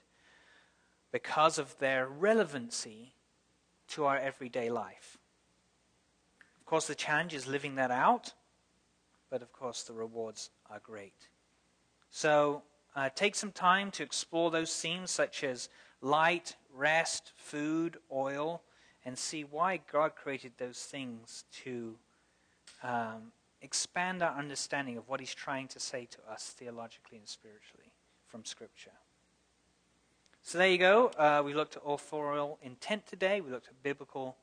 because 1.11 1.59
of 1.59 1.77
their 1.79 2.07
relevancy 2.07 3.13
to 3.89 4.05
our 4.05 4.17
everyday 4.17 4.69
life. 4.69 5.17
Of 6.59 6.65
course, 6.65 6.87
the 6.87 6.95
challenge 6.95 7.33
is 7.33 7.45
living 7.45 7.75
that 7.75 7.91
out, 7.91 8.33
but 9.29 9.41
of 9.41 9.51
course, 9.51 9.83
the 9.83 9.93
rewards 9.93 10.49
are 10.69 10.79
great. 10.79 11.27
So, 12.09 12.63
uh, 12.95 13.09
take 13.13 13.35
some 13.35 13.51
time 13.51 13.91
to 13.91 14.03
explore 14.03 14.49
those 14.49 14.73
themes 14.79 15.11
such 15.11 15.43
as 15.43 15.69
light, 16.01 16.55
rest, 16.73 17.33
food, 17.35 17.97
oil, 18.11 18.61
and 19.03 19.17
see 19.17 19.43
why 19.43 19.81
God 19.91 20.15
created 20.15 20.53
those 20.57 20.79
things 20.79 21.43
to 21.63 21.95
um, 22.81 23.31
expand 23.67 24.23
our 24.23 24.33
understanding 24.37 24.97
of 24.97 25.09
what 25.09 25.19
he's 25.19 25.35
trying 25.35 25.67
to 25.67 25.79
say 25.79 26.07
to 26.09 26.19
us 26.31 26.55
theologically 26.57 27.17
and 27.17 27.27
spiritually 27.27 27.91
from 28.25 28.45
Scripture. 28.45 28.95
So 30.41 30.57
there 30.57 30.69
you 30.69 30.77
go. 30.77 31.11
Uh, 31.17 31.41
we 31.43 31.53
looked 31.53 31.75
at 31.75 31.83
authorial 31.85 32.59
intent 32.63 33.05
today. 33.05 33.41
We 33.41 33.51
looked 33.51 33.67
at 33.67 33.83
biblical 33.83 34.37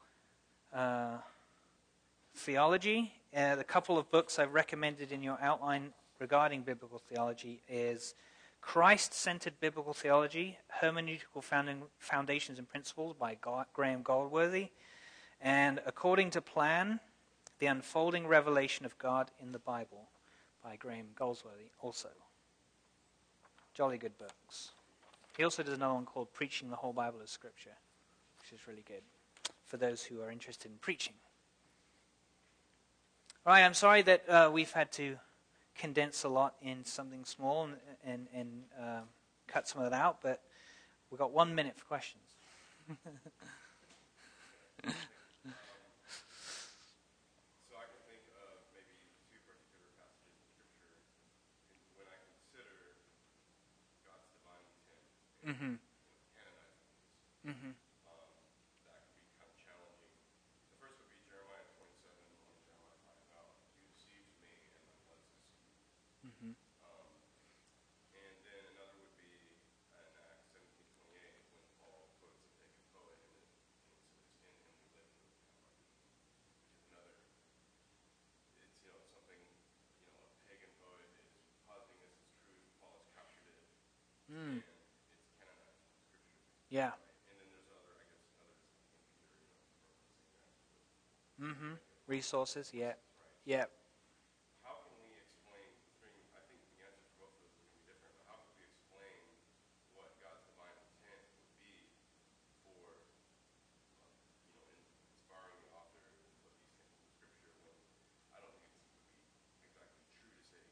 uh, 0.75 1.16
theology. 2.35 3.14
Uh, 3.35 3.57
the 3.57 3.64
couple 3.64 3.97
of 3.97 4.11
books 4.11 4.39
I've 4.39 4.53
recommended 4.53 5.11
in 5.11 5.22
your 5.22 5.39
outline 5.41 5.95
regarding 6.18 6.61
biblical 6.61 6.99
theology 6.99 7.62
is 7.66 8.14
Christ-Centered 8.61 9.55
Biblical 9.59 9.95
Theology, 9.95 10.59
Hermeneutical 10.83 11.43
Foundations 11.99 12.59
and 12.59 12.68
Principles 12.68 13.14
by 13.18 13.39
Graeme 13.72 14.03
Goldsworthy, 14.03 14.68
and 15.41 15.81
According 15.87 16.31
to 16.33 16.43
Plan, 16.43 17.01
The 17.59 17.67
Unfolding 17.67 18.27
Revelation 18.27 18.85
of 18.85 18.99
God 18.99 19.31
in 19.41 19.53
the 19.53 19.59
Bible 19.59 20.09
by 20.63 20.77
Graeme 20.77 21.09
Goldsworthy 21.15 21.71
also. 21.81 22.09
Jolly 23.75 23.99
good 23.99 24.19
books. 24.19 24.71
He 25.37 25.45
also 25.45 25.63
does 25.63 25.75
another 25.75 25.95
one 25.95 26.07
called 26.07 26.33
Preaching 26.33 26.71
the 26.71 26.77
Whole 26.77 26.93
Bible 26.93 27.21
as 27.23 27.31
Scripture, 27.31 27.77
which 28.41 28.53
is 28.53 28.67
really 28.67 28.85
good 28.87 29.03
for 29.67 29.77
those 29.77 30.05
who 30.05 30.21
are 30.21 30.31
interested 30.31 30.71
in 30.71 30.79
preaching. 30.79 31.15
All 33.47 33.53
right, 33.53 33.65
I'm 33.65 33.75
sorry 33.75 34.03
that 34.03 34.29
uh, 34.29 34.51
we've 34.53 34.73
had 34.73 34.91
to 34.93 35.19
condense 35.75 36.25
a 36.25 36.29
lot 36.29 36.55
in 36.63 36.85
something 36.85 37.25
small 37.25 37.65
and, 37.65 37.77
and, 38.05 38.27
and 38.35 38.63
uh, 38.81 39.01
cut 39.47 39.69
some 39.69 39.83
of 39.83 39.93
it 39.93 39.97
out, 39.97 40.19
but 40.23 40.41
we've 41.11 41.19
got 41.19 41.33
one 41.33 41.55
minute 41.55 41.77
for 41.77 41.85
questions. 41.85 42.25
Mm-hmm. 55.47 55.74
Mm-hmm. 57.47 57.70
Mm. 84.30 84.62
Yeah. 86.75 86.91
Mm-hmm. 91.39 91.79
Resources, 92.11 92.75
yeah. 92.75 92.99
Yeah. 93.47 93.70
How 94.66 94.83
can 94.83 94.91
we 94.99 95.14
explain, 95.14 95.70
I 96.35 96.43
think 96.51 96.66
the 96.75 96.83
answer 96.83 96.99
for 97.14 97.31
both 97.31 97.35
of 97.39 97.47
those 97.47 97.70
be 97.70 97.79
different, 97.87 98.11
but 98.18 98.27
how 98.27 98.43
can 98.43 98.59
we 98.59 98.66
explain 98.66 99.22
what 99.95 100.18
God's 100.18 100.43
divine 100.51 100.75
intent 100.83 101.22
would 101.47 101.55
be 101.62 101.95
for, 102.66 103.07
you 104.43 104.59
know, 104.59 104.66
inspiring 105.14 105.62
the 105.62 105.70
author 105.79 106.03
to 106.03 106.11
put 106.43 106.59
these 106.59 106.75
things 106.75 106.91
in 106.99 107.07
Scripture 107.14 107.55
when 107.55 107.79
I 108.35 108.43
don't 108.43 108.59
think 108.59 108.75
it 108.75 108.83
would 108.83 108.99
be 108.99 109.62
exactly 109.62 110.11
true 110.11 110.27
to 110.27 110.43
say 110.43 110.66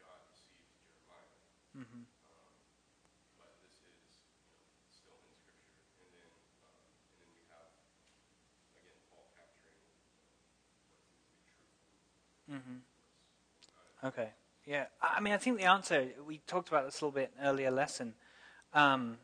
God 0.00 0.24
deceived 0.32 0.72
Jeremiah. 0.88 1.36
Mm-hmm. 1.76 2.08
Mm-hmm. 12.48 12.80
Okay. 14.04 14.28
Yeah. 14.64 14.84
I 15.02 15.20
mean, 15.20 15.32
I 15.32 15.38
think 15.38 15.58
the 15.58 15.64
answer, 15.64 16.08
we 16.24 16.38
talked 16.46 16.68
about 16.68 16.84
this 16.84 17.00
a 17.00 17.04
little 17.04 17.20
bit 17.20 17.32
earlier 17.42 17.70
lesson. 17.70 18.14
Um, 18.72 19.18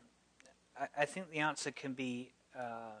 I, 0.77 0.87
I, 1.03 1.05
think 1.05 1.31
the 1.31 1.39
answer 1.39 1.71
can 1.71 1.93
be, 1.93 2.33
uh, 2.57 2.99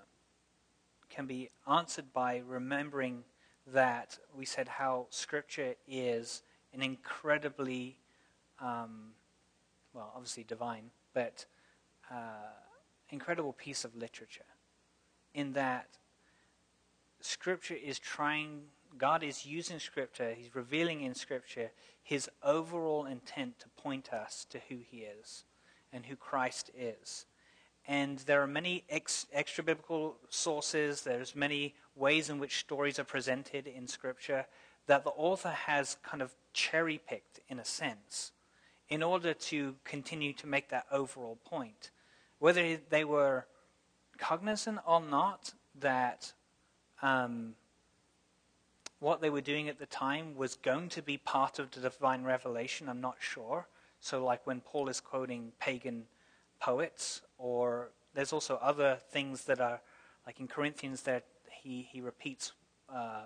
can 1.09 1.25
be 1.25 1.49
answered 1.69 2.13
by 2.13 2.41
remembering 2.47 3.25
that 3.67 4.17
we 4.33 4.45
said 4.45 4.69
how 4.69 5.07
Scripture 5.09 5.73
is 5.85 6.43
an 6.73 6.81
incredibly, 6.81 7.97
um, 8.61 9.11
well, 9.93 10.13
obviously 10.15 10.43
divine, 10.43 10.91
but 11.13 11.45
uh, 12.09 12.53
incredible 13.09 13.51
piece 13.51 13.83
of 13.83 13.95
literature. 13.95 14.45
In 15.33 15.53
that 15.53 15.87
Scripture 17.19 17.75
is 17.75 17.99
trying 17.99 18.61
God 18.97 19.23
is 19.23 19.45
using 19.45 19.79
Scripture, 19.79 20.33
He's 20.33 20.55
revealing 20.55 21.01
in 21.01 21.15
Scripture 21.15 21.71
His 22.03 22.29
overall 22.43 23.05
intent 23.05 23.59
to 23.59 23.69
point 23.81 24.13
us 24.13 24.45
to 24.49 24.59
who 24.69 24.77
He 24.89 24.99
is 24.99 25.43
and 25.91 26.05
who 26.05 26.15
Christ 26.15 26.71
is. 26.77 27.25
And 27.87 28.19
there 28.19 28.41
are 28.41 28.47
many 28.47 28.83
ex- 28.89 29.27
extra 29.31 29.63
biblical 29.63 30.15
sources, 30.29 31.01
there's 31.01 31.35
many 31.35 31.75
ways 31.95 32.29
in 32.29 32.39
which 32.39 32.59
stories 32.59 32.99
are 32.99 33.03
presented 33.03 33.67
in 33.67 33.87
Scripture 33.87 34.45
that 34.87 35.03
the 35.03 35.11
author 35.11 35.49
has 35.49 35.97
kind 36.03 36.21
of 36.21 36.33
cherry 36.53 36.99
picked, 37.07 37.39
in 37.49 37.59
a 37.59 37.65
sense, 37.65 38.31
in 38.89 39.01
order 39.01 39.33
to 39.33 39.75
continue 39.83 40.33
to 40.33 40.47
make 40.47 40.69
that 40.69 40.85
overall 40.91 41.37
point. 41.45 41.91
Whether 42.39 42.77
they 42.89 43.03
were 43.03 43.45
cognizant 44.17 44.79
or 44.87 45.01
not 45.01 45.53
that. 45.79 46.33
Um, 47.01 47.55
what 49.05 49.21
they 49.21 49.29
were 49.29 49.39
doing 49.39 49.69
at 49.69 49.77
the 49.77 49.85
time 49.85 50.35
was 50.35 50.55
going 50.55 50.89
to 50.89 50.99
be 50.99 51.15
part 51.15 51.59
of 51.59 51.69
the 51.69 51.79
divine 51.79 52.23
revelation, 52.23 52.89
I'm 52.89 53.01
not 53.01 53.17
sure. 53.19 53.67
So, 53.99 54.25
like 54.25 54.47
when 54.47 54.61
Paul 54.61 54.89
is 54.89 54.99
quoting 54.99 55.51
pagan 55.59 56.05
poets, 56.59 57.21
or 57.37 57.91
there's 58.15 58.33
also 58.33 58.57
other 58.63 58.97
things 59.11 59.43
that 59.45 59.61
are, 59.61 59.79
like 60.25 60.39
in 60.39 60.47
Corinthians, 60.47 61.03
that 61.03 61.23
he, 61.51 61.87
he 61.91 62.01
repeats 62.01 62.53
uh, 62.91 63.25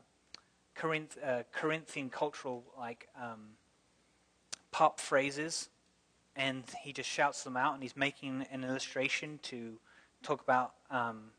Corinth, 0.75 1.17
uh, 1.25 1.43
Corinthian 1.53 2.09
cultural, 2.09 2.65
like 2.77 3.07
um, 3.15 3.51
pop 4.71 4.99
phrases, 4.99 5.69
and 6.35 6.65
he 6.83 6.91
just 6.91 7.09
shouts 7.09 7.45
them 7.45 7.55
out, 7.55 7.73
and 7.73 7.81
he's 7.81 7.95
making 7.95 8.45
an 8.51 8.65
illustration 8.65 9.39
to 9.43 9.79
talk 10.23 10.41
about 10.41 10.73
um, 10.91 11.31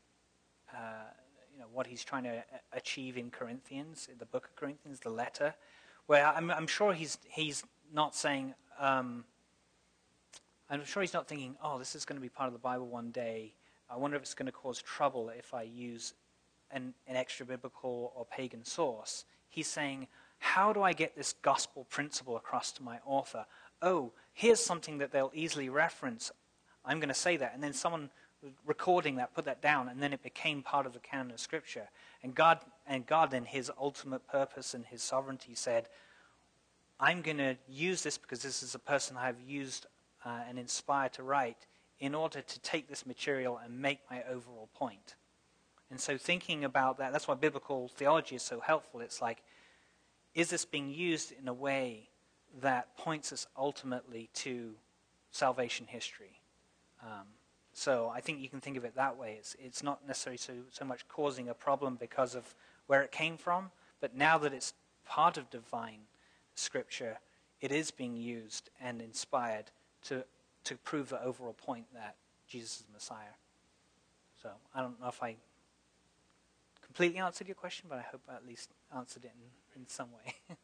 uh, 0.73 1.11
know, 1.61 1.67
what 1.71 1.87
he's 1.87 2.03
trying 2.03 2.23
to 2.23 2.43
achieve 2.73 3.17
in 3.17 3.31
Corinthians, 3.31 4.07
in 4.11 4.17
the 4.17 4.25
book 4.25 4.45
of 4.45 4.55
Corinthians, 4.55 4.99
the 4.99 5.09
letter, 5.09 5.53
where 6.07 6.27
I'm, 6.27 6.51
I'm 6.51 6.67
sure 6.67 6.93
he's, 6.93 7.17
he's 7.29 7.63
not 7.93 8.15
saying, 8.15 8.53
um, 8.79 9.23
I'm 10.69 10.85
sure 10.85 11.01
he's 11.01 11.13
not 11.13 11.27
thinking, 11.27 11.55
oh, 11.63 11.79
this 11.79 11.95
is 11.95 12.05
going 12.05 12.17
to 12.17 12.21
be 12.21 12.29
part 12.29 12.47
of 12.47 12.53
the 12.53 12.59
Bible 12.59 12.87
one 12.87 13.11
day. 13.11 13.53
I 13.89 13.97
wonder 13.97 14.15
if 14.15 14.23
it's 14.23 14.33
going 14.33 14.45
to 14.45 14.51
cause 14.51 14.81
trouble 14.81 15.29
if 15.29 15.53
I 15.53 15.63
use 15.63 16.13
an, 16.71 16.93
an 17.07 17.15
extra 17.15 17.45
biblical 17.45 18.13
or 18.15 18.25
pagan 18.25 18.63
source. 18.63 19.25
He's 19.49 19.67
saying, 19.67 20.07
how 20.39 20.73
do 20.73 20.81
I 20.81 20.93
get 20.93 21.15
this 21.15 21.33
gospel 21.41 21.85
principle 21.89 22.37
across 22.37 22.71
to 22.73 22.83
my 22.83 22.99
author? 23.05 23.45
Oh, 23.81 24.13
here's 24.33 24.59
something 24.59 24.97
that 24.99 25.11
they'll 25.11 25.31
easily 25.33 25.69
reference. 25.69 26.31
I'm 26.85 26.99
going 26.99 27.09
to 27.09 27.15
say 27.15 27.37
that. 27.37 27.53
And 27.53 27.61
then 27.61 27.73
someone 27.73 28.09
recording 28.65 29.15
that, 29.15 29.33
put 29.33 29.45
that 29.45 29.61
down, 29.61 29.87
and 29.87 30.01
then 30.01 30.13
it 30.13 30.23
became 30.23 30.61
part 30.61 30.85
of 30.85 30.93
the 30.93 30.99
canon 30.99 31.31
of 31.31 31.39
Scripture. 31.39 31.89
And 32.23 32.33
God, 32.33 32.59
and 32.87 33.05
God, 33.05 33.33
in 33.33 33.45
His 33.45 33.71
ultimate 33.79 34.27
purpose 34.27 34.73
and 34.73 34.85
His 34.85 35.01
sovereignty, 35.01 35.55
said, 35.55 35.87
"I'm 36.99 37.21
going 37.21 37.37
to 37.37 37.57
use 37.67 38.03
this 38.03 38.17
because 38.17 38.41
this 38.41 38.63
is 38.63 38.75
a 38.75 38.79
person 38.79 39.17
I've 39.17 39.41
used 39.41 39.85
uh, 40.25 40.41
and 40.47 40.57
inspired 40.57 41.13
to 41.13 41.23
write, 41.23 41.67
in 41.99 42.15
order 42.15 42.41
to 42.41 42.59
take 42.59 42.87
this 42.87 43.05
material 43.05 43.59
and 43.63 43.79
make 43.79 43.99
my 44.09 44.23
overall 44.23 44.69
point." 44.73 45.15
And 45.89 45.99
so, 45.99 46.17
thinking 46.17 46.63
about 46.63 46.97
that, 46.97 47.11
that's 47.11 47.27
why 47.27 47.35
biblical 47.35 47.89
theology 47.89 48.35
is 48.35 48.43
so 48.43 48.61
helpful. 48.61 49.01
It's 49.01 49.21
like, 49.21 49.43
is 50.33 50.49
this 50.49 50.63
being 50.63 50.89
used 50.89 51.33
in 51.33 51.47
a 51.47 51.53
way 51.53 52.09
that 52.61 52.97
points 52.97 53.33
us 53.33 53.45
ultimately 53.57 54.29
to 54.35 54.73
salvation 55.31 55.87
history? 55.87 56.39
Um, 57.03 57.27
so 57.73 58.11
I 58.13 58.21
think 58.21 58.39
you 58.39 58.49
can 58.49 58.59
think 58.59 58.77
of 58.77 58.85
it 58.85 58.95
that 58.95 59.17
way. 59.17 59.35
It's, 59.37 59.55
it's 59.59 59.83
not 59.83 60.05
necessarily 60.07 60.37
so, 60.37 60.53
so 60.71 60.85
much 60.85 61.07
causing 61.07 61.49
a 61.49 61.53
problem 61.53 61.95
because 61.99 62.35
of 62.35 62.53
where 62.87 63.01
it 63.01 63.11
came 63.11 63.37
from, 63.37 63.71
but 63.99 64.15
now 64.15 64.37
that 64.37 64.53
it's 64.53 64.73
part 65.05 65.37
of 65.37 65.49
divine 65.49 66.01
scripture, 66.55 67.19
it 67.61 67.71
is 67.71 67.91
being 67.91 68.15
used 68.15 68.69
and 68.81 69.01
inspired 69.01 69.65
to, 70.03 70.23
to 70.65 70.75
prove 70.77 71.09
the 71.09 71.23
overall 71.23 71.53
point 71.53 71.85
that 71.93 72.15
Jesus 72.47 72.79
is 72.79 72.85
Messiah. 72.93 73.35
So 74.41 74.49
I 74.75 74.81
don't 74.81 74.99
know 74.99 75.07
if 75.07 75.21
I 75.23 75.35
completely 76.83 77.19
answered 77.19 77.47
your 77.47 77.55
question, 77.55 77.85
but 77.89 77.99
I 77.99 78.01
hope 78.01 78.21
I 78.29 78.35
at 78.35 78.45
least 78.45 78.71
answered 78.93 79.23
it 79.23 79.31
in 79.35 79.47
in 79.75 79.87
some 79.87 80.09
way. 80.11 80.33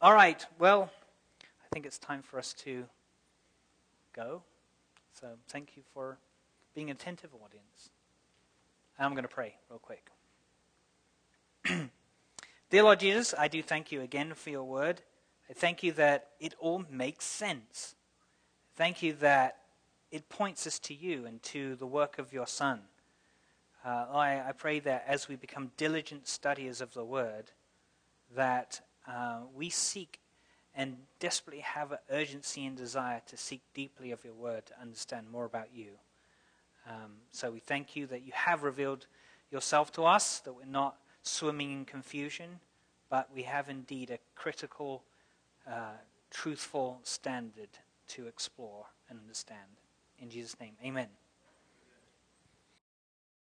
All 0.00 0.14
right, 0.14 0.44
well, 0.58 0.90
I 1.42 1.66
think 1.72 1.86
it's 1.86 1.98
time 1.98 2.22
for 2.22 2.38
us 2.38 2.52
to 2.64 2.84
go. 4.12 4.42
So 5.22 5.28
thank 5.50 5.76
you 5.76 5.84
for 5.94 6.18
being 6.74 6.90
an 6.90 6.96
attentive 6.96 7.30
audience. 7.32 7.90
I'm 8.98 9.12
going 9.12 9.22
to 9.22 9.28
pray 9.28 9.54
real 9.70 9.78
quick. 9.78 10.10
Dear 12.70 12.82
Lord 12.82 12.98
Jesus, 12.98 13.32
I 13.38 13.46
do 13.46 13.62
thank 13.62 13.92
you 13.92 14.00
again 14.00 14.34
for 14.34 14.50
your 14.50 14.64
word. 14.64 15.00
I 15.48 15.52
thank 15.52 15.84
you 15.84 15.92
that 15.92 16.30
it 16.40 16.54
all 16.58 16.84
makes 16.90 17.24
sense. 17.24 17.94
Thank 18.74 19.00
you 19.00 19.12
that 19.20 19.58
it 20.10 20.28
points 20.28 20.66
us 20.66 20.80
to 20.80 20.94
you 20.94 21.24
and 21.24 21.40
to 21.44 21.76
the 21.76 21.86
work 21.86 22.18
of 22.18 22.32
your 22.32 22.48
Son. 22.48 22.80
Uh, 23.84 24.06
I, 24.12 24.48
I, 24.48 24.52
pray 24.58 24.80
that 24.80 25.04
as 25.06 25.28
we 25.28 25.36
become 25.36 25.70
diligent 25.76 26.26
studiers 26.26 26.80
of 26.80 26.94
the 26.94 27.04
Word, 27.04 27.52
that 28.34 28.80
uh, 29.06 29.42
we 29.54 29.70
seek 29.70 30.18
and 30.74 30.96
desperately 31.20 31.62
have 31.62 31.92
an 31.92 31.98
urgency 32.10 32.64
and 32.64 32.76
desire 32.76 33.20
to 33.26 33.36
seek 33.36 33.60
deeply 33.74 34.10
of 34.10 34.24
your 34.24 34.34
Word 34.34 34.66
to 34.66 34.80
understand 34.80 35.30
more 35.30 35.44
about 35.44 35.68
you. 35.74 35.90
Um, 36.88 37.12
so 37.30 37.50
we 37.50 37.60
thank 37.60 37.94
you 37.94 38.06
that 38.06 38.22
you 38.22 38.32
have 38.34 38.62
revealed 38.62 39.06
yourself 39.50 39.92
to 39.92 40.04
us, 40.04 40.40
that 40.40 40.54
we're 40.54 40.64
not 40.64 40.96
swimming 41.22 41.72
in 41.72 41.84
confusion, 41.84 42.60
but 43.10 43.28
we 43.34 43.42
have 43.42 43.68
indeed 43.68 44.10
a 44.10 44.18
critical, 44.34 45.04
uh, 45.70 45.98
truthful 46.30 47.00
standard 47.02 47.68
to 48.08 48.26
explore 48.26 48.86
and 49.08 49.18
understand. 49.20 49.58
In 50.18 50.30
Jesus' 50.30 50.58
name, 50.58 50.72
amen. 50.84 51.08